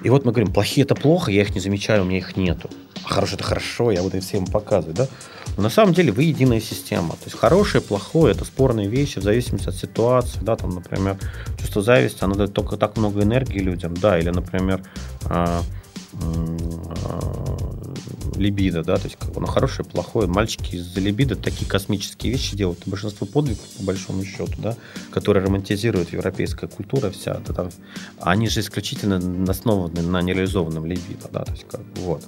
И 0.02 0.10
вот 0.10 0.26
мы 0.26 0.32
говорим, 0.32 0.52
плохие 0.52 0.86
это 0.86 0.96
плохо, 0.96 1.30
я 1.32 1.44
их 1.44 1.54
не 1.54 1.62
замечаю, 1.62 2.02
у 2.02 2.06
меня 2.06 2.18
их 2.18 2.36
нету. 2.36 2.68
А 3.04 3.14
хорошие 3.14 3.36
это 3.36 3.44
хорошо, 3.44 3.92
я 3.92 4.02
буду 4.02 4.20
всем 4.22 4.48
показывать, 4.48 4.96
да? 4.96 5.08
Но 5.56 5.62
на 5.62 5.70
самом 5.70 5.94
деле 5.94 6.12
вы 6.12 6.24
единая 6.24 6.60
система. 6.60 7.12
То 7.12 7.26
есть 7.26 7.38
хорошее, 7.38 7.84
плохое 7.84 8.34
это 8.34 8.44
спорные 8.44 8.88
вещи 8.88 9.20
в 9.20 9.22
зависимости 9.22 9.70
от 9.70 9.76
ситуации, 9.76 10.40
да, 10.42 10.56
там, 10.56 10.72
например, 10.72 11.16
чувство 11.60 11.84
зависти, 11.84 12.24
оно 12.24 12.34
дает 12.34 12.52
только 12.54 12.76
так 12.76 12.98
много 12.98 13.22
энергии 13.22 13.60
людям, 13.60 13.94
да, 13.94 14.18
или, 14.18 14.32
например, 14.32 14.82
а, 15.26 15.62
либидо, 18.36 18.84
да, 18.84 18.98
то 18.98 19.06
есть 19.06 19.18
как 19.18 19.32
бы, 19.32 19.42
ну, 19.42 19.48
хорошее, 19.48 19.88
плохое. 19.88 20.28
Мальчики 20.28 20.76
из-за 20.76 21.00
либидо 21.00 21.36
такие 21.36 21.68
космические 21.68 22.34
вещи 22.34 22.56
делают. 22.56 22.80
Большинство 22.86 23.26
подвигов, 23.26 23.64
по 23.78 23.84
большому 23.84 24.24
счету, 24.24 24.54
да, 24.58 24.76
которые 25.12 25.46
романтизирует 25.46 26.12
европейская 26.12 26.68
культура 26.68 27.10
вся, 27.12 27.40
да, 27.48 27.54
там, 27.54 27.70
они 28.20 28.50
же 28.50 28.60
исключительно 28.60 29.50
основаны 29.50 30.02
на 30.02 30.22
нереализованном 30.22 30.86
либидо, 30.86 31.30
да, 31.32 31.44
то 31.44 31.52
есть 31.52 31.66
как, 31.68 31.82
вот. 31.96 32.24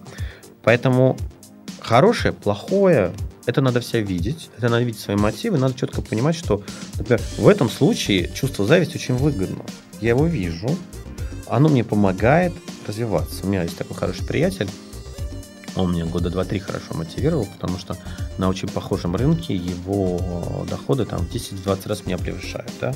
Поэтому 0.63 1.17
хорошее, 1.79 2.33
плохое, 2.33 3.13
это 3.45 3.61
надо 3.61 3.79
все 3.79 4.01
видеть, 4.01 4.49
это 4.57 4.69
надо 4.69 4.83
видеть 4.83 4.99
свои 4.99 5.15
мотивы, 5.15 5.57
надо 5.57 5.73
четко 5.73 6.01
понимать, 6.01 6.35
что, 6.35 6.63
например, 6.97 7.21
в 7.37 7.47
этом 7.47 7.69
случае 7.69 8.29
чувство 8.33 8.65
зависти 8.65 8.97
очень 8.97 9.15
выгодно. 9.15 9.63
Я 10.01 10.09
его 10.09 10.25
вижу, 10.25 10.69
оно 11.47 11.69
мне 11.69 11.83
помогает 11.83 12.53
развиваться. 12.87 13.45
У 13.45 13.47
меня 13.47 13.63
есть 13.63 13.77
такой 13.77 13.95
хороший 13.95 14.25
приятель, 14.25 14.69
он 15.75 15.93
меня 15.93 16.05
года 16.05 16.29
два-три 16.29 16.59
хорошо 16.59 16.93
мотивировал, 16.93 17.45
потому 17.45 17.77
что 17.77 17.97
на 18.37 18.49
очень 18.49 18.67
похожем 18.67 19.15
рынке 19.15 19.55
его 19.55 20.65
доходы 20.69 21.05
там 21.05 21.19
в 21.19 21.31
10-20 21.31 21.87
раз 21.87 22.05
меня 22.05 22.17
превышают, 22.17 22.71
да. 22.81 22.93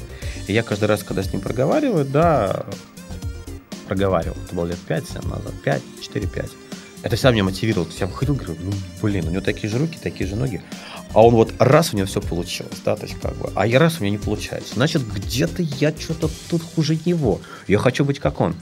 И 0.48 0.54
я 0.54 0.64
каждый 0.64 0.86
раз, 0.86 1.04
когда 1.04 1.22
с 1.24 1.32
ним 1.32 1.42
проговариваю, 1.42 2.06
да, 2.06 2.66
проговаривал, 3.88 4.38
это 4.44 4.56
было 4.56 4.66
лет 4.66 4.80
5 4.80 5.26
назад, 5.26 5.54
5, 5.64 5.82
4-5, 6.02 6.52
это 7.04 7.16
всегда 7.16 7.32
меня 7.32 7.44
мотивировало. 7.44 7.88
Я 8.00 8.08
выходил, 8.08 8.36
говорю, 8.36 8.56
ну, 8.62 8.72
блин, 9.02 9.28
у 9.28 9.32
него 9.32 9.42
такие 9.42 9.70
же 9.70 9.78
руки, 9.78 10.00
такие 10.02 10.28
же 10.28 10.36
ноги. 10.36 10.62
А 11.14 11.22
он 11.26 11.36
вот 11.36 11.54
раз 11.60 11.94
у 11.94 11.98
него 11.98 12.08
все 12.08 12.22
получилось, 12.22 12.82
да, 12.86 12.96
то 12.96 13.06
есть 13.06 13.20
как 13.20 13.36
бы, 13.36 13.50
а 13.56 13.68
я 13.68 13.80
раз 13.80 14.00
у 14.00 14.04
меня 14.04 14.12
не 14.12 14.18
получается. 14.18 14.76
Значит, 14.76 15.04
где-то 15.06 15.62
я 15.62 15.94
что-то 15.98 16.30
тут 16.50 16.62
хуже 16.64 16.98
него. 17.06 17.42
Я 17.68 17.80
хочу 17.80 18.06
быть 18.06 18.20
как 18.20 18.40
он. 18.40 18.56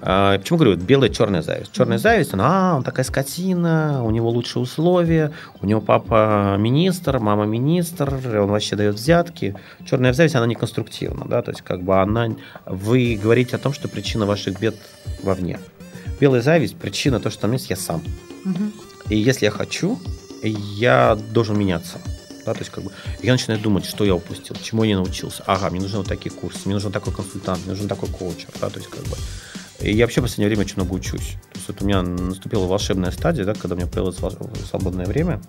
А, 0.00 0.38
почему 0.38 0.58
говорю, 0.58 0.76
белая 0.76 1.08
черная 1.08 1.42
зависть? 1.42 1.72
Черная 1.72 1.98
зависть, 1.98 2.34
она, 2.34 2.72
а, 2.72 2.76
он 2.76 2.82
такая 2.82 3.04
скотина, 3.04 4.04
у 4.04 4.10
него 4.10 4.28
лучшие 4.28 4.62
условия, 4.62 5.32
у 5.60 5.66
него 5.66 5.80
папа 5.80 6.56
министр, 6.58 7.18
мама 7.20 7.44
министр, 7.44 8.14
он 8.40 8.50
вообще 8.50 8.76
дает 8.76 8.96
взятки. 8.96 9.56
Черная 9.88 10.12
зависть, 10.12 10.34
она 10.34 10.46
не 10.46 10.54
конструктивна, 10.56 11.26
да, 11.26 11.42
то 11.42 11.52
есть 11.52 11.62
как 11.62 11.82
бы 11.82 12.00
она, 12.00 12.28
вы 12.66 13.18
говорите 13.20 13.56
о 13.56 13.58
том, 13.58 13.72
что 13.72 13.88
причина 13.88 14.26
ваших 14.26 14.58
бед 14.58 14.74
вовне. 15.22 15.58
Белая 16.20 16.42
зависть, 16.42 16.76
причина 16.76 17.20
то, 17.20 17.30
что 17.30 17.42
там 17.42 17.52
есть 17.52 17.70
я 17.70 17.76
сам. 17.76 18.02
Угу. 18.44 18.72
И 19.10 19.16
если 19.16 19.46
я 19.46 19.50
хочу, 19.50 19.98
я 20.48 21.16
должен 21.30 21.58
меняться. 21.58 21.98
Да, 22.44 22.52
то 22.52 22.60
есть 22.60 22.70
как 22.70 22.84
бы 22.84 22.92
я 23.22 23.32
начинаю 23.32 23.60
думать, 23.60 23.86
что 23.86 24.04
я 24.04 24.14
упустил, 24.14 24.54
чему 24.62 24.84
я 24.84 24.88
не 24.90 24.96
научился. 24.96 25.42
Ага, 25.46 25.70
мне 25.70 25.80
нужны 25.80 25.98
вот 25.98 26.08
такие 26.08 26.30
курсы, 26.30 26.60
мне 26.66 26.74
нужен 26.74 26.92
такой 26.92 27.12
консультант, 27.14 27.60
мне 27.60 27.70
нужен 27.70 27.88
такой 27.88 28.08
коучер. 28.10 28.48
Да, 28.60 28.68
то 28.68 28.78
есть 28.78 28.90
как 28.90 29.02
бы 29.04 29.16
и 29.80 29.92
я 29.92 30.04
вообще 30.04 30.20
в 30.20 30.24
последнее 30.24 30.48
время 30.48 30.62
очень 30.62 30.76
много 30.76 30.94
учусь. 30.94 31.36
То 31.52 31.58
есть 31.58 31.68
вот 31.68 31.82
у 31.82 31.84
меня 31.84 32.02
наступила 32.02 32.64
волшебная 32.66 33.10
стадия, 33.10 33.44
да, 33.44 33.54
когда 33.54 33.74
у 33.74 33.78
меня 33.78 33.86
появилось 33.86 34.16
свободное 34.68 35.06
время. 35.06 35.42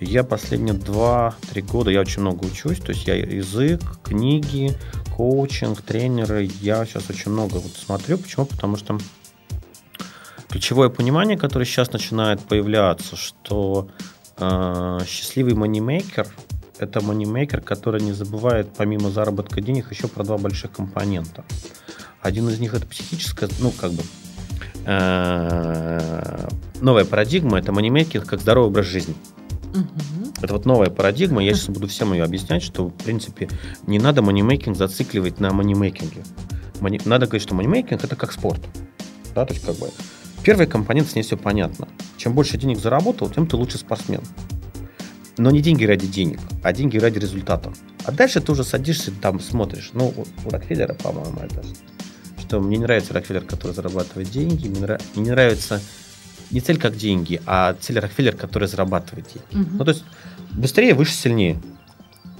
Я 0.00 0.24
последние 0.24 0.74
2-3 0.74 1.62
года 1.62 1.90
я 1.90 2.00
очень 2.00 2.22
много 2.22 2.44
учусь. 2.44 2.78
То 2.78 2.90
есть 2.90 3.06
я 3.06 3.14
язык, 3.14 3.80
книги, 4.02 4.76
коучинг, 5.16 5.80
тренеры. 5.80 6.50
Я 6.60 6.84
сейчас 6.84 7.08
очень 7.08 7.30
много 7.30 7.56
вот 7.56 7.72
смотрю. 7.72 8.18
Почему? 8.18 8.46
Потому 8.46 8.76
что 8.76 8.98
ключевое 10.48 10.88
понимание, 10.88 11.38
которое 11.38 11.64
сейчас 11.64 11.92
начинает 11.92 12.40
появляться, 12.40 13.16
что 13.16 13.88
счастливый 15.06 15.54
манимейкер– 15.54 16.26
это 16.78 17.00
манимейкер, 17.00 17.60
который 17.60 18.00
не 18.00 18.12
забывает 18.12 18.68
помимо 18.76 19.10
заработка 19.10 19.60
денег 19.60 19.90
еще 19.90 20.08
про 20.08 20.24
два 20.24 20.38
больших 20.38 20.72
компонента– 20.72 21.44
один 22.22 22.48
из 22.48 22.60
них 22.60 22.72
это 22.72 22.86
психическая, 22.86 23.50
ну, 23.58 23.72
как 23.72 23.90
бы, 23.92 24.02
э, 24.86 26.48
новая 26.80 27.04
парадигма, 27.04 27.58
это 27.58 27.72
манимейкинг 27.72 28.24
как 28.24 28.40
здоровый 28.40 28.70
образ 28.70 28.86
жизни. 28.86 29.14
Угу. 29.74 30.32
Это 30.42 30.52
вот 30.54 30.64
новая 30.64 30.88
парадигма, 30.88 31.42
я 31.42 31.52
сейчас 31.54 31.68
буду 31.68 31.88
всем 31.88 32.12
ее 32.12 32.22
объяснять, 32.22 32.62
что, 32.62 32.86
в 32.86 32.94
принципе, 32.94 33.48
не 33.88 33.98
надо 33.98 34.22
манимейкинг 34.22 34.76
зацикливать 34.76 35.40
на 35.40 35.52
манимейкинге. 35.52 36.22
Мани... 36.80 37.00
Надо 37.04 37.26
говорить, 37.26 37.42
что 37.42 37.56
манимейкинг– 37.56 38.04
это 38.04 38.14
как 38.14 38.32
спорт. 38.32 38.60
Да, 39.34 39.44
то 39.44 39.52
есть, 39.52 39.66
как 39.66 39.76
бы, 39.76 39.90
первый 40.42 40.66
компонент, 40.66 41.08
с 41.08 41.14
ней 41.14 41.22
все 41.22 41.36
понятно. 41.36 41.88
Чем 42.16 42.34
больше 42.34 42.58
денег 42.58 42.78
заработал, 42.78 43.30
тем 43.30 43.46
ты 43.46 43.56
лучше 43.56 43.78
спортсмен. 43.78 44.22
Но 45.38 45.50
не 45.50 45.62
деньги 45.62 45.84
ради 45.84 46.06
денег, 46.06 46.40
а 46.62 46.72
деньги 46.72 46.98
ради 46.98 47.18
результата. 47.18 47.72
А 48.04 48.12
дальше 48.12 48.40
ты 48.40 48.52
уже 48.52 48.64
садишься, 48.64 49.12
там 49.12 49.40
смотришь. 49.40 49.90
Ну, 49.94 50.12
у 50.44 50.50
Рокфеллера, 50.50 50.94
по-моему, 50.94 51.40
это 51.40 51.62
что 52.38 52.60
мне 52.60 52.76
не 52.76 52.82
нравится 52.82 53.14
Рокфеллер, 53.14 53.46
который 53.46 53.72
зарабатывает 53.72 54.30
деньги, 54.30 54.68
мне, 54.68 54.80
нрав... 54.80 55.00
мне 55.14 55.24
не 55.24 55.30
нравится 55.30 55.80
не 56.50 56.60
цель 56.60 56.78
как 56.78 56.94
деньги, 56.96 57.40
а 57.46 57.74
цель 57.80 57.98
Рокфеллер, 57.98 58.36
который 58.36 58.68
зарабатывает 58.68 59.26
деньги. 59.32 59.68
Угу. 59.68 59.76
Ну, 59.78 59.84
то 59.86 59.90
есть 59.92 60.04
быстрее, 60.50 60.92
выше, 60.92 61.12
сильнее. 61.12 61.58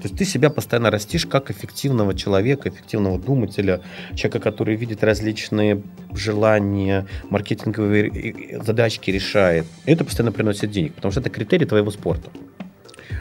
То 0.03 0.09
есть 0.09 0.19
ты 0.19 0.25
себя 0.25 0.51
постоянно 0.51 0.91
растишь 0.91 1.27
как 1.27 1.53
эффективного 1.53 2.13
человека, 2.13 2.69
эффективного 2.69 3.21
думателя, 3.21 3.83
человека, 4.17 4.41
который 4.41 4.75
видит 4.75 5.05
различные 5.05 5.81
желания, 6.13 7.07
маркетинговые 7.31 8.61
задачки 8.65 9.13
решает. 9.13 9.65
Это 9.85 10.05
постоянно 10.05 10.33
приносит 10.33 10.73
денег, 10.73 10.95
потому 10.95 11.13
что 11.13 11.21
это 11.21 11.31
критерий 11.31 11.67
твоего 11.67 11.93
спорта. 11.93 12.31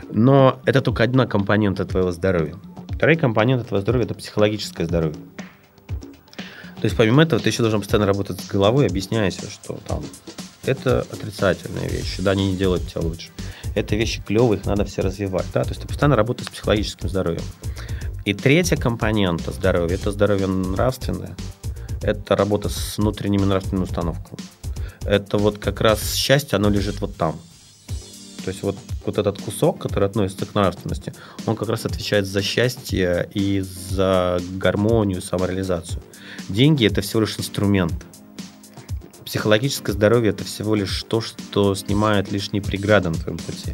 Но 0.10 0.60
это 0.66 0.82
только 0.82 1.04
одна 1.04 1.28
компонента 1.28 1.86
твоего 1.86 2.12
здоровья. 2.12 2.56
Вторая 2.90 3.16
компонента 3.16 3.64
твоего 3.64 3.84
здоровья– 3.84 4.06
это 4.08 4.16
психологическое 4.16 4.86
здоровье. 4.86 5.20
То 6.78 6.86
есть 6.86 6.98
помимо 6.98 7.22
этого 7.22 7.40
ты 7.40 7.50
еще 7.50 7.62
должен 7.62 7.82
постоянно 7.82 8.08
работать 8.08 8.40
с 8.40 8.48
головой, 8.48 8.88
объясняя 8.88 9.30
себе, 9.30 9.50
что 9.52 9.80
там 9.88 10.04
это 10.64 11.02
отрицательные 11.02 11.90
вещи, 11.90 12.22
да, 12.22 12.32
они 12.32 12.52
не 12.52 12.58
делают 12.58 12.88
тебя 12.88 13.02
лучше. 13.02 13.30
Это 13.76 13.96
вещи 13.96 14.22
клевые, 14.22 14.60
их 14.60 14.66
надо 14.66 14.86
все 14.86 15.02
развивать, 15.02 15.48
да, 15.54 15.64
то 15.64 15.70
есть 15.70 15.82
ты 15.82 15.88
постоянно 15.88 16.16
работаешь 16.16 16.50
с 16.50 16.52
психологическим 16.52 17.10
здоровьем. 17.10 17.44
И 18.26 18.34
третья 18.34 18.76
компонента 18.76 19.52
здоровья– 19.52 19.96
это 20.02 20.12
здоровье 20.12 20.48
нравственное, 20.48 21.36
это 22.02 22.36
работа 22.36 22.70
с 22.70 22.98
внутренними 22.98 23.44
нравственными 23.44 23.86
установками. 23.86 24.40
Это 25.04 25.38
вот 25.38 25.58
как 25.58 25.82
раз 25.82 26.14
счастье, 26.14 26.58
оно 26.58 26.70
лежит 26.70 27.02
вот 27.02 27.16
там. 27.16 27.40
То 28.44 28.50
есть 28.50 28.64
вот, 28.64 28.76
вот 29.06 29.18
этот 29.18 29.40
кусок, 29.40 29.80
который 29.80 30.06
относится 30.10 30.46
к 30.46 30.56
нравственности, 30.56 31.14
он 31.46 31.56
как 31.56 31.70
раз 31.70 31.86
отвечает 31.86 32.26
за 32.26 32.42
счастье 32.42 33.30
и 33.34 33.62
за 33.62 34.40
гармонию, 34.54 35.22
самореализацию. 35.22 36.02
Деньги– 36.50 36.86
это 36.88 37.02
всего 37.02 37.22
лишь 37.22 37.38
инструмент. 37.38 37.94
Психологическое 39.32 39.94
здоровье– 39.94 40.30
это 40.32 40.44
всего 40.44 40.76
лишь 40.76 41.04
то, 41.04 41.22
что 41.22 41.74
снимает 41.74 42.34
лишние 42.34 42.62
преграды 42.62 43.08
на 43.08 43.16
твоем 43.16 43.38
пути. 43.38 43.74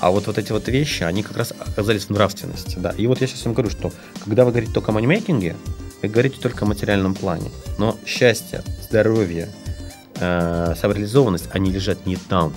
А 0.00 0.10
вот, 0.10 0.26
вот 0.26 0.36
эти 0.36 0.52
вот 0.52 0.68
вещи, 0.68 1.02
они 1.02 1.22
как 1.22 1.38
раз 1.38 1.54
оказались 1.58 2.04
в 2.04 2.10
нравственности. 2.10 2.76
Да. 2.78 2.90
И 2.90 3.06
вот 3.06 3.22
я 3.22 3.26
сейчас 3.26 3.46
вам 3.46 3.54
говорю, 3.54 3.70
что 3.70 3.90
когда 4.22 4.44
вы 4.44 4.50
говорите 4.50 4.70
только 4.70 4.90
о 4.90 4.94
манимейкинге, 4.94 5.56
вы 6.02 6.08
говорите 6.10 6.38
только 6.42 6.66
о 6.66 6.68
материальном 6.68 7.14
плане. 7.14 7.50
Но 7.78 7.98
счастье, 8.04 8.62
здоровье, 8.82 9.48
э, 10.16 10.74
самореализованность, 10.78 11.48
они 11.52 11.72
лежат 11.72 12.04
не 12.04 12.16
там. 12.16 12.52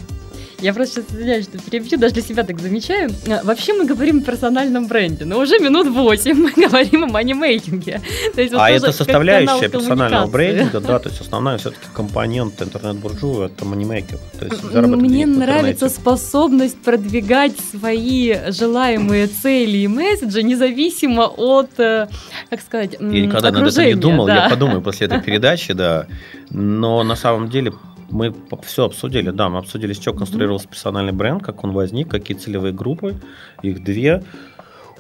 Я 0.62 0.74
просто 0.74 1.02
сейчас 1.02 1.12
извиняюсь, 1.12 1.46
что 1.46 1.58
перебью, 1.58 1.98
даже 1.98 2.14
для 2.14 2.24
себя 2.24 2.44
так 2.44 2.60
замечаю. 2.60 3.10
А, 3.28 3.44
вообще 3.44 3.74
мы 3.74 3.86
говорим 3.86 4.20
о 4.20 4.22
персональном 4.22 4.88
бренде, 4.88 5.26
но 5.26 5.40
уже 5.40 5.58
минут 5.58 5.88
восемь 5.88 6.36
мы 6.36 6.52
говорим 6.56 7.06
о 7.06 7.08
манимейкинге. 7.08 8.00
То 8.36 8.42
есть, 8.42 8.54
вот 8.54 8.62
а 8.62 8.70
это 8.70 8.92
составляющая 8.92 9.70
персонального 9.70 10.28
брендинга, 10.28 10.80
да, 10.88 11.00
то 11.00 11.10
есть 11.10 11.20
основная 11.20 11.58
все-таки 11.58 11.88
компонент 11.94 12.62
интернет-буржуя 12.62 13.48
это 13.48 13.66
манимейкинг. 13.66 14.20
Мне 14.74 15.26
нравится 15.26 15.90
способность 15.90 16.82
продвигать 16.82 17.54
свои 17.72 18.36
желаемые 18.50 19.28
цели 19.28 19.78
и 19.78 19.88
месседжи 19.88 20.44
независимо 20.44 21.24
от, 21.24 21.80
э, 21.80 22.08
как 22.50 22.62
сказать, 22.62 22.98
Я 23.00 23.08
никогда 23.08 23.52
над 23.52 23.68
этим 23.68 23.84
не 23.84 23.96
думал, 23.96 24.28
я 24.28 24.48
подумаю 24.48 24.82
после 24.82 25.08
этой 25.08 25.22
передачи, 25.26 25.74
да. 25.74 26.06
Но 26.50 27.04
на 27.04 27.16
самом 27.16 27.50
деле 27.50 27.74
мы 28.12 28.34
все 28.64 28.86
обсудили, 28.86 29.32
да, 29.32 29.50
мы 29.50 29.60
обсудили, 29.60 29.94
с 29.94 30.00
чего 30.00 30.16
конструировался 30.16 30.68
персональный 30.68 31.14
бренд, 31.14 31.44
как 31.44 31.64
он 31.64 31.72
возник, 31.72 32.10
какие 32.10 32.38
целевые 32.38 32.74
группы, 32.74 33.16
их 33.62 33.84
две. 33.84 34.24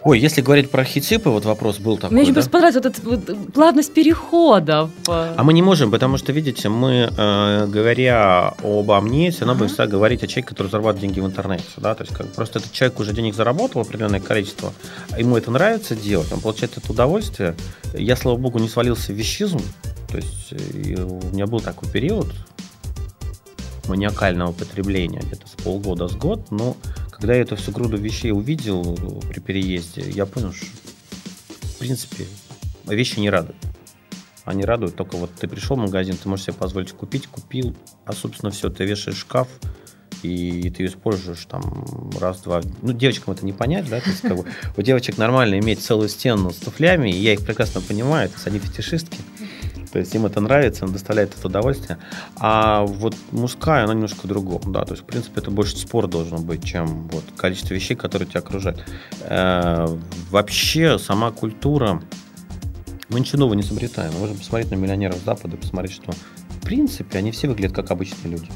Ой, 0.04 0.20
если 0.20 0.42
говорить 0.42 0.72
про 0.72 0.82
архетипы, 0.82 1.30
вот 1.30 1.46
вопрос 1.46 1.78
был 1.78 1.96
такой. 1.96 2.16
Мне 2.16 2.24
очень 2.24 2.34
да? 2.34 2.42
понравилась 2.50 2.84
вот 2.84 2.86
эта 2.88 3.02
вот 3.08 3.54
плавность 3.54 3.94
перехода. 3.94 4.90
А 5.08 5.44
мы 5.44 5.54
не 5.54 5.62
можем, 5.62 5.92
потому 5.92 6.18
что, 6.18 6.32
видите, 6.32 6.70
мы, 6.70 7.12
э, 7.16 7.68
говоря 7.68 8.56
обо 8.64 9.00
мне, 9.00 9.30
все 9.30 9.42
равно 9.42 9.54
uh-huh. 9.54 9.58
будем 9.58 9.68
всегда 9.68 9.88
говорить 9.88 10.24
о 10.24 10.28
человеке, 10.28 10.48
который 10.50 10.70
зарабатывает 10.70 11.02
деньги 11.02 11.20
в 11.20 11.28
интернете. 11.28 11.66
Да? 11.78 11.94
То 11.94 12.04
есть 12.04 12.16
как, 12.16 12.28
просто 12.34 12.58
этот 12.58 12.72
человек 12.72 13.00
уже 13.00 13.14
денег 13.14 13.36
заработал 13.36 13.82
определенное 13.82 14.20
количество, 14.20 14.74
ему 15.20 15.38
это 15.38 15.52
нравится 15.52 15.96
делать, 15.96 16.32
он 16.32 16.40
получает 16.40 16.78
это 16.78 16.92
удовольствие. 16.92 17.56
Я, 17.94 18.16
слава 18.16 18.38
богу, 18.38 18.58
не 18.58 18.70
свалился 18.70 19.14
в 19.14 19.16
вещизм. 19.16 19.60
То 20.10 20.18
есть 20.18 20.52
э, 20.52 21.04
у 21.04 21.34
меня 21.34 21.46
был 21.46 21.60
такой 21.60 21.88
период, 21.90 22.28
маниакального 23.92 24.54
потребления 24.54 25.20
где-то 25.20 25.48
с 25.48 25.52
полгода, 25.52 26.08
с 26.08 26.16
год, 26.16 26.50
но 26.50 26.78
когда 27.12 27.36
я 27.36 27.42
эту 27.42 27.58
всю 27.58 27.72
груду 27.72 27.98
вещей 27.98 28.32
увидел 28.32 28.96
при 29.30 29.42
переезде, 29.42 30.10
я 30.10 30.26
понял, 30.26 30.54
что 30.54 30.68
в 31.68 31.78
принципе 31.78 32.26
вещи 32.86 33.20
не 33.20 33.30
радуют. 33.30 33.58
Они 34.46 34.64
радуют 34.64 34.96
только 34.96 35.18
вот 35.18 35.32
ты 35.36 35.48
пришел 35.48 35.76
в 35.76 35.80
магазин, 35.80 36.16
ты 36.16 36.30
можешь 36.30 36.46
себе 36.46 36.56
позволить 36.56 36.94
купить, 36.94 37.28
купил, 37.28 37.76
а 38.06 38.14
собственно 38.14 38.50
все, 38.50 38.70
ты 38.70 38.86
вешаешь 38.86 39.18
шкаф, 39.18 39.50
и 40.24 40.70
ты 40.70 40.86
используешь 40.86 41.46
там 41.46 41.86
раз-два. 42.20 42.62
Ну, 42.82 42.94
девочкам 42.94 43.34
это 43.34 43.46
не 43.46 43.54
понять, 43.54 43.90
да, 43.90 44.00
то 44.00 44.10
есть 44.10 44.22
как 44.22 44.38
бы 44.38 44.46
у 44.78 44.82
девочек 44.82 45.18
нормально 45.18 45.60
иметь 45.60 45.82
целую 45.82 46.08
стену 46.08 46.52
с 46.52 46.58
туфлями, 46.58 47.10
и 47.10 47.18
я 47.18 47.34
их 47.34 47.46
прекрасно 47.46 47.82
понимаю, 47.82 48.30
то 48.30 48.36
есть 48.36 48.48
они 48.48 48.60
фетишистки. 48.60 49.18
То 49.92 50.00
есть 50.00 50.16
им 50.16 50.26
это 50.26 50.40
нравится, 50.40 50.86
им 50.86 50.94
доставляет 50.94 51.36
это 51.38 51.48
удовольствие. 51.48 51.98
А 52.38 52.86
вот 52.86 53.16
мужская, 53.32 53.84
она 53.84 53.94
немножко 53.94 54.28
другом, 54.28 54.72
да. 54.72 54.86
То 54.86 54.94
есть, 54.94 55.04
в 55.04 55.06
принципе, 55.06 55.42
это 55.42 55.52
больше 55.52 55.78
спор 55.78 56.08
должен 56.08 56.44
быть, 56.46 56.64
чем 56.64 57.08
вот 57.10 57.24
количество 57.36 57.74
вещей, 57.74 57.96
которые 57.96 58.28
тебя 58.28 58.40
окружают. 58.40 58.86
Э, 59.22 59.88
вообще, 60.30 60.98
сама 60.98 61.32
культура, 61.32 62.02
мы 63.10 63.20
ничего 63.20 63.40
нового 63.40 63.56
не 63.56 63.64
изобретаем. 63.64 64.14
Мы 64.14 64.20
можем 64.20 64.38
посмотреть 64.38 64.72
на 64.72 64.76
миллионеров 64.76 65.18
Запада, 65.26 65.58
посмотреть, 65.58 65.94
что 65.94 66.12
в 66.12 66.62
принципе 66.64 67.18
они 67.18 67.32
все 67.32 67.50
выглядят 67.50 67.76
как 67.76 67.92
обычные 67.92 68.32
люди. 68.32 68.50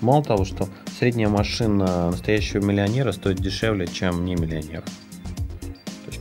Мало 0.00 0.24
того, 0.24 0.44
что 0.44 0.68
средняя 0.98 1.28
машина 1.28 2.10
настоящего 2.10 2.62
миллионера 2.64 3.12
стоит 3.12 3.38
дешевле, 3.38 3.86
чем 3.86 4.24
не 4.24 4.34
миллионера 4.34 4.84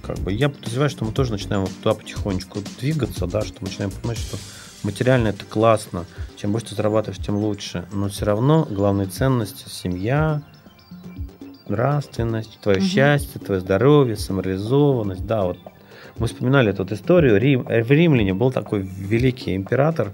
как 0.05 0.19
бы. 0.19 0.31
Я 0.31 0.49
подозреваю, 0.49 0.89
что 0.89 1.05
мы 1.05 1.11
тоже 1.11 1.31
начинаем 1.31 1.61
вот 1.61 1.71
туда 1.81 1.95
потихонечку 1.95 2.59
двигаться, 2.79 3.25
да, 3.25 3.41
что 3.41 3.57
мы 3.61 3.67
начинаем 3.67 3.91
понимать, 3.91 4.17
что 4.17 4.37
материально 4.83 5.29
это 5.29 5.45
классно, 5.45 6.05
чем 6.37 6.51
больше 6.51 6.67
ты 6.67 6.75
зарабатываешь, 6.75 7.23
тем 7.23 7.37
лучше, 7.37 7.85
но 7.91 8.09
все 8.09 8.25
равно 8.25 8.67
главные 8.69 9.07
ценности– 9.07 9.65
семья, 9.67 10.41
нравственность, 11.67 12.59
твое 12.61 12.79
угу. 12.79 12.85
счастье, 12.85 13.41
твое 13.41 13.61
здоровье, 13.61 14.15
самореализованность, 14.15 15.25
да, 15.25 15.43
вот 15.43 15.57
мы 16.17 16.27
вспоминали 16.27 16.69
эту 16.69 16.83
вот 16.83 16.91
историю, 16.91 17.37
Рим, 17.37 17.63
в 17.63 17.91
Римляне 17.91 18.33
был 18.33 18.51
такой 18.51 18.81
великий 18.81 19.55
император, 19.55 20.13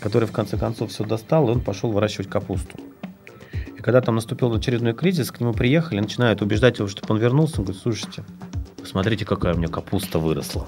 который 0.00 0.26
в 0.26 0.32
конце 0.32 0.56
концов 0.56 0.90
все 0.90 1.04
достал, 1.04 1.48
и 1.48 1.52
он 1.52 1.60
пошел 1.60 1.90
выращивать 1.90 2.28
капусту. 2.28 2.78
И 3.76 3.82
когда 3.82 4.00
там 4.00 4.14
наступил 4.14 4.52
очередной 4.54 4.94
кризис, 4.94 5.30
к 5.30 5.40
нему 5.40 5.52
приехали, 5.52 6.00
начинают 6.00 6.42
убеждать 6.42 6.78
его, 6.78 6.88
чтобы 6.88 7.14
он 7.14 7.20
вернулся, 7.20 7.58
он 7.58 7.64
говорит, 7.64 7.82
слушайте, 7.82 8.24
посмотрите, 8.82 9.24
какая 9.24 9.54
у 9.54 9.56
меня 9.56 9.68
капуста 9.68 10.18
выросла. 10.18 10.66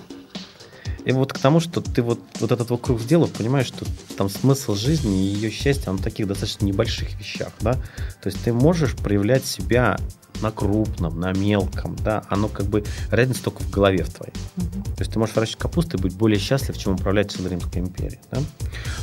И 1.04 1.12
вот 1.12 1.34
к 1.34 1.38
тому, 1.38 1.60
что 1.60 1.82
ты 1.82 2.00
вот, 2.00 2.18
вот 2.40 2.50
этот 2.50 2.70
вот 2.70 2.80
круг 2.80 3.00
сделал, 3.00 3.28
понимаешь, 3.28 3.66
что 3.66 3.84
там 4.16 4.30
смысл 4.30 4.74
жизни 4.74 5.22
и 5.22 5.34
ее 5.34 5.50
счастье, 5.50 5.90
он 5.90 5.98
в 5.98 6.02
таких 6.02 6.26
достаточно 6.26 6.64
небольших 6.64 7.18
вещах, 7.18 7.52
да. 7.60 7.74
То 7.74 8.26
есть 8.30 8.42
ты 8.42 8.54
можешь 8.54 8.96
проявлять 8.96 9.44
себя 9.44 9.98
на 10.40 10.50
крупном, 10.50 11.20
на 11.20 11.32
мелком, 11.32 11.94
да, 11.96 12.24
оно 12.30 12.48
как 12.48 12.66
бы 12.66 12.84
разница 13.10 13.44
только 13.44 13.62
в 13.62 13.70
голове 13.70 14.04
в 14.04 14.12
твоей. 14.12 14.32
Угу. 14.56 14.84
То 14.96 15.00
есть 15.00 15.12
ты 15.12 15.18
можешь 15.18 15.34
выращивать 15.34 15.60
капусту 15.60 15.98
и 15.98 16.00
быть 16.00 16.14
более 16.14 16.38
счастлив, 16.38 16.76
чем 16.78 16.94
управлять 16.94 17.36
Римской 17.36 17.82
империей. 17.82 18.20
Да? 18.30 18.40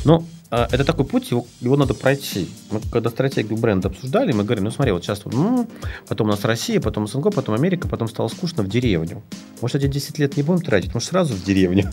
Но 0.03 0.25
это 0.51 0.83
такой 0.83 1.05
путь, 1.05 1.31
его, 1.31 1.47
его 1.61 1.77
надо 1.77 1.93
пройти. 1.93 2.49
Мы 2.69 2.81
когда 2.91 3.09
стратегию 3.09 3.57
бренда 3.57 3.87
обсуждали, 3.87 4.33
мы 4.33 4.43
говорим, 4.43 4.65
ну 4.65 4.71
смотри, 4.71 4.91
вот 4.91 5.03
сейчас 5.03 5.23
ну, 5.25 5.67
потом 6.07 6.27
у 6.27 6.31
нас 6.31 6.43
Россия, 6.43 6.81
потом 6.81 7.07
СНГ, 7.07 7.33
потом 7.33 7.55
Америка, 7.55 7.87
потом 7.87 8.09
стало 8.09 8.27
скучно 8.27 8.61
в 8.61 8.67
деревню. 8.67 9.23
Может, 9.61 9.77
эти 9.77 9.87
10 9.87 10.19
лет 10.19 10.35
не 10.35 10.43
будем 10.43 10.61
тратить, 10.61 10.93
может, 10.93 11.09
сразу 11.09 11.33
в 11.33 11.43
деревню. 11.43 11.91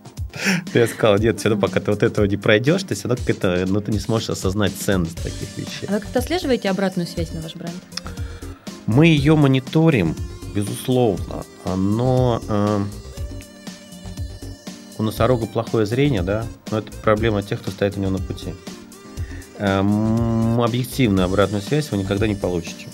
Я 0.74 0.86
сказал, 0.88 1.18
нет, 1.18 1.38
все 1.38 1.48
равно 1.48 1.66
пока 1.66 1.80
ты 1.80 1.92
вот 1.92 2.02
этого 2.02 2.24
не 2.26 2.36
пройдешь, 2.36 2.82
ты 2.82 2.96
все 2.96 3.08
равно 3.08 3.24
как-то, 3.24 3.64
ну, 3.68 3.80
ты 3.80 3.92
не 3.92 4.00
сможешь 4.00 4.30
осознать 4.30 4.72
ценность 4.74 5.22
таких 5.22 5.56
вещей. 5.56 5.86
А 5.88 5.92
вы 5.92 6.00
как-то 6.00 6.18
отслеживаете 6.18 6.70
обратную 6.70 7.06
связь 7.06 7.32
на 7.32 7.40
ваш 7.40 7.54
бренд? 7.54 7.74
Мы 8.86 9.06
ее 9.06 9.36
мониторим, 9.36 10.16
безусловно, 10.54 11.44
но 11.64 12.40
э, 12.48 12.84
у 14.98 15.02
носорога 15.02 15.46
плохое 15.46 15.86
зрение, 15.86 16.22
да, 16.22 16.46
но 16.70 16.78
это 16.78 16.92
проблема 17.02 17.42
тех, 17.42 17.60
кто 17.60 17.70
стоит 17.70 17.96
у 17.96 18.00
него 18.00 18.12
на 18.12 18.18
пути. 18.18 18.54
Э, 19.58 19.80
объективную 20.62 21.26
обратную 21.26 21.62
связь 21.62 21.90
вы 21.90 21.98
никогда 21.98 22.26
не 22.26 22.34
получите. 22.34 22.88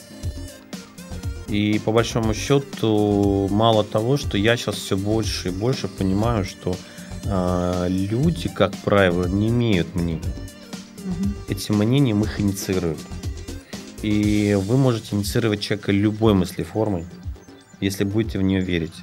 И 1.48 1.80
по 1.84 1.92
большому 1.92 2.32
счету, 2.34 3.48
мало 3.50 3.84
того, 3.84 4.16
что 4.16 4.38
я 4.38 4.56
сейчас 4.56 4.76
все 4.76 4.96
больше 4.96 5.48
и 5.48 5.50
больше 5.52 5.86
понимаю, 5.86 6.44
что 6.44 6.74
э, 7.24 7.86
люди, 7.88 8.48
как 8.48 8.74
правило, 8.78 9.26
не 9.26 9.48
имеют 9.48 9.94
мнения. 9.94 10.32
Угу. 11.04 11.34
Эти 11.50 11.72
мнения 11.72 12.14
мы 12.14 12.26
их 12.26 12.40
инициируем. 12.40 12.96
И 14.02 14.58
вы 14.60 14.76
можете 14.76 15.14
инициировать 15.14 15.60
человека 15.60 15.92
любой 15.92 16.34
мыслеформой, 16.34 17.04
если 17.80 18.04
будете 18.04 18.38
в 18.38 18.42
нее 18.42 18.60
верить. 18.60 18.94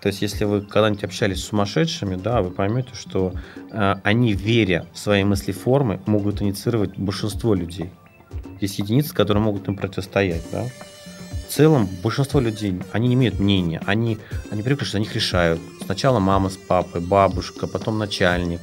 То 0.00 0.08
есть, 0.08 0.22
если 0.22 0.44
вы 0.44 0.62
когда-нибудь 0.62 1.04
общались 1.04 1.40
с 1.40 1.48
сумасшедшими, 1.48 2.16
да, 2.16 2.40
вы 2.40 2.50
поймете, 2.50 2.90
что 2.94 3.34
э, 3.70 3.96
они, 4.02 4.32
веря 4.32 4.86
в 4.94 4.98
свои 4.98 5.24
мыслеформы, 5.24 6.00
могут 6.06 6.40
инициировать 6.40 6.96
большинство 6.96 7.54
людей. 7.54 7.90
Есть 8.60 8.78
единицы, 8.78 9.14
которые 9.14 9.42
могут 9.42 9.68
им 9.68 9.76
противостоять, 9.76 10.42
да. 10.52 10.64
В 11.46 11.52
целом, 11.52 11.88
большинство 12.02 12.40
людей, 12.40 12.80
они 12.92 13.08
не 13.08 13.14
имеют 13.14 13.40
мнения, 13.40 13.82
они, 13.84 14.18
они 14.50 14.62
привыкли, 14.62 14.84
что 14.84 14.92
за 14.92 15.00
них 15.00 15.14
решают. 15.14 15.60
Сначала 15.84 16.18
мама 16.18 16.48
с 16.48 16.56
папой, 16.56 17.00
бабушка, 17.00 17.66
потом 17.66 17.98
начальник, 17.98 18.60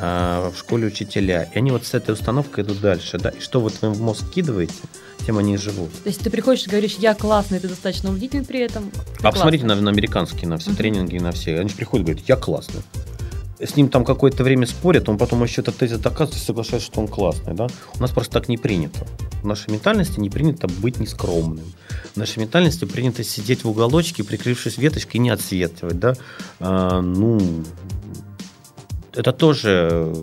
в 0.00 0.54
школе 0.56 0.86
учителя. 0.86 1.48
И 1.54 1.58
они 1.58 1.70
вот 1.70 1.86
с 1.86 1.94
этой 1.94 2.12
установкой 2.12 2.64
идут 2.64 2.80
дальше, 2.80 3.18
да. 3.18 3.30
И 3.30 3.40
что 3.40 3.60
вот 3.60 3.74
вы 3.80 3.90
в 3.90 4.00
мозг 4.00 4.24
вкидываете, 4.26 4.74
тем 5.26 5.38
они 5.38 5.54
и 5.54 5.56
живут. 5.56 5.90
То 6.02 6.08
есть 6.08 6.20
ты 6.20 6.30
приходишь 6.30 6.66
и 6.66 6.70
говоришь, 6.70 6.96
я 6.98 7.14
классный, 7.14 7.60
ты 7.60 7.68
достаточно 7.68 8.10
убедительный 8.10 8.44
при 8.44 8.60
этом. 8.60 8.90
А 9.22 9.32
посмотрите 9.32 9.66
на, 9.66 9.74
на 9.76 9.90
американские, 9.90 10.48
на 10.48 10.58
все 10.58 10.70
uh-huh. 10.70 10.76
тренинги, 10.76 11.18
на 11.18 11.32
все. 11.32 11.58
Они 11.58 11.68
же 11.68 11.74
приходят 11.74 12.06
и 12.06 12.10
говорят, 12.12 12.28
я 12.28 12.36
классный. 12.36 12.82
С 13.60 13.74
ним 13.74 13.88
там 13.88 14.04
какое-то 14.04 14.44
время 14.44 14.66
спорят, 14.66 15.08
он 15.08 15.18
потом 15.18 15.42
еще 15.42 15.62
этот 15.62 15.76
тезис 15.76 15.98
доказывает 15.98 16.40
и 16.40 16.44
соглашается, 16.44 16.86
что 16.86 17.00
он 17.00 17.08
классный. 17.08 17.54
Да? 17.54 17.66
У 17.96 18.00
нас 18.00 18.12
просто 18.12 18.34
так 18.34 18.48
не 18.48 18.56
принято. 18.56 19.04
В 19.42 19.46
нашей 19.46 19.70
ментальности 19.72 20.20
не 20.20 20.30
принято 20.30 20.68
быть 20.68 21.00
нескромным. 21.00 21.64
В 22.14 22.16
нашей 22.16 22.38
ментальности 22.38 22.84
принято 22.84 23.24
сидеть 23.24 23.64
в 23.64 23.68
уголочке, 23.68 24.22
прикрывшись 24.22 24.78
веточкой, 24.78 25.18
и 25.18 25.18
не 25.18 25.30
отсветивать. 25.30 25.98
Да? 25.98 26.14
А, 26.60 27.00
ну, 27.00 27.40
это 29.18 29.32
тоже 29.32 30.14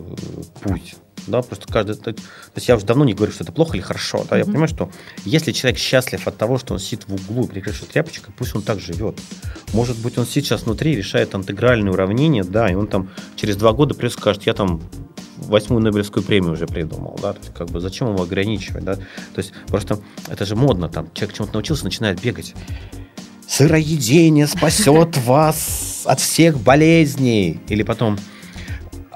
путь 0.62 0.96
да, 1.26 1.42
просто 1.42 1.72
каждый, 1.72 1.96
то 1.96 2.14
есть 2.54 2.68
я 2.68 2.76
уже 2.76 2.86
давно 2.86 3.04
не 3.04 3.12
говорю, 3.12 3.32
что 3.32 3.42
это 3.42 3.52
плохо 3.52 3.76
или 3.76 3.82
хорошо, 3.82 4.24
да, 4.30 4.36
mm-hmm. 4.36 4.38
я 4.38 4.44
понимаю, 4.44 4.68
что 4.68 4.90
если 5.24 5.52
человек 5.52 5.78
счастлив 5.78 6.26
от 6.26 6.36
того, 6.36 6.58
что 6.58 6.74
он 6.74 6.78
сидит 6.78 7.08
в 7.08 7.14
углу 7.14 7.44
и 7.44 7.48
прикрывшись 7.48 7.88
тряпочкой, 7.88 8.32
пусть 8.36 8.54
он 8.54 8.62
так 8.62 8.80
живет. 8.80 9.18
Может 9.72 9.98
быть, 9.98 10.18
он 10.18 10.26
сейчас 10.26 10.62
внутри 10.62 10.94
решает 10.94 11.34
интегральные 11.34 11.92
уравнения, 11.92 12.44
да, 12.44 12.70
и 12.70 12.74
он 12.74 12.86
там 12.86 13.10
через 13.34 13.56
два 13.56 13.72
года 13.72 13.94
плюс 13.94 14.12
скажет, 14.12 14.44
я 14.44 14.54
там 14.54 14.80
восьмую 15.38 15.82
Нобелевскую 15.82 16.24
премию 16.24 16.52
уже 16.52 16.66
придумал, 16.66 17.18
да, 17.20 17.32
то 17.32 17.40
есть, 17.40 17.54
как 17.54 17.70
бы 17.70 17.80
зачем 17.80 18.12
его 18.12 18.22
ограничивать, 18.22 18.84
да, 18.84 18.94
то 18.94 19.38
есть 19.38 19.52
просто 19.66 19.98
это 20.28 20.44
же 20.44 20.54
модно, 20.54 20.88
там, 20.88 21.08
человек 21.12 21.36
чему-то 21.36 21.54
научился, 21.54 21.84
начинает 21.84 22.20
бегать, 22.20 22.54
сыроедение 23.48 24.46
спасет 24.46 25.16
вас 25.24 26.02
от 26.04 26.20
всех 26.20 26.58
болезней, 26.58 27.60
или 27.68 27.82
потом 27.82 28.16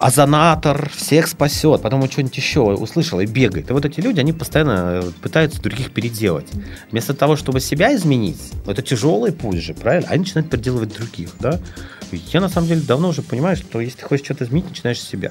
озонатор 0.01 0.88
всех 0.88 1.28
спасет, 1.28 1.82
потом 1.82 2.03
он 2.03 2.11
что-нибудь 2.11 2.36
еще 2.36 2.61
услышал 2.61 3.20
и 3.20 3.26
бегает. 3.26 3.68
И 3.68 3.72
вот 3.74 3.84
эти 3.84 4.01
люди, 4.01 4.18
они 4.18 4.32
постоянно 4.32 5.03
э, 5.05 5.11
пытаются 5.20 5.61
других 5.61 5.92
переделать. 5.92 6.48
Вместо 6.90 7.12
того, 7.12 7.36
чтобы 7.36 7.61
себя 7.61 7.94
изменить, 7.94 8.40
это 8.66 8.80
тяжелый 8.80 9.30
путь 9.30 9.59
же, 9.59 9.74
правильно? 9.74 10.09
Они 10.09 10.20
начинают 10.20 10.51
переделывать 10.51 10.96
других, 10.96 11.30
да? 11.38 11.61
Я 12.11 12.40
на 12.40 12.48
самом 12.48 12.68
деле 12.68 12.80
давно 12.80 13.11
уже 13.11 13.20
понимаю, 13.20 13.57
что 13.57 13.78
если 13.80 13.98
ты 13.98 14.05
хочешь 14.07 14.24
что-то 14.24 14.44
изменить, 14.44 14.70
начинаешь 14.70 15.01
с 15.01 15.07
себя. 15.07 15.30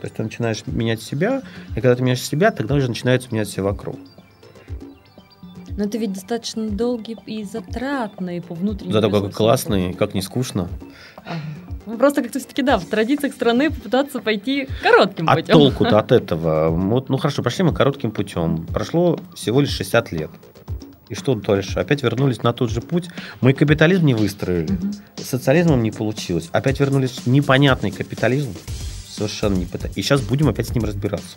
То 0.00 0.04
есть 0.04 0.14
ты 0.14 0.22
начинаешь 0.22 0.62
менять 0.66 1.02
себя, 1.02 1.42
и 1.70 1.74
когда 1.74 1.94
ты 1.94 2.02
меняешь 2.02 2.22
себя, 2.22 2.50
тогда 2.50 2.74
уже 2.74 2.88
начинается 2.88 3.28
менять 3.30 3.48
все 3.48 3.60
вокруг. 3.60 3.96
Но 5.76 5.84
это 5.84 5.98
ведь 5.98 6.14
достаточно 6.14 6.70
долгий 6.70 7.18
и 7.26 7.44
затратный 7.44 8.40
по 8.40 8.54
внутреннему. 8.54 8.94
Зато 8.94 9.10
как 9.10 9.34
классный, 9.34 9.92
как 9.92 10.14
не 10.14 10.22
скучно. 10.22 10.70
Ага. 11.16 11.65
Просто 11.98 12.22
как-то 12.22 12.40
все-таки, 12.40 12.62
да, 12.62 12.78
в 12.78 12.84
традициях 12.84 13.32
страны 13.32 13.70
попытаться 13.70 14.18
пойти 14.18 14.68
коротким 14.82 15.26
путем. 15.26 15.44
А 15.44 15.52
толку-то 15.52 15.98
от 15.98 16.10
этого? 16.10 16.70
Вот, 16.70 17.08
ну 17.08 17.16
хорошо, 17.16 17.42
пошли 17.42 17.64
мы 17.64 17.72
коротким 17.72 18.10
путем. 18.10 18.66
Прошло 18.66 19.18
всего 19.34 19.60
лишь 19.60 19.70
60 19.70 20.12
лет. 20.12 20.30
И 21.08 21.14
что 21.14 21.36
дальше? 21.36 21.78
Опять 21.78 22.02
вернулись 22.02 22.42
на 22.42 22.52
тот 22.52 22.70
же 22.70 22.80
путь. 22.80 23.08
Мы 23.40 23.52
капитализм 23.52 24.04
не 24.04 24.14
выстроили, 24.14 24.72
угу. 24.72 24.92
социализмом 25.22 25.82
не 25.84 25.92
получилось. 25.92 26.48
Опять 26.50 26.80
вернулись 26.80 27.18
в 27.18 27.28
непонятный 27.28 27.92
капитализм. 27.92 28.52
Совершенно 29.08 29.54
непонятно. 29.54 29.92
И 29.94 30.02
сейчас 30.02 30.20
будем 30.20 30.48
опять 30.48 30.66
с 30.66 30.74
ним 30.74 30.84
разбираться. 30.84 31.36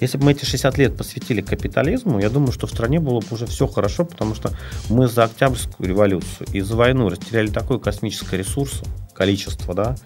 Если 0.00 0.16
бы 0.16 0.26
мы 0.26 0.32
эти 0.32 0.44
60 0.44 0.78
лет 0.78 0.96
посвятили 0.96 1.42
капитализму, 1.42 2.20
я 2.20 2.30
думаю, 2.30 2.52
что 2.52 2.66
в 2.66 2.70
стране 2.70 3.00
было 3.00 3.20
бы 3.20 3.26
уже 3.32 3.46
все 3.46 3.66
хорошо, 3.66 4.04
потому 4.04 4.34
что 4.34 4.52
мы 4.88 5.08
за 5.08 5.24
Октябрьскую 5.24 5.88
революцию 5.88 6.46
и 6.52 6.60
за 6.60 6.76
войну 6.76 7.08
растеряли 7.08 7.48
такое 7.48 7.78
космическое 7.78 8.38
ресурс, 8.38 8.82
количество, 9.20 9.74
да, 9.74 9.96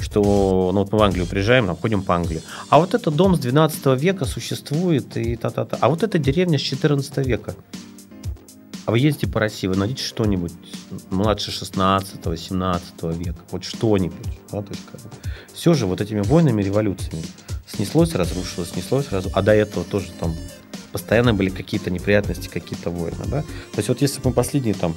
что 0.00 0.70
ну, 0.72 0.80
вот 0.80 0.92
мы 0.92 0.98
в 0.98 1.02
Англию 1.02 1.26
приезжаем, 1.26 1.66
там 1.66 1.76
ходим 1.76 2.02
по 2.02 2.14
Англии. 2.14 2.40
А 2.70 2.78
вот 2.78 2.94
этот 2.94 3.14
дом 3.14 3.36
с 3.36 3.38
12 3.38 4.00
века 4.00 4.24
существует, 4.24 5.14
и 5.18 5.36
та-та-та. 5.36 5.76
А 5.78 5.90
вот 5.90 6.02
эта 6.02 6.18
деревня 6.18 6.58
с 6.58 6.62
14 6.62 7.18
века. 7.18 7.54
А 8.86 8.90
вы 8.90 8.98
ездите 8.98 9.26
по 9.26 9.40
России, 9.40 9.66
вы 9.66 9.76
найдите 9.76 10.02
что-нибудь 10.02 10.54
младше 11.10 11.50
16-17 11.50 13.14
века, 13.18 13.40
вот 13.50 13.62
что-нибудь. 13.62 14.38
Да, 14.50 14.62
то 14.62 14.70
есть, 14.70 14.86
как 14.90 15.02
бы, 15.02 15.10
все 15.52 15.74
же 15.74 15.84
вот 15.84 16.00
этими 16.00 16.22
войнами, 16.22 16.62
революциями 16.62 17.26
снеслось, 17.66 18.14
разрушилось, 18.14 18.70
снеслось, 18.70 19.12
разрушилось. 19.12 19.36
А 19.36 19.42
до 19.42 19.52
этого 19.52 19.84
тоже 19.84 20.06
там 20.18 20.34
постоянно 20.92 21.34
были 21.34 21.50
какие-то 21.50 21.90
неприятности, 21.90 22.48
какие-то 22.48 22.88
войны. 22.88 23.24
Да? 23.26 23.42
То 23.42 23.76
есть 23.76 23.90
вот 23.90 24.00
если 24.00 24.22
бы 24.22 24.30
мы 24.30 24.34
последние 24.34 24.74
там 24.74 24.94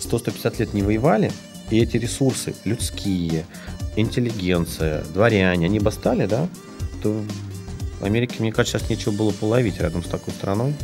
100-150 0.00 0.60
лет 0.60 0.72
не 0.72 0.80
воевали, 0.80 1.30
и 1.70 1.80
эти 1.80 1.96
ресурсы 1.96 2.54
людские, 2.64 3.44
интеллигенция, 3.96 5.04
дворяне, 5.14 5.66
они 5.66 5.80
бы 5.80 5.90
стали, 5.92 6.26
да, 6.26 6.48
то 7.02 7.22
в 8.00 8.04
Америке, 8.04 8.36
мне 8.38 8.52
кажется, 8.52 8.78
сейчас 8.78 8.90
нечего 8.90 9.12
было 9.12 9.30
половить 9.30 9.80
рядом 9.80 10.04
с 10.04 10.06
такой 10.06 10.32
страной. 10.32 10.74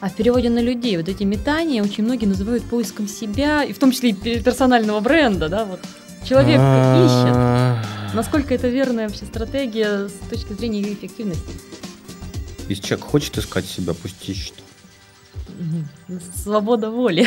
А 0.00 0.08
в 0.08 0.14
переводе 0.14 0.50
на 0.50 0.60
людей 0.60 0.96
вот 0.96 1.08
эти 1.08 1.22
метания 1.22 1.82
очень 1.82 2.04
многие 2.04 2.26
называют 2.26 2.64
поиском 2.64 3.08
себя, 3.08 3.62
и 3.64 3.72
в 3.72 3.78
том 3.78 3.92
числе 3.92 4.10
и 4.10 4.40
персонального 4.40 5.00
бренда, 5.00 5.48
да, 5.48 5.64
вот 5.64 5.80
человек 6.28 6.58
ищет. 6.58 8.14
Насколько 8.14 8.54
это 8.54 8.68
верная 8.68 9.08
вообще 9.08 9.24
стратегия 9.24 10.08
с 10.08 10.28
точки 10.28 10.52
зрения 10.52 10.82
ее 10.82 10.92
эффективности? 10.94 11.52
Если 12.68 12.82
человек 12.82 13.06
хочет 13.06 13.38
искать 13.38 13.64
себя, 13.64 13.94
пусть 13.94 14.28
ищет. 14.28 14.54
Свобода 16.34 16.90
воли. 16.90 17.26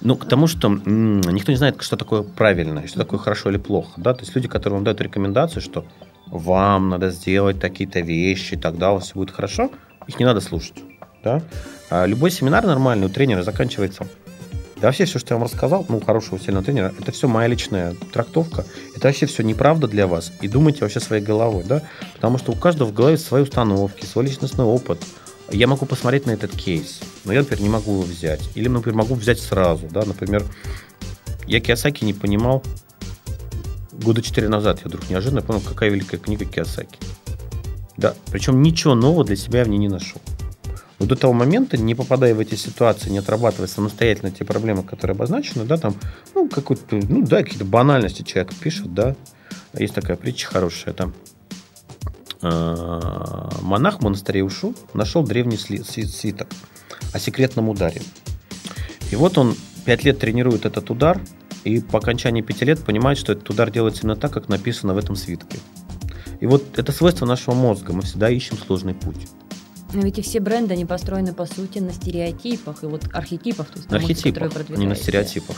Ну, 0.00 0.16
к 0.16 0.28
тому, 0.28 0.46
что 0.46 0.68
никто 0.68 1.52
не 1.52 1.56
знает, 1.56 1.80
что 1.82 1.96
такое 1.96 2.22
правильно, 2.22 2.86
что 2.86 2.98
такое 2.98 3.18
хорошо 3.18 3.50
или 3.50 3.58
плохо. 3.58 3.92
Да? 3.96 4.14
То 4.14 4.20
есть 4.20 4.34
люди, 4.34 4.48
которые 4.48 4.76
вам 4.76 4.84
дают 4.84 5.00
рекомендацию, 5.00 5.62
что 5.62 5.84
вам 6.26 6.90
надо 6.90 7.10
сделать 7.10 7.60
такие-то 7.60 8.00
вещи, 8.00 8.56
тогда 8.56 8.92
у 8.92 8.94
вас 8.94 9.04
все 9.04 9.14
будет 9.14 9.30
хорошо, 9.30 9.70
их 10.06 10.18
не 10.18 10.24
надо 10.24 10.40
слушать. 10.40 10.82
Да? 11.24 11.42
А 11.90 12.06
любой 12.06 12.30
семинар 12.30 12.64
нормальный 12.64 13.06
у 13.06 13.10
тренера 13.10 13.42
заканчивается 13.42 14.06
да 14.80 14.88
вообще 14.88 15.04
все, 15.04 15.18
что 15.18 15.34
я 15.34 15.38
вам 15.38 15.44
рассказал, 15.46 15.84
ну, 15.90 16.00
хорошего 16.00 16.40
сильного 16.40 16.64
тренера, 16.64 16.94
это 16.98 17.12
все 17.12 17.28
моя 17.28 17.48
личная 17.48 17.94
трактовка. 18.12 18.64
Это 18.96 19.08
вообще 19.08 19.26
все 19.26 19.42
неправда 19.42 19.86
для 19.88 20.06
вас. 20.06 20.32
И 20.40 20.48
думайте 20.48 20.80
вообще 20.80 21.00
своей 21.00 21.22
головой, 21.22 21.64
да? 21.64 21.82
Потому 22.14 22.38
что 22.38 22.52
у 22.52 22.54
каждого 22.54 22.88
в 22.88 22.94
голове 22.94 23.18
свои 23.18 23.42
установки, 23.42 24.06
свой 24.06 24.24
личностный 24.24 24.64
опыт. 24.64 25.02
Я 25.50 25.66
могу 25.66 25.84
посмотреть 25.84 26.26
на 26.26 26.30
этот 26.30 26.52
кейс, 26.52 27.00
но 27.24 27.32
я, 27.32 27.40
например, 27.40 27.62
не 27.62 27.68
могу 27.68 27.92
его 27.92 28.02
взять. 28.02 28.50
Или, 28.54 28.68
например, 28.68 28.98
могу 28.98 29.14
взять 29.14 29.40
сразу, 29.40 29.88
да? 29.90 30.04
Например, 30.04 30.44
я 31.46 31.60
Киосаки 31.60 32.04
не 32.04 32.14
понимал 32.14 32.62
года 33.92 34.22
четыре 34.22 34.48
назад. 34.48 34.80
Я 34.82 34.88
вдруг 34.88 35.10
неожиданно 35.10 35.42
понял, 35.42 35.60
какая 35.60 35.90
великая 35.90 36.18
книга 36.18 36.44
Киосаки. 36.44 36.98
Да, 37.96 38.14
причем 38.30 38.62
ничего 38.62 38.94
нового 38.94 39.24
для 39.24 39.36
себя 39.36 39.60
я 39.60 39.64
в 39.64 39.68
ней 39.68 39.78
не 39.78 39.88
нашел. 39.88 40.20
Но 41.00 41.06
до 41.06 41.16
того 41.16 41.32
момента, 41.32 41.76
не 41.76 41.94
попадая 41.94 42.34
в 42.34 42.40
эти 42.40 42.54
ситуации, 42.54 43.10
не 43.10 43.18
отрабатывая 43.18 43.66
самостоятельно 43.66 44.30
те 44.30 44.44
проблемы, 44.44 44.82
которые 44.82 45.14
обозначены, 45.14 45.64
да, 45.64 45.78
там, 45.78 45.96
ну, 46.34 46.48
какой-то, 46.48 46.96
ну, 46.96 47.26
да, 47.26 47.42
какие-то 47.42 47.64
банальности 47.64 48.22
человек 48.22 48.54
пишет, 48.54 48.92
да. 48.94 49.16
Есть 49.76 49.94
такая 49.94 50.16
притча 50.16 50.46
хорошая, 50.46 50.94
там, 50.94 51.14
монах 52.42 53.98
в 53.98 54.02
монастыре 54.02 54.42
ушел, 54.42 54.74
нашел 54.94 55.22
древний 55.22 55.56
свиток 55.56 56.48
о 57.12 57.18
секретном 57.18 57.68
ударе. 57.68 58.02
И 59.10 59.16
вот 59.16 59.38
он 59.38 59.54
пять 59.84 60.04
лет 60.04 60.18
тренирует 60.18 60.64
этот 60.66 60.90
удар, 60.90 61.20
и 61.64 61.80
по 61.80 61.98
окончании 61.98 62.42
пяти 62.42 62.64
лет 62.64 62.82
понимает, 62.84 63.18
что 63.18 63.32
этот 63.32 63.50
удар 63.50 63.70
делается 63.70 64.02
именно 64.02 64.16
так, 64.16 64.32
как 64.32 64.48
написано 64.48 64.94
в 64.94 64.98
этом 64.98 65.16
свитке. 65.16 65.58
И 66.40 66.46
вот 66.46 66.78
это 66.78 66.90
свойство 66.92 67.26
нашего 67.26 67.54
мозга. 67.54 67.92
Мы 67.92 68.02
всегда 68.02 68.30
ищем 68.30 68.56
сложный 68.56 68.94
путь. 68.94 69.28
Но 69.92 70.00
ведь 70.00 70.18
и 70.18 70.22
все 70.22 70.40
бренды, 70.40 70.72
они 70.72 70.86
построены, 70.86 71.34
по 71.34 71.44
сути, 71.44 71.80
на 71.80 71.92
стереотипах 71.92 72.82
и 72.84 72.86
вот 72.86 73.04
архетипах. 73.12 73.66
То 73.66 73.78
есть 73.78 73.90
на 73.90 73.98
архетипах, 73.98 74.68
не 74.70 74.86
на 74.86 74.94
стереотипах. 74.94 75.56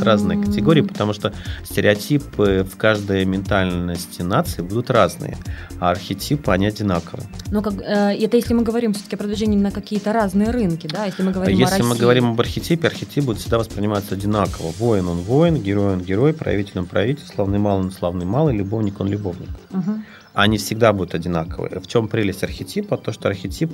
Разные 0.00 0.42
категории, 0.42 0.82
потому 0.82 1.12
что 1.12 1.32
стереотипы 1.64 2.66
в 2.70 2.76
каждой 2.76 3.24
ментальности 3.24 4.22
нации 4.22 4.62
будут 4.62 4.90
разные, 4.90 5.36
а 5.80 5.90
архетипы, 5.90 6.50
они 6.52 6.66
одинаковые. 6.66 7.28
Но 7.50 7.62
как, 7.62 7.74
э, 7.80 8.16
это 8.16 8.36
если 8.36 8.54
мы 8.54 8.62
говорим 8.62 8.92
все-таки 8.92 9.16
о 9.16 9.18
продвижении 9.18 9.58
на 9.58 9.70
какие-то 9.70 10.12
разные 10.12 10.50
рынки, 10.50 10.86
да, 10.86 11.04
если 11.04 11.22
мы 11.22 11.32
говорим 11.32 11.58
если 11.58 11.74
о 11.74 11.78
России. 11.78 11.90
мы 11.90 11.96
говорим 11.96 12.30
об 12.30 12.40
архетипе, 12.40 12.88
архетип 12.88 13.24
будет 13.24 13.38
всегда 13.38 13.58
восприниматься 13.58 14.14
одинаково. 14.14 14.72
Воин 14.78 15.08
он 15.08 15.18
воин, 15.18 15.56
герой 15.56 15.94
он 15.94 16.00
герой, 16.00 16.32
правитель 16.32 16.80
он 16.80 16.86
правитель, 16.86 17.24
славный 17.32 17.58
малый 17.58 17.84
он 17.84 17.92
славный 17.92 18.26
малый, 18.26 18.56
любовник 18.56 19.00
он 19.00 19.08
любовник. 19.08 19.48
Угу 19.70 20.00
они 20.34 20.58
всегда 20.58 20.92
будут 20.92 21.14
одинаковые. 21.14 21.80
В 21.80 21.86
чем 21.86 22.08
прелесть 22.08 22.42
архетипа? 22.42 22.96
То, 22.96 23.12
что 23.12 23.28
архетип 23.28 23.72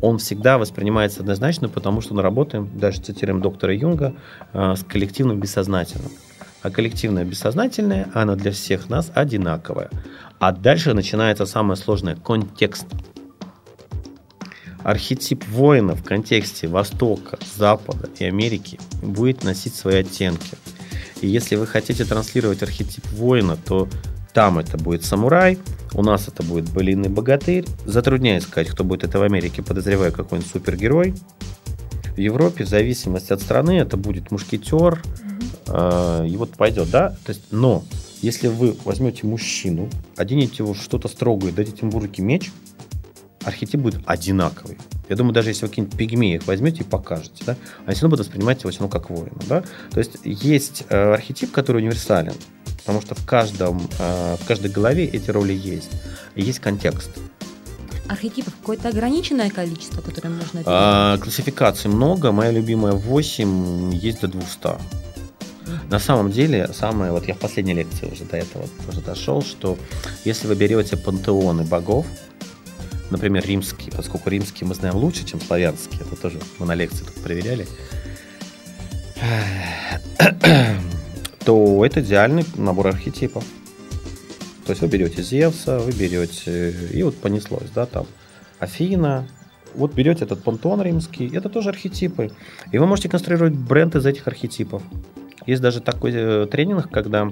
он 0.00 0.18
всегда 0.18 0.58
воспринимается 0.58 1.20
однозначно, 1.20 1.68
потому 1.68 2.00
что 2.00 2.14
мы 2.14 2.22
работаем, 2.22 2.70
даже 2.78 3.00
цитируем 3.00 3.40
доктора 3.40 3.74
Юнга, 3.74 4.14
э, 4.52 4.74
с 4.76 4.84
коллективным 4.84 5.40
бессознательным. 5.40 6.10
А 6.62 6.70
коллективное 6.70 7.24
бессознательное, 7.24 8.08
оно 8.14 8.36
для 8.36 8.52
всех 8.52 8.88
нас 8.88 9.10
одинаковое. 9.14 9.90
А 10.38 10.52
дальше 10.52 10.94
начинается 10.94 11.46
самое 11.46 11.76
сложное– 11.76 12.16
контекст. 12.24 12.86
Архетип 14.82 15.46
воина 15.48 15.94
в 15.94 16.02
контексте 16.02 16.66
Востока, 16.66 17.38
Запада 17.56 18.08
и 18.18 18.24
Америки 18.24 18.78
будет 19.02 19.44
носить 19.44 19.74
свои 19.74 19.96
оттенки. 19.96 20.56
И 21.20 21.26
если 21.26 21.56
вы 21.56 21.66
хотите 21.66 22.04
транслировать 22.04 22.62
архетип 22.62 23.06
воина, 23.12 23.56
то 23.56 23.88
там 24.32 24.58
это 24.58 24.78
будет 24.78 25.04
самурай, 25.04 25.58
у 25.94 26.02
нас 26.02 26.28
это 26.28 26.42
будет 26.42 26.70
былинный 26.70 27.08
богатырь. 27.08 27.66
Затрудняюсь 27.84 28.44
сказать, 28.44 28.68
кто 28.68 28.84
будет 28.84 29.04
это 29.04 29.18
в 29.18 29.22
Америке, 29.22 29.62
подозреваю 29.62 30.12
какой-нибудь 30.12 30.50
супергерой. 30.50 31.14
В 32.14 32.18
Европе, 32.18 32.64
в 32.64 32.68
зависимости 32.68 33.32
от 33.32 33.40
страны, 33.40 33.78
это 33.78 33.96
будет 33.96 34.30
мушкетер. 34.30 35.02
Mm-hmm. 35.66 36.28
и 36.28 36.36
вот 36.36 36.50
пойдет, 36.52 36.90
да? 36.90 37.10
То 37.24 37.30
есть, 37.30 37.42
но 37.50 37.84
если 38.22 38.48
вы 38.48 38.76
возьмете 38.84 39.26
мужчину, 39.26 39.88
оденете 40.16 40.56
его 40.58 40.74
что-то 40.74 41.08
строгое, 41.08 41.52
дадите 41.52 41.78
ему 41.86 41.92
в 41.92 42.02
руки 42.02 42.20
меч, 42.20 42.50
архетип 43.44 43.80
будет 43.80 44.02
одинаковый. 44.04 44.78
Я 45.10 45.16
думаю, 45.16 45.34
даже 45.34 45.50
если 45.50 45.66
вы 45.66 45.70
какие-нибудь 45.70 45.98
пигмеев 45.98 46.46
возьмете 46.46 46.82
и 46.82 46.84
покажете, 46.84 47.42
да, 47.44 47.56
они 47.84 47.94
все 47.94 48.02
равно 48.02 48.10
будут 48.10 48.26
воспринимать 48.26 48.60
его 48.60 48.70
все 48.70 48.78
равно 48.78 48.96
как 48.96 49.10
воина. 49.10 49.36
Да? 49.48 49.64
То 49.90 49.98
есть 49.98 50.18
есть 50.22 50.84
э, 50.88 51.14
архетип, 51.14 51.50
который 51.50 51.78
универсален, 51.78 52.34
потому 52.78 53.02
что 53.02 53.16
в, 53.16 53.26
каждом, 53.26 53.90
э, 53.98 54.36
в 54.40 54.46
каждой 54.46 54.70
голове 54.70 55.04
эти 55.06 55.28
роли 55.32 55.52
есть. 55.52 55.90
И 56.36 56.42
есть 56.42 56.60
контекст. 56.60 57.10
Архетипов 58.08 58.54
какое-то 58.60 58.88
ограниченное 58.88 59.50
количество, 59.50 60.00
которое 60.00 60.30
можно 60.30 60.62
а, 60.64 61.18
Классификаций 61.18 61.90
много. 61.90 62.30
Моя 62.30 62.52
любимая 62.52 62.92
8, 62.92 63.92
есть 63.92 64.20
до 64.20 64.28
200. 64.28 64.68
На 65.90 65.98
самом 65.98 66.30
деле, 66.30 66.70
самое, 66.72 67.10
вот 67.10 67.26
я 67.26 67.34
в 67.34 67.38
последней 67.38 67.74
лекции 67.74 68.06
уже 68.06 68.24
до 68.24 68.36
этого 68.36 68.66
тоже 68.86 69.00
дошел, 69.00 69.42
что 69.42 69.76
если 70.24 70.46
вы 70.46 70.54
берете 70.54 70.96
пантеоны 70.96 71.64
богов, 71.64 72.06
например, 73.10 73.44
римские, 73.46 73.92
поскольку 73.92 74.30
римские 74.30 74.68
мы 74.68 74.74
знаем 74.74 74.96
лучше, 74.96 75.24
чем 75.24 75.40
славянские, 75.40 76.00
это 76.02 76.16
тоже 76.16 76.40
мы 76.58 76.66
на 76.66 76.74
лекции 76.74 77.04
тут 77.04 77.14
проверяли, 77.22 77.66
то 81.44 81.84
это 81.84 82.00
идеальный 82.00 82.44
набор 82.56 82.88
архетипов. 82.88 83.44
То 84.64 84.72
есть 84.72 84.82
вы 84.82 84.88
берете 84.88 85.22
Зевса, 85.22 85.78
вы 85.78 85.92
берете, 85.92 86.74
и 86.92 87.02
вот 87.02 87.16
понеслось, 87.16 87.70
да, 87.74 87.86
там, 87.86 88.06
Афина, 88.58 89.26
вот 89.74 89.94
берете 89.94 90.24
этот 90.24 90.42
пантеон 90.42 90.82
римский, 90.82 91.30
это 91.34 91.48
тоже 91.48 91.70
архетипы. 91.70 92.30
И 92.72 92.78
вы 92.78 92.86
можете 92.86 93.08
конструировать 93.08 93.54
бренд 93.54 93.96
из 93.96 94.06
этих 94.06 94.26
архетипов. 94.26 94.82
Есть 95.46 95.62
даже 95.62 95.80
такой 95.80 96.12
э, 96.14 96.46
тренинг, 96.50 96.90
когда 96.90 97.30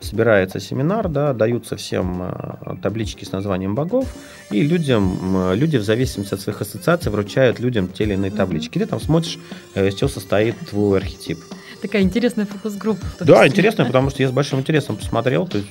собирается 0.00 0.60
семинар, 0.60 1.08
да, 1.08 1.32
даются 1.32 1.76
всем 1.76 2.22
э, 2.22 2.76
таблички 2.82 3.24
с 3.24 3.32
названием 3.32 3.74
богов, 3.74 4.06
и 4.50 4.62
людям, 4.62 5.52
люди 5.54 5.76
в 5.76 5.82
зависимости 5.82 6.34
от 6.34 6.40
своих 6.40 6.60
ассоциаций 6.60 7.10
вручают 7.10 7.60
людям 7.60 7.88
те 7.88 8.04
или 8.04 8.14
иные 8.14 8.30
таблички. 8.30 8.78
Ты 8.78 8.86
там 8.86 9.00
смотришь, 9.00 9.38
э, 9.74 9.88
из 9.88 9.94
чего 9.94 10.08
состоит 10.08 10.56
твой 10.68 10.98
архетип. 10.98 11.38
Такая 11.82 12.02
интересная 12.02 12.46
фокус-группа. 12.46 13.04
Да, 13.20 13.46
интересная, 13.46 13.86
потому 13.86 14.10
что 14.10 14.22
я 14.22 14.28
с 14.28 14.32
большим 14.32 14.60
интересом 14.60 14.96
посмотрел. 14.96 15.46
То 15.46 15.58
есть, 15.58 15.68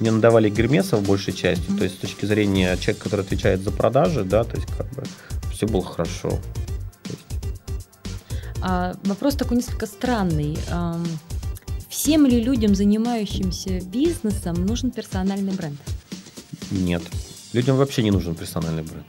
мне 0.00 0.10
надавали 0.10 0.50
Гермеса 0.50 0.96
в 0.96 1.06
большей 1.06 1.32
части, 1.32 1.64
то 1.78 1.84
есть 1.84 1.96
с 1.96 1.98
точки 1.98 2.26
зрения 2.26 2.76
человека, 2.76 3.04
который 3.04 3.20
отвечает 3.20 3.60
за 3.60 3.70
продажи, 3.70 4.24
да, 4.24 4.44
то 4.44 4.56
есть 4.56 4.68
как 4.76 4.86
бы 4.90 5.04
все 5.52 5.66
было 5.66 5.84
хорошо. 5.84 6.38
А, 8.66 8.94
вопрос 9.04 9.34
такой 9.36 9.58
несколько 9.58 9.84
странный. 9.84 10.56
А, 10.70 10.98
всем 11.90 12.24
ли 12.24 12.42
людям, 12.42 12.74
занимающимся 12.74 13.80
бизнесом, 13.82 14.54
нужен 14.64 14.90
персональный 14.90 15.52
бренд? 15.52 15.78
Нет. 16.70 17.02
Людям 17.52 17.76
вообще 17.76 18.02
не 18.02 18.10
нужен 18.10 18.34
персональный 18.34 18.82
бренд. 18.82 19.06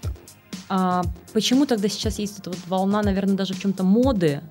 А 0.68 1.04
почему 1.32 1.66
тогда 1.66 1.88
сейчас 1.88 2.20
есть 2.20 2.40
эта 2.40 2.50
вот 2.50 2.60
волна, 2.68 3.02
наверное, 3.02 3.36
даже 3.36 3.54
в 3.54 3.60
чем-то 3.62 3.84
моды 3.84 4.42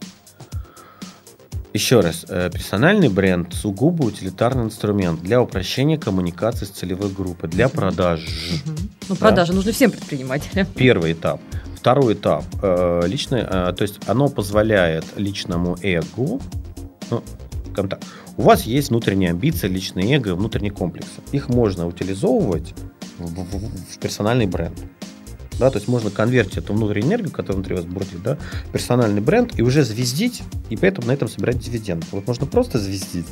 еще 1.74 1.98
раз, 1.98 2.24
э, 2.28 2.50
персональный 2.52 3.09
бренд 3.09 3.52
сугубо 3.52 4.05
утилитарный 4.05 4.62
инструмент 4.62 5.20
для 5.20 5.42
упрощения 5.42 5.98
коммуникации 5.98 6.66
с 6.66 6.70
целевой 6.70 7.11
группой, 7.11 7.50
для 7.50 7.68
продаж. 7.68 8.20
Угу. 8.64 8.76
Ну, 9.09 9.16
продажи 9.16 9.50
да? 9.50 9.57
нужны 9.57 9.72
всем 9.72 9.90
предпринимателям. 9.90 10.68
Первый 10.76 11.14
этап. 11.14 11.40
Второй 11.85 12.14
этап. 12.14 12.45
Э, 12.62 13.03
личный, 13.05 13.41
э, 13.41 13.74
то 13.76 13.82
есть 13.82 14.01
оно 14.07 14.30
позволяет 14.30 15.05
личному 15.16 15.76
эго, 15.82 16.41
ну, 17.11 17.22
так, 17.74 18.01
у 18.39 18.43
вас 18.43 18.62
есть 18.64 18.89
внутренние 18.89 19.32
амбиции, 19.32 19.68
личные 19.68 20.16
эго, 20.16 20.35
внутренние 20.35 20.70
комплексы. 20.70 21.20
Их 21.32 21.51
можно 21.51 21.87
утилизовывать 21.87 22.72
в, 23.18 23.26
в, 23.26 23.93
в 23.93 23.99
персональный 23.99 24.47
бренд. 24.47 24.82
Да, 25.59 25.70
то 25.70 25.78
есть 25.78 25.88
можно 25.88 26.11
конвертить 26.11 26.59
эту 26.59 26.72
внутреннюю 26.74 27.11
энергию, 27.11 27.30
которая 27.30 27.57
внутри 27.57 27.76
вас 27.76 27.84
бродит, 27.84 28.22
да, 28.22 28.38
персональный 28.72 29.20
бренд, 29.20 29.59
и 29.59 29.62
уже 29.62 29.84
звездить, 29.84 30.42
и 30.68 30.76
поэтому 30.76 31.07
на 31.07 31.12
этом 31.12 31.28
собирать 31.28 31.59
дивиденды. 31.59 32.07
Вот 32.11 32.26
можно 32.26 32.46
просто 32.46 32.78
звездить, 32.78 33.26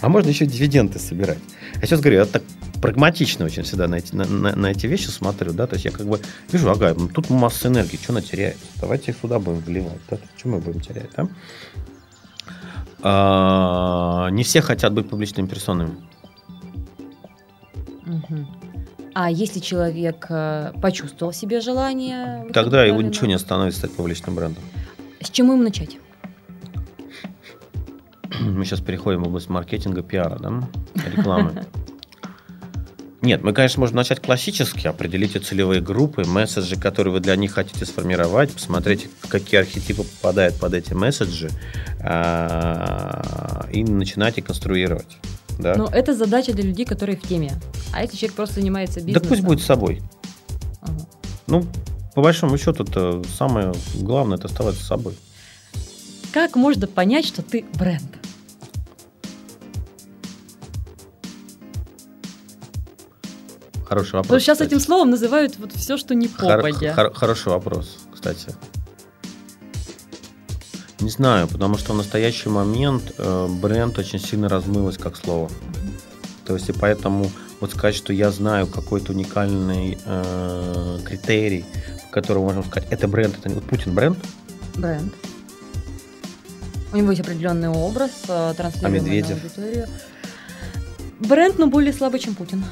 а 0.00 0.08
можно 0.08 0.28
еще 0.28 0.46
дивиденды 0.46 0.98
собирать. 0.98 1.38
Я 1.74 1.86
сейчас 1.86 2.00
говорю, 2.00 2.18
я 2.18 2.24
так 2.24 2.42
прагматично 2.80 3.44
очень 3.44 3.62
всегда 3.62 3.88
на 3.88 3.96
эти, 3.96 4.14
на, 4.14 4.24
на, 4.24 4.56
на 4.56 4.66
эти 4.70 4.86
вещи 4.86 5.08
смотрю, 5.08 5.52
да, 5.52 5.66
то 5.66 5.74
есть 5.74 5.84
я 5.84 5.90
как 5.90 6.06
бы 6.06 6.20
вижу, 6.50 6.70
ага, 6.70 6.94
ну, 6.96 7.08
тут 7.08 7.30
масса 7.30 7.68
энергии, 7.68 7.96
что 7.96 8.12
она 8.12 8.22
теряет? 8.22 8.56
Давайте 8.80 9.12
их 9.12 9.18
сюда 9.20 9.38
будем 9.38 9.60
вливать, 9.60 10.00
да, 10.10 10.18
что 10.36 10.48
мы 10.48 10.58
будем 10.58 10.80
терять, 10.80 11.10
да? 11.16 11.28
А, 13.02 14.28
не 14.30 14.42
все 14.42 14.62
хотят 14.62 14.92
быть 14.92 15.08
публичными 15.08 15.46
персонами. 15.46 15.96
А 19.18 19.30
если 19.30 19.60
человек 19.60 20.26
э, 20.28 20.72
почувствовал 20.82 21.32
себе 21.32 21.62
желание... 21.62 22.46
Тогда 22.52 22.84
его 22.84 23.00
ничего 23.00 23.26
не 23.26 23.32
остановит 23.32 23.74
стать 23.74 23.90
публичным 23.92 24.34
брендом. 24.34 24.62
С 25.22 25.30
чему 25.30 25.54
ему 25.54 25.62
начать? 25.62 25.96
Мы 28.42 28.66
сейчас 28.66 28.82
переходим 28.82 29.22
в 29.22 29.28
область 29.28 29.48
маркетинга, 29.48 30.02
пиара, 30.02 30.38
да? 30.38 30.68
Рекламы. 31.16 31.64
Нет, 33.22 33.42
мы, 33.42 33.54
конечно, 33.54 33.80
можем 33.80 33.96
начать 33.96 34.20
классически, 34.20 34.86
определите 34.86 35.38
целевые 35.38 35.80
группы, 35.80 36.24
месседжи, 36.26 36.78
которые 36.78 37.14
вы 37.14 37.20
для 37.20 37.36
них 37.36 37.54
хотите 37.54 37.86
сформировать, 37.86 38.52
посмотреть, 38.52 39.08
какие 39.30 39.60
архетипы 39.60 40.02
попадают 40.02 40.60
под 40.60 40.74
эти 40.74 40.92
месседжи, 40.92 41.48
а, 42.00 43.66
и 43.72 43.82
начинайте 43.82 44.42
конструировать. 44.42 45.16
Да? 45.58 45.74
Но 45.74 45.86
это 45.86 46.14
задача 46.14 46.52
для 46.52 46.64
людей, 46.64 46.84
которые 46.84 47.16
в 47.16 47.22
теме. 47.22 47.52
А 47.92 48.02
если 48.02 48.16
человек 48.16 48.36
просто 48.36 48.56
занимается 48.56 49.00
бизнесом... 49.00 49.22
Да 49.22 49.28
пусть 49.28 49.42
будет 49.42 49.60
с 49.60 49.64
собой. 49.64 50.02
Ага. 50.80 51.06
Ну, 51.46 51.64
по 52.14 52.22
большому 52.22 52.58
счету, 52.58 52.84
это 52.84 53.22
самое 53.36 53.72
главное, 53.94 54.36
это 54.36 54.48
оставаться 54.48 54.84
собой. 54.84 55.16
Как 56.32 56.56
можно 56.56 56.86
понять, 56.86 57.26
что 57.26 57.42
ты 57.42 57.64
бренд? 57.74 58.02
Хороший 63.88 64.14
вопрос. 64.14 64.26
Потому 64.26 64.40
что 64.40 64.40
сейчас 64.40 64.56
кстати. 64.58 64.68
этим 64.68 64.80
словом 64.80 65.10
называют 65.10 65.58
вот 65.58 65.72
все, 65.72 65.96
что 65.96 66.14
не 66.14 66.28
Хор- 66.28 66.56
попадя. 66.56 66.92
хор- 66.94 67.14
хороший 67.14 67.48
вопрос, 67.52 67.98
кстати. 68.12 68.48
Не 71.06 71.12
знаю, 71.12 71.46
потому 71.46 71.78
что 71.78 71.92
в 71.92 71.96
настоящий 71.96 72.48
момент 72.48 73.12
э, 73.16 73.46
бренд 73.48 73.96
очень 73.96 74.18
сильно 74.18 74.48
размылось 74.48 74.98
как 74.98 75.16
слово. 75.16 75.48
То 76.44 76.54
есть 76.54 76.68
и 76.68 76.72
поэтому 76.72 77.30
вот 77.60 77.70
сказать, 77.70 77.94
что 77.94 78.12
я 78.12 78.32
знаю 78.32 78.66
какой-то 78.66 79.12
уникальный 79.12 79.98
э, 80.04 80.98
критерий, 81.04 81.64
в 82.08 82.10
котором 82.10 82.42
можем 82.42 82.64
сказать, 82.64 82.88
это 82.90 83.06
бренд, 83.06 83.38
это 83.38 83.48
не 83.48 83.54
вот 83.54 83.62
Путин 83.62 83.94
бренд, 83.94 84.18
Бренд. 84.74 85.14
У 86.92 86.96
него 86.96 87.10
есть 87.10 87.20
определенный 87.22 87.68
образ, 87.68 88.10
э, 88.26 88.54
транслируемый 88.56 88.98
А 88.98 89.04
Медведев? 89.04 89.36
на 89.36 89.42
аудиторию. 89.44 89.88
Бренд, 91.20 91.56
но 91.60 91.68
более 91.68 91.92
слабый, 91.92 92.18
чем 92.18 92.34
Путин. 92.34 92.64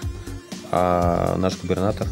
а 0.73 1.37
наш 1.37 1.57
губернатор. 1.57 2.09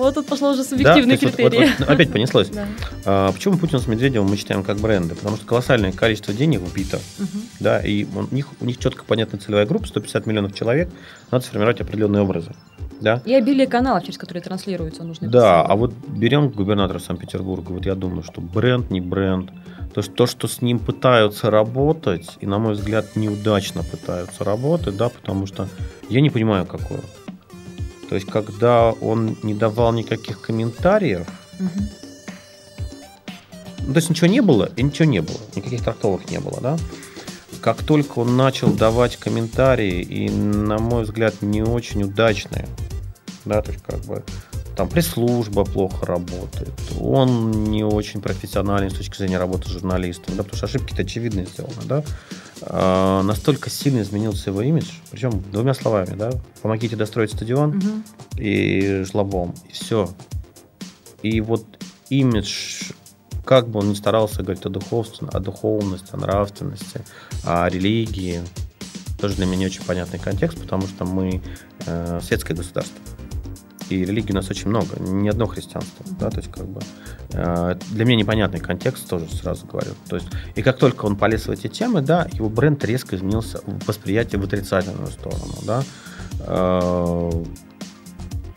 Вот 0.00 0.14
тут 0.14 0.26
пошло 0.26 0.50
уже 0.52 0.64
субъективные 0.64 1.12
есть 1.12 1.22
вот- 1.24 1.34
критерии. 1.36 1.66
вот- 1.68 1.78
вот 1.80 1.88
опять 1.88 2.10
понеслось. 2.12 2.48
Да. 2.48 2.66
А, 3.04 3.32
почему 3.32 3.56
Путин 3.58 3.78
с 3.80 3.86
Медведевым 3.86 4.28
мы 4.30 4.36
считаем 4.36 4.62
как 4.64 4.78
бренды? 4.78 5.14
Потому 5.14 5.36
что 5.36 5.46
колоссальное 5.46 5.92
количество 5.92 6.32
денег 6.34 6.60
вбито, 6.60 6.98
Мгм. 7.18 7.42
да, 7.60 7.80
и 7.80 8.04
у 8.04 8.34
них, 8.34 8.48
у 8.60 8.64
них 8.64 8.78
четко 8.78 9.04
понятная 9.04 9.38
целевая 9.40 9.66
группа, 9.66 9.86
150 9.86 10.26
миллионов 10.26 10.54
человек, 10.54 10.88
надо 11.30 11.44
сформировать 11.44 11.80
определенные 11.80 12.22
образы, 12.22 12.52
да. 13.00 13.22
И 13.24 13.34
обилие 13.34 13.66
каналов, 13.66 14.04
через 14.04 14.18
которые 14.18 14.42
транслируются 14.42 15.04
нужные 15.04 15.30
Да, 15.30 15.62
посылы. 15.62 15.72
а 15.72 15.76
вот 15.76 15.94
берем 16.08 16.48
губернатора 16.48 16.98
Санкт-Петербурга, 16.98 17.72
вот 17.72 17.84
я 17.86 17.94
думаю, 17.94 18.22
что 18.22 18.40
бренд 18.40 18.90
не 18.90 19.00
бренд, 19.00 19.50
то, 19.94 20.02
что, 20.02 20.12
то, 20.12 20.26
что 20.26 20.46
с 20.48 20.62
ним 20.62 20.78
пытаются 20.78 21.50
работать, 21.50 22.36
и, 22.40 22.46
на 22.46 22.58
мой 22.58 22.74
взгляд, 22.74 23.16
неудачно 23.16 23.82
пытаются 23.82 24.44
работать, 24.44 24.96
да, 24.96 25.08
потому 25.08 25.46
что 25.46 25.68
я 26.08 26.20
не 26.20 26.30
понимаю, 26.30 26.64
какое. 26.64 27.00
То 28.10 28.16
есть, 28.16 28.26
когда 28.26 28.90
он 28.90 29.38
не 29.44 29.54
давал 29.54 29.92
никаких 29.92 30.40
комментариев. 30.40 31.28
Ну, 33.78 33.92
то 33.92 33.96
есть 33.98 34.10
ничего 34.10 34.26
не 34.26 34.42
было, 34.42 34.68
и 34.76 34.82
ничего 34.82 35.04
не 35.04 35.20
было. 35.22 35.38
Никаких 35.54 35.84
трактовок 35.84 36.28
не 36.28 36.40
было, 36.40 36.60
да? 36.60 36.76
Как 37.60 37.84
только 37.84 38.18
он 38.18 38.36
начал 38.36 38.72
давать 38.72 39.16
комментарии, 39.16 40.02
и, 40.02 40.28
на 40.28 40.78
мой 40.78 41.04
взгляд, 41.04 41.40
не 41.40 41.62
очень 41.62 42.02
удачные, 42.02 42.66
да, 43.44 43.62
то 43.62 43.70
есть 43.70 43.84
как 43.84 44.00
бы 44.00 44.24
там 44.76 44.88
пресс-служба 44.88 45.64
плохо 45.64 46.06
работает, 46.06 46.72
он 47.00 47.64
не 47.64 47.84
очень 47.84 48.20
профессионален 48.20 48.90
с 48.90 48.94
точки 48.94 49.18
зрения 49.18 49.38
работы 49.38 49.68
с 49.68 49.72
журналистом, 49.72 50.36
да, 50.36 50.42
потому 50.42 50.56
что 50.56 50.66
ошибки-то 50.66 51.02
очевидно 51.02 51.44
сделаны, 51.44 51.82
да, 51.84 52.02
А, 52.62 53.22
настолько 53.22 53.70
сильно 53.70 54.02
изменился 54.02 54.50
его 54.50 54.60
имидж, 54.60 54.86
причем 55.10 55.42
двумя 55.50 55.72
словами, 55.72 56.14
да, 56.14 56.30
помогите 56.60 56.94
достроить 56.94 57.32
стадион, 57.32 57.70
Мгм. 57.76 58.04
и 58.36 59.02
жлобом, 59.10 59.54
и 59.68 59.72
все. 59.72 60.10
И 61.22 61.40
вот 61.40 61.64
имидж, 62.10 62.92
как 63.46 63.68
бы 63.68 63.80
он 63.80 63.88
ни 63.90 63.94
старался 63.94 64.42
говорить 64.42 64.64
о 64.66 64.68
духовности, 64.68 65.24
о 65.32 65.40
духовности, 65.40 66.08
о 66.12 66.18
нравственности, 66.18 67.00
о 67.44 67.66
религии, 67.70 68.40
тоже 69.18 69.36
для 69.36 69.46
меня 69.46 69.56
не 69.56 69.66
очень 69.66 69.82
понятный 69.84 70.18
контекст, 70.18 70.60
потому 70.60 70.86
что 70.86 71.04
мы 71.06 71.40
э, 71.86 72.20
светское 72.22 72.54
государство. 72.56 72.98
И 73.90 74.04
религий 74.04 74.32
у 74.32 74.36
нас 74.36 74.48
очень 74.48 74.68
много, 74.68 74.98
не 75.00 75.28
одно 75.28 75.46
христианство. 75.46 76.06
Да, 76.18 76.30
то 76.30 76.38
есть, 76.38 76.50
как 76.50 76.66
бы, 76.68 76.80
э, 77.32 77.74
для 77.90 78.04
меня 78.04 78.18
непонятный 78.18 78.60
контекст, 78.60 79.08
тоже 79.08 79.26
сразу 79.28 79.66
говорю. 79.66 79.90
То 80.08 80.16
есть, 80.16 80.28
и 80.54 80.62
как 80.62 80.78
только 80.78 81.06
он 81.06 81.16
полез 81.16 81.46
в 81.46 81.50
эти 81.50 81.66
темы, 81.66 82.00
да, 82.00 82.28
его 82.32 82.48
бренд 82.48 82.84
резко 82.84 83.16
изменился 83.16 83.60
в 83.66 83.86
восприятии 83.86 84.36
в 84.36 84.44
отрицательную 84.44 85.08
сторону. 85.08 85.54
Да. 85.64 85.82
Э, 86.46 87.30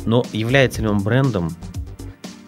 но 0.05 0.23
является 0.31 0.81
ли 0.81 0.87
он 0.87 0.99
брендом? 0.99 1.55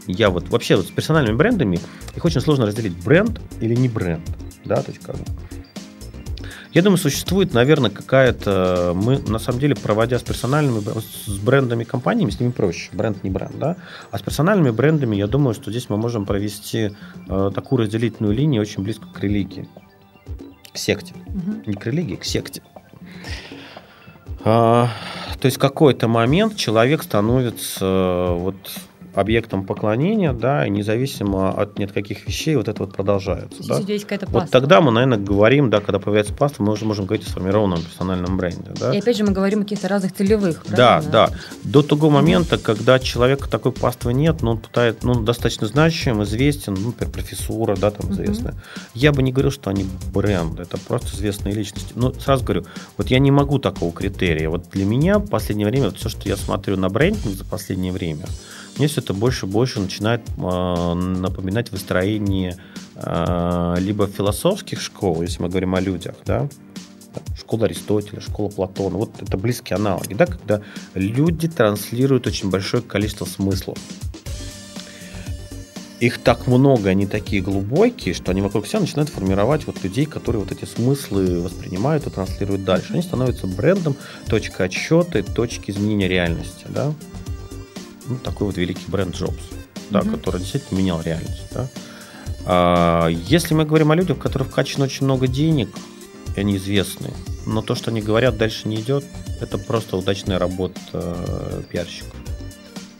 Я 0.07 0.29
вот 0.29 0.49
вообще 0.49 0.75
вот 0.75 0.85
с 0.85 0.91
персональными 0.91 1.35
брендами 1.35 1.79
их 2.15 2.23
очень 2.23 2.41
сложно 2.41 2.67
разделить 2.67 2.95
бренд 3.03 3.41
или 3.59 3.75
не 3.75 3.89
бренд, 3.89 4.23
да, 4.63 4.75
то 4.75 4.91
есть 4.91 5.03
как 5.03 5.15
бы. 5.15 5.23
Я 6.75 6.81
думаю, 6.81 6.97
существует, 6.97 7.53
наверное, 7.53 7.89
какая-то... 7.89 8.91
Мы, 8.93 9.17
на 9.19 9.39
самом 9.39 9.59
деле, 9.61 9.75
проводя 9.75 10.19
с 10.19 10.23
персональными, 10.23 10.83
с 10.99 11.39
брендами 11.39 11.85
компаниями, 11.85 12.31
с 12.31 12.39
ними 12.41 12.51
проще. 12.51 12.89
Бренд 12.91 13.23
не 13.23 13.29
бренд, 13.29 13.57
да? 13.57 13.77
А 14.11 14.19
с 14.19 14.21
персональными 14.21 14.71
брендами, 14.71 15.15
я 15.15 15.27
думаю, 15.27 15.53
что 15.53 15.71
здесь 15.71 15.87
мы 15.87 15.95
можем 15.95 16.25
провести 16.25 16.91
э, 17.29 17.51
такую 17.55 17.83
разделительную 17.83 18.35
линию 18.35 18.61
очень 18.61 18.83
близко 18.83 19.05
к 19.07 19.21
религии. 19.21 19.69
К 20.73 20.77
секте. 20.77 21.13
Мгм. 21.27 21.63
Не 21.65 21.75
к 21.75 21.85
религии, 21.85 22.15
к 22.17 22.25
секте. 22.25 22.61
А, 24.43 24.89
то 25.39 25.45
есть 25.45 25.55
в 25.55 25.61
какой-то 25.61 26.09
момент 26.09 26.57
человек 26.57 27.03
становится 27.03 27.85
э, 27.85 28.33
вот 28.33 28.57
объектом 29.15 29.65
поклонения, 29.65 30.33
да, 30.33 30.67
и 30.67 30.69
независимо 30.69 31.51
от 31.51 31.79
нет 31.79 31.91
каких 31.91 32.27
вещей 32.27 32.55
вот 32.55 32.67
это 32.67 32.83
вот 32.83 32.93
продолжается. 32.93 33.63
Да? 33.67 33.79
какая-то 33.79 34.27
Вот 34.27 34.51
тогда 34.51 34.81
мы, 34.81 34.91
наверное, 34.91 35.17
говорим, 35.17 35.69
да, 35.69 35.79
когда 35.79 35.99
появляется 35.99 36.33
паста, 36.33 36.61
мы 36.61 36.73
уже 36.73 36.85
можем 36.85 37.05
говорить 37.05 37.25
о 37.25 37.29
сформированном 37.29 37.81
персональном 37.81 38.37
бренде. 38.37 38.71
Да? 38.79 38.93
И 38.93 38.99
опять 38.99 39.17
же 39.17 39.23
мы 39.23 39.31
говорим 39.31 39.61
о 39.61 39.63
каких-то 39.63 39.87
разных 39.87 40.13
целевых. 40.13 40.63
Да, 40.67 41.01
правильно? 41.01 41.11
да. 41.11 41.29
До 41.63 41.81
того 41.81 42.09
момента, 42.09 42.57
когда 42.57 42.99
человека 42.99 43.49
такой 43.49 43.71
паствы 43.71 44.13
нет, 44.13 44.41
но 44.41 44.51
он 44.51 44.57
пытает, 44.57 45.03
ну, 45.03 45.13
он 45.13 45.25
достаточно 45.25 45.67
значим, 45.67 46.21
известен, 46.23 46.73
ну, 46.73 46.87
например, 46.87 47.13
профессура, 47.13 47.75
да, 47.75 47.91
там 47.91 48.11
известная. 48.11 48.55
Я 48.93 49.11
бы 49.11 49.23
не 49.23 49.31
говорил, 49.31 49.51
что 49.51 49.69
они 49.69 49.85
бренд, 50.13 50.59
это 50.59 50.77
просто 50.77 51.15
известные 51.15 51.55
личности. 51.55 51.93
Но 51.95 52.13
сразу 52.13 52.43
говорю, 52.43 52.65
вот 52.97 53.07
я 53.07 53.19
не 53.19 53.31
могу 53.31 53.59
такого 53.59 53.93
критерия. 53.93 54.49
Вот 54.49 54.69
для 54.71 54.85
меня 54.85 55.19
в 55.19 55.27
последнее 55.27 55.67
время, 55.67 55.85
вот 55.85 55.97
все, 55.97 56.09
что 56.09 56.27
я 56.27 56.35
смотрю 56.35 56.77
на 56.77 56.89
брендинг 56.89 57.35
за 57.35 57.45
последнее 57.45 57.91
время, 57.91 58.25
мне 58.77 58.87
все 58.87 59.01
это 59.01 59.13
больше 59.13 59.45
и 59.45 59.49
больше 59.49 59.79
начинает 59.79 60.21
э, 60.37 60.93
напоминать 60.93 61.71
выстроение 61.71 62.57
э, 62.95 63.75
либо 63.79 64.07
философских 64.07 64.81
школ, 64.81 65.21
если 65.21 65.41
мы 65.41 65.49
говорим 65.49 65.75
о 65.75 65.81
людях, 65.81 66.15
да, 66.25 66.47
школа 67.37 67.65
Аристотеля, 67.65 68.21
школа 68.21 68.49
Платона. 68.49 68.97
Вот 68.97 69.11
это 69.21 69.37
близкие 69.37 69.75
аналоги, 69.75 70.13
да, 70.13 70.25
когда 70.25 70.61
люди 70.93 71.47
транслируют 71.47 72.27
очень 72.27 72.49
большое 72.49 72.83
количество 72.83 73.25
смыслов. 73.25 73.77
Их 76.01 76.17
так 76.21 76.45
много, 76.47 76.89
они 76.89 77.07
такие 77.07 77.41
глубокие, 77.41 78.13
что 78.13 78.31
они 78.31 78.41
вокруг 78.41 78.67
себя 78.67 78.81
начинают 78.81 79.09
формировать 79.09 79.65
вот 79.65 79.81
людей, 79.81 80.05
которые 80.05 80.43
вот 80.43 80.51
эти 80.51 80.65
смыслы 80.65 81.39
воспринимают 81.39 82.05
и 82.05 82.09
транслируют 82.09 82.65
дальше. 82.65 82.93
Они 82.93 83.01
становятся 83.01 83.47
брендом, 83.47 83.95
точка 84.27 84.65
отсчета, 84.65 85.19
и 85.19 85.21
точки 85.21 85.71
изменения 85.71 86.09
реальности, 86.09 86.65
да. 86.67 86.93
Ну, 88.07 88.17
такой 88.17 88.47
вот 88.47 88.57
великий 88.57 88.85
бренд 88.87 89.15
Джобс, 89.15 89.43
да, 89.89 90.01
Мгм. 90.01 90.15
который 90.15 90.39
действительно 90.39 90.77
менял 90.77 91.01
реальность, 91.01 91.43
да. 91.51 91.67
А, 92.45 93.07
если 93.07 93.53
мы 93.55 93.65
говорим 93.65 93.91
о 93.91 93.95
людях, 93.95 94.17
у 94.17 94.19
которых 94.19 94.49
вкачано 94.49 94.85
очень 94.85 95.05
много 95.05 95.27
денег, 95.27 95.69
и 96.35 96.39
они 96.39 96.57
известны, 96.57 97.11
но 97.45 97.61
то, 97.61 97.75
что 97.75 97.91
они 97.91 98.01
говорят, 98.01 98.37
дальше 98.37 98.67
не 98.67 98.75
идет, 98.77 99.05
это 99.41 99.57
просто 99.57 99.97
удачная 99.97 100.37
работа 100.39 100.79
э, 100.93 101.63
пиарщиков. 101.69 102.13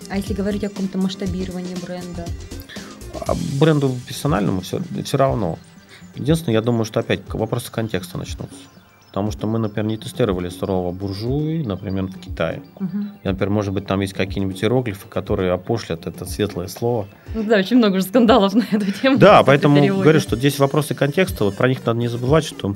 А 0.10 0.18
если 0.18 0.34
говорить 0.34 0.64
о 0.64 0.70
каком-то 0.70 0.98
масштабировании 0.98 1.76
бренда? 1.76 2.26
А 3.28 3.36
бренду 3.60 3.96
персональному 4.08 4.62
все, 4.62 4.82
все 5.04 5.18
равно. 5.18 5.58
Единственное, 6.16 6.54
я 6.56 6.62
думаю, 6.62 6.86
что 6.86 7.00
опять 7.00 7.22
вопросы 7.30 7.72
контекста 7.72 8.18
начнутся. 8.18 8.56
Потому 9.16 9.32
что 9.32 9.48
мы, 9.48 9.60
например, 9.60 9.86
не 9.86 9.96
тестировали 9.96 10.50
сурового 10.50 10.92
буржуи, 10.92 11.64
например, 11.64 12.08
в 12.08 12.20
Китае. 12.20 12.62
Мгм. 12.78 13.12
И, 13.24 13.28
например, 13.30 13.50
может 13.50 13.74
быть, 13.74 13.88
там 13.88 14.02
есть 14.02 14.12
какие-нибудь 14.12 14.62
иероглифы, 14.62 15.08
которые 15.08 15.54
опошлят 15.54 16.06
это 16.06 16.26
светлое 16.26 16.68
слово. 16.68 17.08
Ну 17.34 17.44
да, 17.44 17.56
очень 17.56 17.78
много 17.78 17.96
уже 17.96 18.04
скандалов 18.04 18.54
на 18.56 18.66
эту 18.70 18.92
тему. 18.92 19.18
Да, 19.18 19.42
поэтому 19.44 19.82
говорю, 19.88 20.20
что 20.20 20.36
здесь 20.36 20.60
вопросы 20.60 20.96
контекста, 20.96 21.46
вот 21.46 21.56
про 21.56 21.70
них 21.70 21.86
надо 21.86 21.98
не 21.98 22.10
забывать, 22.10 22.44
что, 22.44 22.76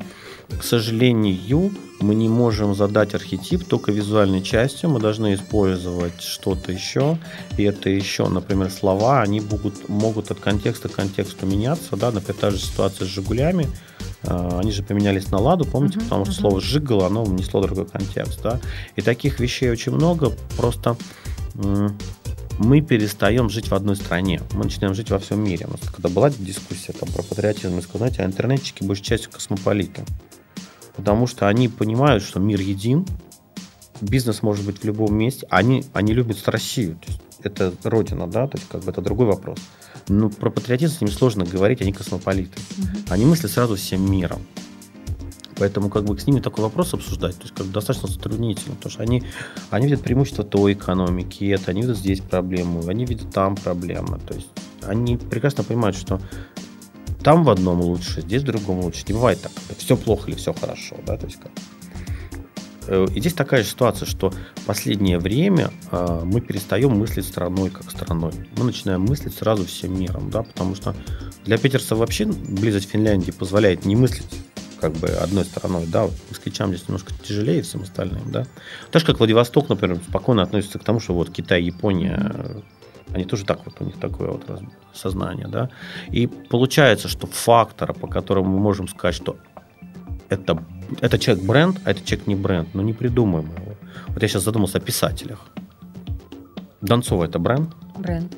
к 0.58 0.64
сожалению, 0.64 1.72
мы 2.00 2.16
не 2.16 2.30
можем 2.30 2.76
задать 2.76 3.14
архетип 3.14 3.66
только 3.66 3.92
визуальной 3.92 4.42
частью, 4.42 4.90
мы 4.90 5.00
должны 5.00 5.34
использовать 5.34 6.22
что-то 6.22 6.72
еще, 6.72 7.18
и 7.58 7.64
это 7.64 7.90
еще, 7.90 8.28
например, 8.28 8.72
слова, 8.72 9.22
они 9.22 9.42
могут, 9.42 9.90
могут 9.90 10.32
от 10.32 10.40
контекста 10.40 10.90
к 10.90 10.94
контексту 10.94 11.46
меняться, 11.46 11.96
да, 11.96 12.12
например, 12.12 12.40
та 12.40 12.52
же 12.52 12.58
ситуация 12.58 13.06
с 13.06 13.10
«Жигулями», 13.10 13.68
А, 14.22 14.60
они 14.60 14.72
же 14.74 14.84
поменялись 14.84 15.32
на 15.32 15.40
ладу, 15.40 15.64
помните, 15.64 15.98
Мгм, 15.98 16.06
потому 16.06 16.26
что 16.26 16.34
мгм. 16.34 16.42
слово 16.42 16.62
«сжигало», 16.62 17.06
оно 17.08 17.24
внесло 17.24 17.62
другой 17.62 17.86
контекст. 17.86 18.42
Да? 18.42 18.60
И 18.98 19.02
таких 19.02 19.40
вещей 19.40 19.72
очень 19.72 19.94
много, 19.94 20.34
просто 20.58 20.98
мы 22.60 22.82
перестаем 22.82 23.50
жить 23.50 23.70
в 23.70 23.74
одной 23.74 23.96
стране, 23.96 24.42
мы 24.52 24.66
начинаем 24.66 24.94
жить 24.94 25.10
во 25.10 25.20
всем 25.20 25.42
мире. 25.42 25.66
У 25.68 25.72
нас 25.72 25.80
когда 25.90 26.10
была 26.10 26.30
дискуссия 26.30 26.92
там, 26.92 27.08
про 27.10 27.24
патриотизм, 27.24 27.76
мы 27.76 27.82
сказали, 27.82 28.12
знаете, 28.12 28.24
а 28.24 28.26
интернетчики 28.26 28.84
большей 28.84 29.06
частью 29.06 29.32
космополиты. 29.32 30.04
Потому 31.00 31.28
что 31.28 31.48
они 31.48 31.70
понимают, 31.70 32.22
что 32.22 32.42
мир 32.42 32.60
един, 32.60 33.06
бизнес 34.02 34.44
может 34.44 34.66
быть 34.66 34.80
в 34.80 34.84
любом 34.84 35.16
месте. 35.16 35.48
Они, 35.50 35.86
они 35.94 36.14
любят 36.14 36.46
Россию. 36.46 37.00
То 37.02 37.08
есть 37.08 37.22
это 37.42 37.74
родина, 37.84 38.28
да, 38.28 38.48
то 38.48 38.58
есть 38.58 38.70
как 38.70 38.84
бы 38.84 38.92
это 38.92 39.02
другой 39.02 39.28
вопрос. 39.28 39.60
Но 40.10 40.30
про 40.30 40.50
патриотизм 40.50 40.96
с 40.96 41.00
ними 41.00 41.12
сложно 41.12 41.46
говорить, 41.46 41.82
они 41.82 41.94
космополиты. 41.94 42.60
Мгм. 42.76 42.90
Они 43.12 43.24
мыслят 43.24 43.50
сразу 43.50 43.78
всем 43.78 44.12
миром. 44.12 44.42
Поэтому 45.56 45.90
как 45.90 46.04
бы 46.04 46.20
с 46.20 46.28
ними 46.28 46.42
такой 46.42 46.66
вопрос 46.66 46.94
обсуждать, 46.94 47.38
то 47.38 47.44
есть 47.44 47.56
как 47.56 47.68
бы 47.68 47.72
достаточно 47.72 48.10
затруднительно, 48.10 48.76
потому 48.76 48.92
что 48.92 49.04
они, 49.04 49.24
они 49.70 49.86
видят 49.88 50.02
преимущество 50.02 50.44
той 50.44 50.74
экономики, 50.74 51.46
это, 51.46 51.72
они 51.72 51.82
видят 51.82 51.98
здесь 51.98 52.20
проблему, 52.20 52.86
они 52.90 53.06
видят 53.06 53.32
там 53.32 53.56
проблемы. 53.56 54.20
То 54.28 54.34
есть 54.34 54.50
они 54.82 55.16
прекрасно 55.16 55.64
понимают, 55.64 55.96
что 55.96 56.20
там 57.24 57.44
в 57.44 57.50
одном 57.50 57.82
лучше, 57.82 58.22
здесь 58.22 58.44
в 58.44 58.46
другом 58.46 58.80
лучше. 58.80 59.04
Не 59.08 59.14
бывает 59.14 59.42
так, 59.42 59.52
все 59.78 59.98
плохо 59.98 60.30
или 60.30 60.38
все 60.38 60.54
хорошо, 60.54 60.96
да, 61.06 61.18
то 61.18 61.26
есть 61.26 61.40
как. 61.40 61.52
Э, 62.88 63.08
И 63.14 63.20
здесь 63.20 63.34
такая 63.34 63.64
же 63.64 63.70
ситуация, 63.70 64.06
что 64.06 64.32
в 64.56 64.66
последнее 64.66 65.20
время 65.20 65.72
э, 65.92 66.22
мы 66.24 66.42
перестаем 66.42 66.92
мыслить 66.92 67.26
страной 67.26 67.70
как 67.70 67.90
страной. 67.92 68.34
Мы 68.58 68.66
начинаем 68.66 69.02
мыслить 69.02 69.36
сразу 69.36 69.66
всем 69.66 70.00
миром, 70.00 70.30
да, 70.32 70.44
потому 70.44 70.76
что 70.76 70.96
для 71.46 71.58
питерцев 71.58 71.98
вообще 71.98 72.26
близость 72.26 72.90
Финляндии 72.90 73.32
позволяет 73.32 73.86
не 73.86 73.96
мыслить 73.96 74.28
как 74.80 74.94
бы 74.94 75.10
одной 75.10 75.44
стороной, 75.44 75.86
да, 75.88 76.04
вот 76.04 76.14
москвичам 76.30 76.70
здесь 76.70 76.88
немножко 76.88 77.14
тяжелее 77.22 77.62
всем 77.62 77.82
остальным, 77.82 78.32
да. 78.32 78.46
Так 78.92 79.02
же, 79.02 79.06
как 79.06 79.20
Владивосток, 79.20 79.68
например, 79.68 80.00
спокойно 80.08 80.42
относится 80.42 80.80
к 80.80 80.84
тому, 80.86 81.02
что 81.02 81.14
вот 81.14 81.30
Китай, 81.32 81.62
Япония, 81.64 82.64
они 83.14 83.26
тоже 83.26 83.46
так 83.46 83.60
вот, 83.66 83.76
у 83.80 83.86
них 83.86 84.00
такое 84.00 84.32
вот 84.32 84.46
сознание, 84.94 85.48
да. 85.48 85.70
И 86.12 86.28
получается, 86.28 87.08
что 87.08 87.28
фактора, 87.28 87.94
по 87.94 88.08
которому 88.08 88.50
мы 88.52 88.60
можем 88.60 88.88
сказать, 88.88 89.16
что 89.16 89.38
это, 90.30 90.64
это 91.02 91.18
человек 91.18 91.44
бренд, 91.44 91.82
а 91.86 91.92
это 91.92 92.04
человек 92.06 92.28
не 92.28 92.36
бренд, 92.36 92.70
но 92.74 92.82
не 92.82 92.94
придумаем 92.94 93.46
его. 93.46 93.76
Вот 94.08 94.22
я 94.22 94.28
сейчас 94.28 94.44
задумался 94.44 94.78
о 94.78 94.82
писателях. 94.82 95.46
Донцова 96.82 97.26
это 97.26 97.40
бренд? 97.40 97.74
Бренд. 97.98 98.34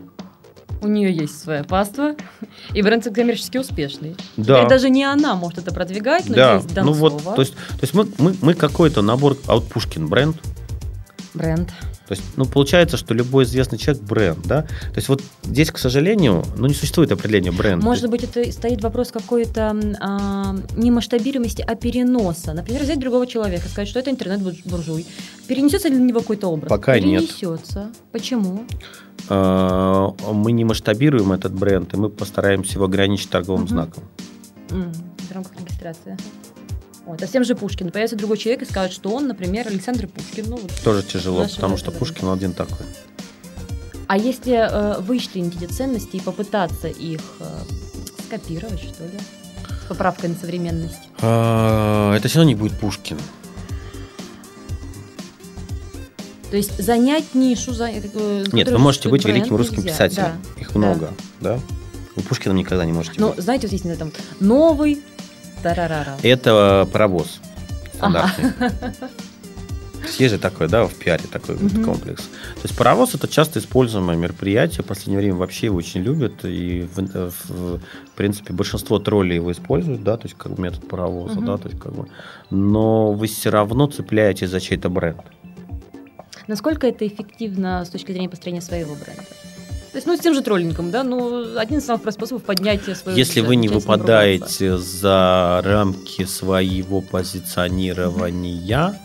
У 0.81 0.87
нее 0.87 1.13
есть 1.13 1.39
своя 1.39 1.63
паства, 1.63 2.15
и 2.73 2.81
бренд 2.81 3.03
коммерчески 3.13 3.57
успешный. 3.57 4.15
Да. 4.35 4.63
И 4.63 4.69
даже 4.69 4.89
не 4.89 5.03
она 5.03 5.35
может 5.35 5.59
это 5.59 5.71
продвигать, 5.71 6.27
но 6.27 6.35
да, 6.35 6.53
есть 6.55 6.69
ну 6.69 6.85
Донцова. 6.85 7.09
вот, 7.09 7.35
то 7.35 7.41
есть, 7.41 7.53
то 7.53 7.81
есть 7.81 7.93
мы, 7.93 8.07
мы, 8.17 8.35
мы 8.41 8.53
какой-то 8.55 9.03
набор, 9.03 9.37
а 9.47 9.55
вот 9.55 9.67
Пушкин 9.67 10.07
бренд, 10.07 10.37
Бренд. 11.33 11.69
То 12.11 12.15
есть, 12.17 12.23
ну, 12.35 12.43
получается, 12.43 12.97
что 12.97 13.13
любой 13.13 13.45
известный 13.45 13.77
человек 13.77 14.03
бренд, 14.03 14.39
да? 14.45 14.63
То 14.63 14.97
есть, 14.97 15.07
вот 15.07 15.23
здесь, 15.43 15.71
к 15.71 15.77
сожалению, 15.77 16.43
ну, 16.57 16.67
не 16.67 16.73
существует 16.73 17.09
определения 17.09 17.53
бренда. 17.53 17.85
Может 17.85 18.09
быть, 18.09 18.25
это 18.25 18.51
стоит 18.51 18.83
вопрос 18.83 19.13
какой-то 19.13 19.73
а, 20.01 20.53
не 20.75 20.91
масштабируемости, 20.91 21.63
а 21.65 21.73
переноса. 21.75 22.51
Например, 22.51 22.83
взять 22.83 22.99
другого 22.99 23.25
человека, 23.25 23.69
сказать, 23.69 23.87
что 23.87 23.99
это 23.99 24.11
интернет-буржуй. 24.11 25.05
Перенесется 25.47 25.87
ли 25.87 25.95
на 25.95 26.03
него 26.03 26.19
какой-то 26.19 26.49
образ? 26.49 26.69
Пока 26.69 26.99
нет. 26.99 27.21
Перенесется. 27.21 27.91
Почему? 28.11 28.65
А, 29.29 30.13
мы 30.33 30.51
не 30.51 30.65
масштабируем 30.65 31.31
этот 31.31 31.53
бренд, 31.53 31.93
и 31.93 31.95
мы 31.95 32.09
постараемся 32.09 32.73
его 32.73 32.85
ограничить 32.87 33.29
торговым 33.29 33.69
знаком. 33.69 34.03
В 34.67 35.31
рамках 35.31 35.53
регистрации. 35.61 36.17
Вот. 37.05 37.21
А 37.21 37.27
с 37.27 37.29
тем 37.29 37.43
же 37.43 37.55
Пушкин. 37.55 37.91
Появится 37.91 38.15
другой 38.15 38.37
человек 38.37 38.61
и 38.61 38.65
скажет, 38.65 38.93
что 38.93 39.09
он, 39.11 39.27
например, 39.27 39.67
Александр 39.67 40.07
Пушкин. 40.07 40.45
Ну, 40.49 40.57
вот. 40.57 40.71
Тоже 40.83 41.03
тяжело, 41.03 41.47
потому 41.47 41.77
что 41.77 41.91
Пушкин 41.91 42.29
один 42.29 42.53
такой. 42.53 42.85
А 44.07 44.17
если 44.17 44.53
э, 44.53 44.99
вычленить 44.99 45.55
эти 45.55 45.71
ценности 45.71 46.17
и 46.17 46.19
попытаться 46.19 46.89
их 46.89 47.21
э, 47.39 47.45
скопировать, 48.25 48.81
что 48.81 49.05
ли? 49.05 49.17
С 49.85 49.87
поправкой 49.87 50.29
на 50.29 50.35
современность. 50.35 50.99
А, 51.21 52.13
Это 52.15 52.27
все 52.27 52.39
равно 52.39 52.49
не 52.49 52.55
будет 52.55 52.77
Пушкин. 52.77 53.17
То 56.49 56.57
есть 56.57 56.77
занять 56.83 57.33
нишу... 57.33 57.73
За, 57.73 57.85
э, 57.89 57.93
Нет, 57.93 58.11
которую 58.11 58.65
вы 58.73 58.79
можете 58.79 59.07
быть 59.07 59.23
великим 59.23 59.55
русским 59.55 59.77
нельзя. 59.77 59.91
писателем. 59.91 60.23
Да. 60.55 60.61
Их 60.61 60.75
много, 60.75 61.13
да? 61.39 61.59
Вы 62.17 62.23
Пушкиным 62.23 62.57
никогда 62.57 62.83
не 62.83 62.91
можете 62.91 63.17
быть. 63.21 63.41
знаете, 63.41 63.67
вот 63.67 63.71
есть 63.71 63.85
на 63.85 63.91
этом 63.91 64.11
новый 64.41 65.01
тарарара. 65.61 66.17
Это 66.23 66.87
паровоз 66.91 67.39
Ага. 67.99 68.27
стандартный. 68.29 69.09
Есть 70.17 70.33
же 70.33 70.39
такой, 70.39 70.67
да, 70.67 70.85
в 70.87 70.93
пиаре 70.95 71.23
такой 71.31 71.55
вот 71.55 71.71
Мгм. 71.71 71.85
комплекс. 71.85 72.23
То 72.23 72.61
есть 72.63 72.75
паровоз 72.75 73.13
это 73.13 73.27
часто 73.27 73.59
используемое 73.59 74.17
мероприятие. 74.17 74.83
В 74.83 74.87
последнее 74.87 75.19
время 75.19 75.35
вообще 75.35 75.67
его 75.67 75.77
очень 75.77 76.01
любят. 76.01 76.43
И 76.43 76.81
в, 76.81 76.97
в- 76.97 77.77
в 77.77 77.81
принципе 78.15 78.51
большинство 78.53 78.97
троллей 78.99 79.35
его 79.35 79.51
используют, 79.51 80.03
да, 80.03 80.17
то 80.17 80.25
есть 80.25 80.35
как 80.37 80.57
метод 80.57 80.87
паровоза, 80.87 81.35
Мгм. 81.35 81.45
да, 81.45 81.57
то 81.57 81.69
есть 81.69 81.79
как 81.79 81.93
бы. 81.93 82.07
Но 82.49 83.13
вы 83.13 83.27
все 83.27 83.51
равно 83.51 83.85
цепляетесь 83.87 84.49
за 84.49 84.59
чей-то 84.59 84.89
бренд. 84.89 85.21
Насколько 86.47 86.87
это 86.87 87.07
эффективно 87.07 87.85
с 87.85 87.89
точки 87.89 88.11
зрения 88.11 88.27
построения 88.29 88.61
своего 88.61 88.95
бренда? 88.95 89.23
То 89.91 89.97
есть, 89.97 90.07
ну, 90.07 90.15
с 90.15 90.21
тем 90.21 90.33
же 90.33 90.41
троллингом, 90.41 90.89
да, 90.89 91.03
ну, 91.03 91.57
один 91.57 91.79
из 91.79 91.85
самых 91.85 92.01
простых 92.01 92.21
способов 92.27 92.43
поднятия 92.43 92.95
своего 92.95 93.17
Если 93.17 93.41
вы 93.41 93.57
не 93.57 93.67
выпадаете 93.67 94.77
за 94.77 95.61
рамки 95.65 96.23
своего 96.23 97.01
позиционирования, 97.01 98.97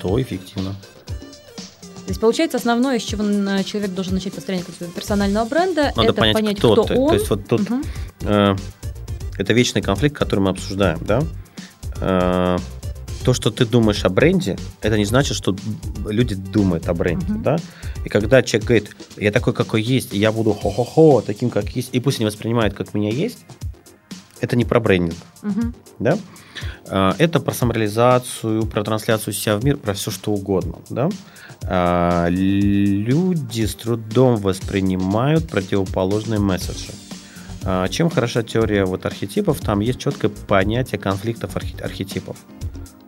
то 0.00 0.22
эффективно. 0.22 0.76
То 1.06 2.12
есть, 2.12 2.20
получается, 2.20 2.58
основное, 2.58 3.00
с 3.00 3.02
чего 3.02 3.24
человек 3.64 3.92
должен 3.92 4.14
начать 4.14 4.32
построение 4.32 4.64
какого-то 4.64 4.94
персонального 4.94 5.46
бренда, 5.48 5.92
Надо 5.96 6.08
это 6.10 6.32
понять, 6.32 6.58
кто, 6.58 6.84
ты. 6.84 6.94
он. 6.94 7.08
То 7.08 7.14
есть 7.14 7.30
вот 7.30 7.48
тут 7.48 7.68
Мгм. 7.68 7.84
э, 8.22 8.56
это 9.36 9.52
вечный 9.52 9.82
конфликт, 9.82 10.16
который 10.16 10.40
мы 10.40 10.50
обсуждаем, 10.50 10.98
да? 11.02 11.22
Э, 12.00 12.56
то, 13.24 13.34
что 13.34 13.50
ты 13.50 13.66
думаешь 13.66 14.04
о 14.04 14.08
бренде, 14.08 14.56
это 14.80 14.96
не 14.96 15.04
значит, 15.04 15.36
что 15.36 15.54
люди 16.06 16.34
думают 16.34 16.88
о 16.88 16.94
бренде, 16.94 17.26
Мгм. 17.32 17.42
да? 17.42 17.56
И 18.04 18.08
когда 18.08 18.42
человек 18.42 18.66
говорит, 18.66 18.96
я 19.16 19.30
такой, 19.30 19.52
какой 19.52 19.82
есть, 19.82 20.14
и 20.14 20.18
я 20.18 20.32
буду 20.32 20.52
хо-хо-хо, 20.52 21.20
таким, 21.20 21.50
как 21.50 21.68
есть, 21.76 21.90
и 21.92 22.00
пусть 22.00 22.18
они 22.18 22.26
воспринимают, 22.26 22.74
как 22.74 22.94
меня 22.94 23.10
есть, 23.10 23.38
это 24.40 24.56
не 24.56 24.64
про 24.64 24.80
брендинг, 24.80 25.18
Мгм. 25.42 25.74
да? 25.98 26.18
Э, 26.86 27.12
Это 27.18 27.40
про 27.40 27.52
самореализацию, 27.52 28.64
про 28.66 28.82
трансляцию 28.84 29.34
себя 29.34 29.56
в 29.56 29.64
мир, 29.64 29.76
про 29.76 29.92
все 29.92 30.10
что 30.10 30.32
угодно, 30.32 30.76
да? 30.88 31.08
Э, 31.62 32.28
Люди 32.30 33.66
с 33.66 33.74
трудом 33.74 34.36
воспринимают 34.36 35.48
противоположные 35.48 36.40
месседжи. 36.40 36.92
А, 37.62 37.86
Чем 37.88 38.08
хороша 38.08 38.42
теория 38.42 38.86
вот 38.86 39.04
архетипов? 39.04 39.60
Там 39.60 39.80
есть 39.80 39.98
четкое 39.98 40.30
понятие 40.30 40.98
конфликтов 40.98 41.56
архетипов. 41.56 42.38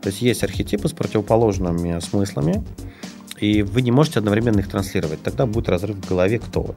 То 0.02 0.08
есть 0.08 0.20
есть 0.20 0.42
архетипы 0.42 0.88
с 0.88 0.92
противоположными 0.92 1.98
смыслами, 2.00 2.64
и 3.38 3.62
вы 3.62 3.82
не 3.82 3.90
можете 3.90 4.18
одновременно 4.18 4.58
их 4.58 4.68
транслировать. 4.68 5.22
Тогда 5.22 5.46
будет 5.46 5.68
разрыв 5.68 5.96
в 5.96 6.08
голове, 6.08 6.38
кто 6.38 6.62
вы. 6.62 6.74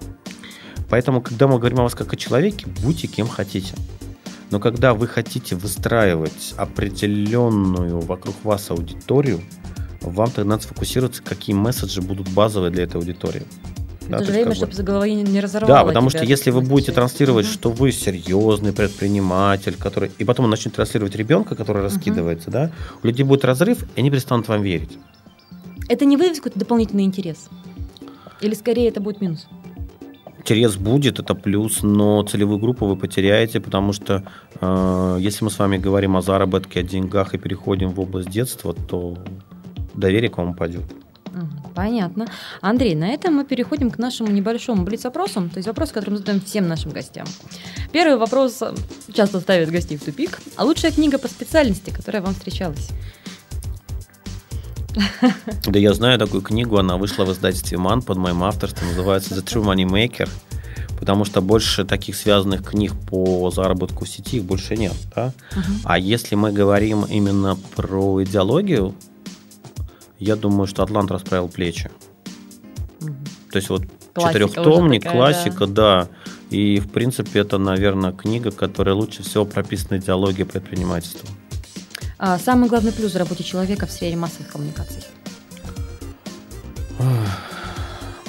Поэтому, 0.89 1.21
когда 1.21 1.47
мы 1.47 1.57
говорим 1.57 1.80
о 1.80 1.84
вас 1.84 1.95
как 1.95 2.13
о 2.13 2.15
человеке, 2.15 2.67
будьте 2.84 3.07
кем 3.07 3.28
хотите. 3.28 3.73
Но 4.51 4.59
когда 4.59 4.93
вы 4.93 5.07
хотите 5.07 5.55
выстраивать 5.55 6.53
определенную 6.55 7.99
вокруг 7.99 8.36
вас 8.43 8.69
аудиторию, 8.69 9.41
вам 10.01 10.30
тогда 10.30 10.51
надо 10.51 10.63
сфокусироваться, 10.63 11.23
какие 11.23 11.55
месседжи 11.55 12.01
будут 12.01 12.30
базовые 12.30 12.71
для 12.71 12.84
этой 12.84 12.97
аудитории. 12.97 13.43
В 14.06 14.10
Да, 14.10 14.20
то 14.20 14.26
же 14.26 14.32
время, 14.32 14.49
бы- 14.49 14.56
чтобы 14.56 14.74
за 14.74 14.84
головой 14.84 15.14
не- 15.14 15.39
разорвало 15.39 15.74
да, 15.80 15.84
потому 15.86 16.10
тебя 16.10 16.20
что 16.20 16.30
если 16.30 16.51
вы 16.51 16.62
будете 16.62 16.91
транслировать, 16.91 17.45
Мгм. 17.47 17.53
что 17.53 17.72
вы 17.72 17.91
серьезный 17.91 18.72
предприниматель, 18.72 19.76
который, 19.78 20.12
и 20.20 20.24
потом 20.24 20.45
он 20.45 20.51
начнет 20.51 20.76
транслировать 20.76 21.16
ребенка, 21.16 21.56
который 21.56 21.82
раскидывается, 21.82 22.51
да, 22.51 22.72
у 23.03 23.08
людей 23.08 23.24
будет 23.24 23.43
разрыв, 23.45 23.84
и 23.95 23.99
они 23.99 24.12
перестанут 24.12 24.47
вам 24.47 24.62
верить. 24.62 24.97
Это 25.89 26.06
не 26.06 26.18
вызовет 26.18 26.38
какой-то 26.38 26.60
дополнительный 26.60 27.03
интерес? 27.03 27.49
Или 28.41 28.53
скорее 28.53 28.89
это 28.89 28.99
будет 29.01 29.22
минус? 29.22 29.47
Интерес 30.39 30.76
будет, 30.76 31.18
это 31.20 31.34
плюс, 31.34 31.82
но 31.82 32.22
целевую 32.24 32.60
группу 32.60 32.86
вы 32.86 32.95
потеряете, 32.95 33.60
потому 33.60 33.91
что 33.93 34.24
э, 34.62 35.18
если 35.20 35.43
мы 35.43 35.49
с 35.49 35.58
вами 35.58 35.78
говорим 35.78 36.16
о 36.16 36.22
заработке, 36.22 36.82
о 36.82 36.84
деньгах 36.84 37.34
и 37.34 37.39
переходим 37.39 37.89
в 37.89 37.99
область 37.99 38.30
детства, 38.30 38.74
то 38.74 39.18
доверие 39.95 40.30
к 40.30 40.38
вам 40.38 40.49
упадет. 40.51 40.84
Понятно. 41.76 42.28
Андрей, 42.61 42.95
на 42.95 43.09
этом 43.09 43.36
мы 43.36 43.45
переходим 43.45 43.91
к 43.91 43.97
нашему 43.97 44.32
небольшому 44.32 44.84
блиц-опросу, 44.84 45.49
то 45.53 45.57
есть 45.57 45.67
вопрос, 45.67 45.91
который 45.91 46.11
мы 46.11 46.17
задаем 46.17 46.41
всем 46.41 46.67
нашим 46.67 46.91
гостям. 46.91 47.28
Первый 47.91 48.17
вопрос 48.17 48.63
часто 49.13 49.41
ставит 49.41 49.69
гостей 49.69 49.97
в 49.97 50.03
тупик. 50.03 50.39
А 50.55 50.63
лучшая 50.63 50.91
книга 50.91 51.17
по 51.17 51.28
специальности, 51.28 51.89
которая 51.89 52.21
вам 52.21 52.34
встречалась? 52.34 52.89
Да 55.67 55.78
я 55.78 55.93
знаю 55.93 56.17
такую 56.17 56.41
книгу, 56.41 56.78
она 56.78 56.95
вышла 56.95 57.26
в 57.26 57.32
издательстве 57.34 57.78
МАН 57.78 58.03
под 58.03 58.17
моим 58.17 58.43
авторством, 58.43 58.88
называется 58.88 59.36
The 59.36 59.43
True 59.43 59.63
Money 59.65 59.86
Maker. 59.86 60.30
потому 60.99 61.26
что 61.26 61.41
больше 61.41 61.86
таких 61.86 62.15
связанных 62.15 62.63
книг 62.63 62.93
по 63.09 63.51
заработку 63.51 64.05
в 64.05 64.09
сети 64.09 64.38
их 64.38 64.43
больше 64.43 64.76
нет. 64.76 64.93
Да? 65.15 65.34
Угу. 65.51 65.61
А 65.84 65.99
если 65.99 66.36
мы 66.36 66.51
говорим 66.51 67.03
именно 67.03 67.57
про 67.76 68.23
идеологию, 68.23 68.95
я 70.26 70.36
думаю, 70.36 70.67
что 70.67 70.84
Атлант 70.84 71.11
расправил 71.11 71.47
плечи. 71.47 71.89
Угу. 73.01 73.13
То 73.51 73.57
есть 73.57 73.69
вот 73.69 73.84
классика 74.13 74.47
четырехтомник, 74.47 75.03
такая, 75.03 75.17
классика, 75.17 75.67
да. 75.67 76.03
да. 76.03 76.07
И, 76.49 76.80
в 76.80 76.89
принципе, 76.89 77.39
это, 77.39 77.57
наверное, 77.57 78.11
книга, 78.11 78.51
которая 78.51 78.95
лучше 78.95 79.23
всего 79.23 79.45
прописана 79.45 79.97
идеология 79.97 80.45
предпринимательства. 80.45 81.30
А 82.17 82.39
самый 82.39 82.69
главный 82.69 82.91
плюс 82.91 83.13
в 83.13 83.17
работе 83.17 83.43
человека 83.43 83.86
в 83.86 83.91
сфере 83.91 84.15
массовых 84.15 84.51
коммуникаций? 84.51 85.03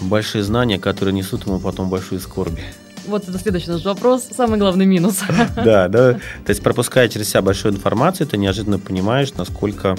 Большие 0.01 0.43
знания, 0.43 0.79
которые 0.79 1.15
несут 1.15 1.47
ему 1.47 1.59
потом 1.59 1.89
большую 1.89 2.21
скорби. 2.21 2.63
Вот 3.07 3.29
это 3.29 3.39
следующий 3.39 3.71
наш 3.71 3.85
вопрос. 3.85 4.29
Самый 4.37 4.59
главный 4.59 4.87
минус. 4.87 5.21
Да, 5.57 5.89
да. 5.89 6.15
То 6.15 6.21
есть, 6.49 6.63
пропуская 6.63 7.09
через 7.09 7.29
себя 7.29 7.43
большую 7.43 7.73
информацию, 7.73 8.27
ты 8.27 8.37
неожиданно 8.37 8.79
понимаешь, 8.79 9.33
насколько 9.35 9.97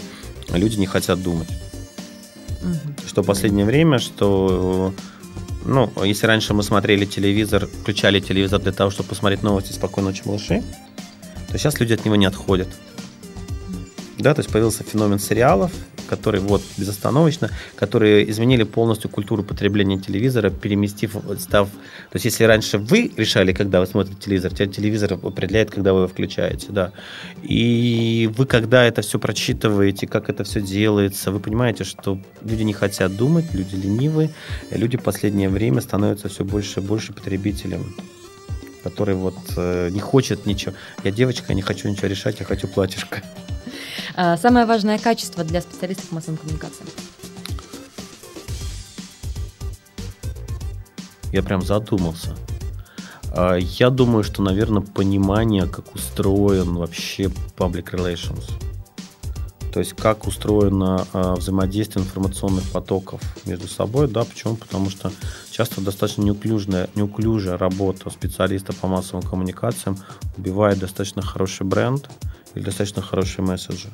люди 0.49 0.77
не 0.77 0.85
хотят 0.85 1.21
думать. 1.21 1.47
Что 3.05 3.23
в 3.23 3.25
последнее 3.25 3.65
время, 3.65 3.99
что 3.99 4.93
ну, 5.65 5.91
если 6.03 6.27
раньше 6.27 6.53
мы 6.53 6.63
смотрели 6.63 7.05
телевизор, 7.05 7.67
включали 7.67 8.19
телевизор 8.19 8.61
для 8.61 8.71
того, 8.71 8.89
чтобы 8.89 9.09
посмотреть 9.09 9.43
новости 9.43 9.73
«Спокойной 9.73 10.11
ночи, 10.11 10.23
малыши», 10.25 10.63
то 11.49 11.57
сейчас 11.57 11.79
люди 11.79 11.93
от 11.93 12.05
него 12.05 12.15
не 12.15 12.25
отходят. 12.25 12.69
Да, 14.19 14.33
то 14.33 14.39
есть 14.39 14.51
появился 14.51 14.83
феномен 14.83 15.19
сериалов, 15.19 15.71
которые 16.07 16.41
вот 16.41 16.63
безостановочно, 16.77 17.51
которые 17.75 18.29
изменили 18.31 18.63
полностью 18.63 19.11
культуру 19.11 19.43
потребления 19.43 19.99
телевизора, 19.99 20.49
переместив, 20.49 21.17
став... 21.37 21.69
То 21.69 22.15
есть 22.15 22.25
если 22.25 22.45
раньше 22.45 22.79
вы 22.79 23.11
решали, 23.15 23.53
когда 23.53 23.79
вы 23.79 23.85
смотрите 23.85 24.19
телевизор, 24.19 24.51
теперь 24.51 24.69
телевизор 24.69 25.13
определяет, 25.13 25.69
когда 25.69 25.93
вы 25.93 25.99
его 25.99 26.07
включаете, 26.07 26.67
да. 26.69 26.93
И 27.43 28.29
вы, 28.35 28.47
когда 28.47 28.85
это 28.85 29.03
все 29.03 29.19
прочитываете, 29.19 30.07
как 30.07 30.29
это 30.29 30.43
все 30.43 30.61
делается, 30.61 31.31
вы 31.31 31.39
понимаете, 31.39 31.83
что 31.83 32.19
люди 32.41 32.63
не 32.63 32.73
хотят 32.73 33.15
думать, 33.15 33.53
люди 33.53 33.75
ленивые, 33.75 34.31
люди 34.71 34.97
в 34.97 35.03
последнее 35.03 35.49
время 35.49 35.81
становятся 35.81 36.27
все 36.27 36.43
больше 36.43 36.79
и 36.79 36.83
больше 36.83 37.13
потребителем 37.13 37.95
который 38.83 39.15
вот 39.15 39.35
э, 39.57 39.89
не 39.89 39.99
хочет 39.99 40.45
ничего. 40.45 40.73
Я 41.03 41.11
девочка, 41.11 41.47
я 41.49 41.55
не 41.55 41.61
хочу 41.61 41.89
ничего 41.89 42.07
решать, 42.07 42.39
я 42.39 42.45
хочу 42.45 42.69
платьишко. 42.69 43.21
А, 44.15 44.37
самое 44.37 44.65
важное 44.65 44.99
качество 44.99 45.43
для 45.43 45.61
специалистов 45.61 46.11
массовой 46.11 46.37
коммуникации? 46.37 46.85
Я 51.31 51.43
прям 51.43 51.61
задумался. 51.61 52.35
А, 53.31 53.55
я 53.55 53.89
думаю, 53.89 54.23
что, 54.23 54.41
наверное, 54.41 54.81
понимание, 54.81 55.67
как 55.67 55.93
устроен 55.93 56.75
вообще 56.75 57.25
public 57.57 57.91
relations. 57.91 58.49
То 59.73 59.81
есть 59.81 59.93
как 59.93 60.25
устроено 60.25 61.05
а, 61.13 61.35
взаимодействие 61.35 62.03
информационных 62.03 62.63
потоков 62.71 63.21
между 63.45 63.67
собой, 63.67 64.07
да, 64.07 64.23
почему? 64.23 64.55
Потому 64.55 64.89
что 64.89 65.11
часто 65.51 65.81
достаточно 65.81 66.23
неуклюжная, 66.23 66.89
неуклюжая 66.95 67.57
работа 67.57 68.09
специалиста 68.09 68.73
по 68.73 68.87
массовым 68.87 69.23
коммуникациям 69.23 69.97
убивает 70.35 70.79
достаточно 70.79 71.21
хороший 71.21 71.67
бренд, 71.67 72.09
или 72.57 72.63
достаточно 72.63 73.01
хорошие 73.01 73.45
месседжи. 73.45 73.89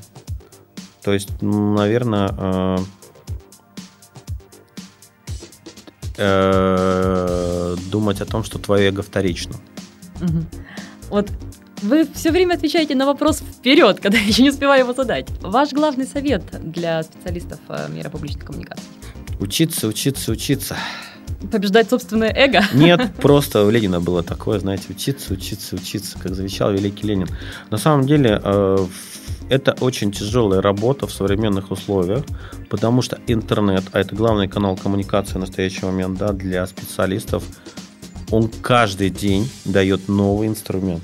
То 1.04 1.14
есть, 1.14 1.30
наверное, 1.42 2.30
э, 2.38 2.78
э, 6.18 7.76
думать 7.92 8.22
о 8.22 8.26
том, 8.26 8.44
что 8.44 8.60
твое 8.60 8.88
эго 8.88 9.02
вторично. 9.02 9.56
Угу. 10.22 10.46
Вот 11.10 11.30
вы 11.82 12.08
все 12.14 12.32
время 12.32 12.54
отвечаете 12.54 12.96
на 12.96 13.06
вопрос 13.06 13.40
вперед, 13.40 14.00
когда 14.02 14.18
я 14.18 14.26
еще 14.26 14.44
не 14.44 14.50
успеваю 14.50 14.84
его 14.84 14.94
задать. 14.94 15.28
Ваш 15.42 15.74
главный 15.74 16.06
совет 16.06 16.44
для 16.72 17.04
специалистов 17.04 17.60
э, 17.68 17.90
мира 17.90 18.10
публичной 18.10 18.46
коммуникации? 18.46 18.86
Учиться, 19.40 19.88
учиться, 19.88 20.32
учиться. 20.32 20.78
Побеждать 21.52 21.90
собственное 21.90 22.34
эго? 22.34 22.62
Нет, 22.74 23.14
просто 23.22 23.66
у 23.66 23.70
Ленина 23.70 24.00
было 24.00 24.24
такое, 24.24 24.60
знаете, 24.60 24.86
учиться, 24.90 25.34
учиться, 25.34 25.76
учиться, 25.76 26.18
как 26.20 26.36
завещал 26.36 26.72
великий 26.72 27.08
Ленин. 27.08 27.28
На 27.70 27.78
самом 27.78 28.06
деле, 28.08 28.40
э, 28.44 28.78
это 29.50 29.76
очень 29.80 30.12
тяжелая 30.12 30.62
работа 30.62 31.08
в 31.08 31.12
современных 31.12 31.72
условиях, 31.72 32.24
потому 32.70 33.02
что 33.02 33.20
интернет, 33.28 33.84
а 33.92 34.00
это 34.00 34.16
главный 34.16 34.48
канал 34.48 34.78
коммуникации 34.78 35.34
в 35.34 35.40
настоящий 35.40 35.86
момент 35.86 36.18
да, 36.18 36.32
для 36.32 36.66
специалистов, 36.66 37.44
он 38.32 38.50
каждый 38.62 39.10
день 39.10 39.50
дает 39.66 40.08
новый 40.08 40.48
инструмент. 40.48 41.04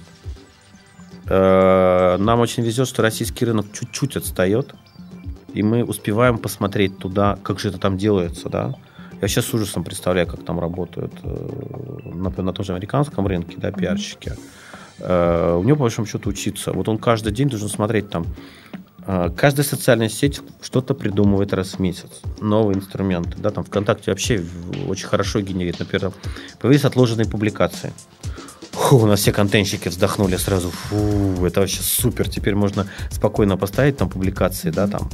Э, 1.25 2.17
нам 2.17 2.39
очень 2.39 2.63
везет, 2.63 2.87
что 2.87 3.01
российский 3.01 3.45
рынок 3.45 3.67
чуть-чуть 3.71 4.15
отстает, 4.15 4.73
и 5.53 5.61
мы 5.61 5.83
успеваем 5.83 6.37
посмотреть 6.37 6.97
туда, 6.97 7.37
как 7.43 7.59
же 7.59 7.69
это 7.69 7.77
там 7.77 7.97
делается, 7.97 8.49
да. 8.49 8.75
Я 9.21 9.27
сейчас 9.27 9.45
с 9.45 9.53
ужасом 9.53 9.83
представляю, 9.83 10.27
как 10.27 10.43
там 10.45 10.59
работают, 10.59 11.11
э, 11.23 11.49
например, 12.05 12.45
на 12.45 12.53
том 12.53 12.65
же 12.65 12.73
американском 12.73 13.27
рынке, 13.27 13.57
да, 13.57 13.71
пиарщики. 13.71 14.33
Э, 14.99 15.57
у 15.59 15.63
него, 15.63 15.75
по 15.77 15.83
большому 15.83 16.07
счету, 16.07 16.29
учиться. 16.29 16.71
Вот 16.71 16.87
он 16.87 16.97
каждый 16.97 17.33
день 17.33 17.49
должен 17.49 17.67
смотреть 17.67 18.09
там, 18.09 18.25
э, 19.05 19.29
каждая 19.35 19.65
социальная 19.65 20.07
сеть 20.07 20.41
что-то 20.61 20.93
придумывает 20.93 21.53
раз 21.53 21.73
в 21.73 21.79
месяц. 21.79 22.21
Новые 22.39 22.77
инструменты. 22.77 23.37
Да, 23.37 23.49
там 23.49 23.65
ВКонтакте 23.65 24.11
вообще 24.11 24.41
очень 24.87 25.07
хорошо 25.07 25.41
генерит. 25.41 25.79
Например, 25.79 26.13
появились 26.59 26.85
отложенные 26.85 27.27
публикации. 27.27 27.91
Фу, 28.89 28.97
у 28.97 29.05
нас 29.05 29.19
все 29.19 29.31
контентщики 29.31 29.87
вздохнули 29.87 30.35
сразу. 30.37 30.71
Фу, 30.71 31.45
это 31.45 31.59
вообще 31.59 31.83
супер. 31.83 32.27
Теперь 32.27 32.55
можно 32.55 32.87
спокойно 33.11 33.55
поставить 33.55 33.97
там 33.97 34.09
публикации, 34.09 34.71
да, 34.71 34.87
там. 34.87 35.07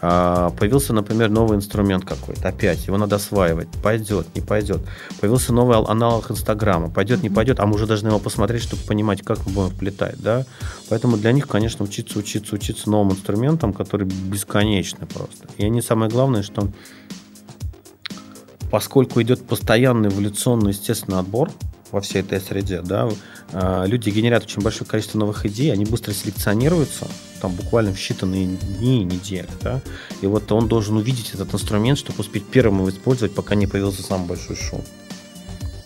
А, 0.00 0.50
появился, 0.50 0.92
например, 0.92 1.28
новый 1.28 1.56
инструмент 1.56 2.04
какой-то. 2.04 2.48
Опять, 2.48 2.86
его 2.86 2.98
надо 2.98 3.16
осваивать. 3.16 3.66
Пойдет, 3.82 4.28
не 4.36 4.42
пойдет. 4.42 4.80
Появился 5.20 5.52
новый 5.52 5.76
аналог 5.76 6.30
Инстаграма. 6.30 6.88
Пойдет, 6.88 7.24
не 7.24 7.28
пойдет, 7.28 7.58
а 7.58 7.66
мы 7.66 7.74
уже 7.74 7.86
должны 7.88 8.06
его 8.06 8.20
посмотреть, 8.20 8.62
чтобы 8.62 8.82
понимать, 8.82 9.22
как 9.22 9.44
мы 9.44 9.52
будем 9.52 9.70
вплетать, 9.70 10.20
да. 10.20 10.46
Поэтому 10.88 11.16
для 11.16 11.32
них, 11.32 11.48
конечно, 11.48 11.84
учиться, 11.84 12.20
учиться, 12.20 12.54
учиться 12.54 12.88
новым 12.88 13.14
инструментам, 13.14 13.72
которые 13.72 14.08
бесконечны 14.08 15.04
просто. 15.04 15.48
И 15.56 15.64
они 15.64 15.82
самое 15.82 16.08
главное, 16.08 16.44
что 16.44 16.68
поскольку 18.70 19.20
идет 19.20 19.44
постоянный 19.48 20.10
эволюционный, 20.10 20.70
естественный 20.70 21.18
отбор, 21.18 21.50
во 21.92 22.00
всей 22.00 22.22
этой 22.22 22.40
среде, 22.40 22.82
да, 22.82 23.08
а, 23.52 23.84
люди 23.84 24.10
генерят 24.10 24.44
очень 24.44 24.62
большое 24.62 24.88
количество 24.88 25.18
новых 25.18 25.46
идей, 25.46 25.72
они 25.72 25.84
быстро 25.84 26.12
селекционируются, 26.12 27.06
там 27.40 27.52
буквально 27.52 27.92
в 27.92 27.96
считанные 27.96 28.56
дни 28.76 29.02
и 29.02 29.04
недели, 29.04 29.48
да, 29.62 29.80
и 30.20 30.26
вот 30.26 30.50
он 30.52 30.68
должен 30.68 30.96
увидеть 30.96 31.32
этот 31.34 31.54
инструмент, 31.54 31.98
чтобы 31.98 32.20
успеть 32.20 32.46
первым 32.46 32.78
его 32.78 32.90
использовать, 32.90 33.34
пока 33.34 33.54
не 33.54 33.66
появился 33.66 34.02
самый 34.02 34.26
большой 34.28 34.56
шум. 34.56 34.82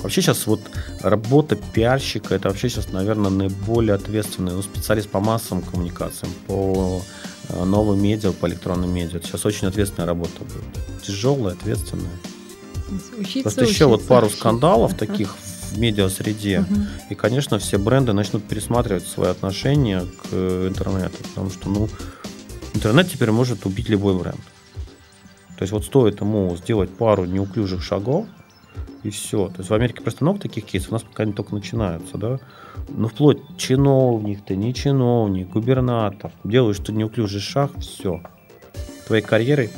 Вообще 0.00 0.22
сейчас 0.22 0.46
вот 0.46 0.60
работа 1.00 1.56
пиарщика, 1.56 2.34
это 2.34 2.48
вообще 2.48 2.70
сейчас, 2.70 2.90
наверное, 2.90 3.30
наиболее 3.30 3.94
ответственный 3.94 4.52
ну, 4.52 4.62
специалист 4.62 5.10
по 5.10 5.20
массовым 5.20 5.62
коммуникациям, 5.62 6.32
по 6.46 7.02
а, 7.50 7.64
новым 7.66 8.02
медиа, 8.02 8.32
по 8.32 8.46
электронным 8.46 8.92
медиа. 8.94 9.18
Это 9.18 9.26
сейчас 9.26 9.44
очень 9.44 9.68
ответственная 9.68 10.06
работа 10.06 10.38
будет. 10.40 11.02
Тяжелая, 11.02 11.54
ответственная. 11.54 12.08
Учиться, 13.18 13.42
Просто 13.42 13.62
учиться, 13.62 13.64
еще 13.64 13.86
вот 13.86 14.06
пару 14.06 14.26
учиться. 14.26 14.40
скандалов 14.40 14.94
таких 14.98 15.36
в 15.70 15.78
медиа-среде. 15.78 16.60
Угу. 16.60 16.80
И, 17.10 17.14
конечно, 17.14 17.58
все 17.58 17.78
бренды 17.78 18.12
начнут 18.12 18.44
пересматривать 18.44 19.06
свои 19.06 19.30
отношения 19.30 20.00
к 20.00 20.28
э, 20.32 20.68
интернету, 20.68 21.16
потому 21.22 21.50
что, 21.50 21.68
ну, 21.68 21.88
интернет 22.74 23.08
теперь 23.08 23.30
может 23.30 23.66
убить 23.66 23.88
любой 23.88 24.18
бренд. 24.18 24.40
То 25.56 25.62
есть 25.62 25.72
вот 25.72 25.84
стоит 25.84 26.20
ему 26.20 26.56
сделать 26.56 26.90
пару 26.90 27.24
неуклюжих 27.26 27.82
шагов, 27.82 28.26
и 29.02 29.10
все. 29.10 29.48
То 29.48 29.58
есть 29.58 29.70
в 29.70 29.74
Америке 29.74 30.02
просто 30.02 30.24
много 30.24 30.40
таких 30.40 30.64
кейсов, 30.64 30.90
у 30.90 30.92
нас 30.94 31.02
пока 31.02 31.22
они 31.22 31.32
только 31.32 31.54
начинаются, 31.54 32.18
да. 32.18 32.38
Ну, 32.88 33.08
вплоть 33.08 33.38
чиновник 33.56 34.44
ты, 34.44 34.56
не 34.56 34.74
чиновник, 34.74 35.50
губернатор. 35.50 36.32
Делаешь 36.44 36.78
ты 36.78 36.92
неуклюжий 36.92 37.40
шаг, 37.40 37.72
все. 37.78 38.22
Твоей 39.06 39.22
карьерой 39.22 39.70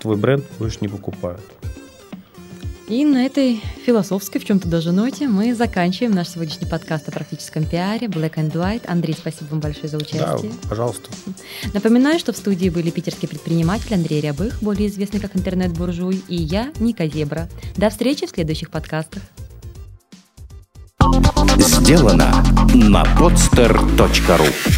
твой 0.00 0.16
бренд 0.16 0.44
больше 0.58 0.78
не 0.80 0.88
покупают. 0.88 1.42
И 2.88 3.04
на 3.04 3.26
этой 3.26 3.62
философской, 3.84 4.40
в 4.40 4.46
чем-то 4.46 4.66
даже 4.66 4.92
ноте, 4.92 5.28
мы 5.28 5.54
заканчиваем 5.54 6.12
наш 6.12 6.28
сегодняшний 6.28 6.66
подкаст 6.66 7.06
о 7.08 7.12
практическом 7.12 7.66
пиаре 7.66 8.06
Black 8.06 8.36
and 8.36 8.52
White. 8.52 8.86
Андрей, 8.86 9.14
спасибо 9.14 9.48
вам 9.50 9.60
большое 9.60 9.88
за 9.88 9.98
участие. 9.98 10.50
Да, 10.62 10.68
пожалуйста. 10.70 11.10
Напоминаю, 11.74 12.18
что 12.18 12.32
в 12.32 12.36
студии 12.38 12.70
были 12.70 12.88
питерский 12.88 13.28
предприниматель 13.28 13.94
Андрей 13.94 14.22
Рябых, 14.22 14.62
более 14.62 14.88
известный 14.88 15.20
как 15.20 15.36
интернет-буржуй, 15.36 16.22
и 16.28 16.36
я, 16.36 16.72
Ника 16.80 17.06
Зебра. 17.06 17.50
До 17.76 17.90
встречи 17.90 18.26
в 18.26 18.30
следующих 18.30 18.70
подкастах. 18.70 19.22
Сделано 21.58 22.42
на 22.72 23.04
podster.ru 23.18 24.77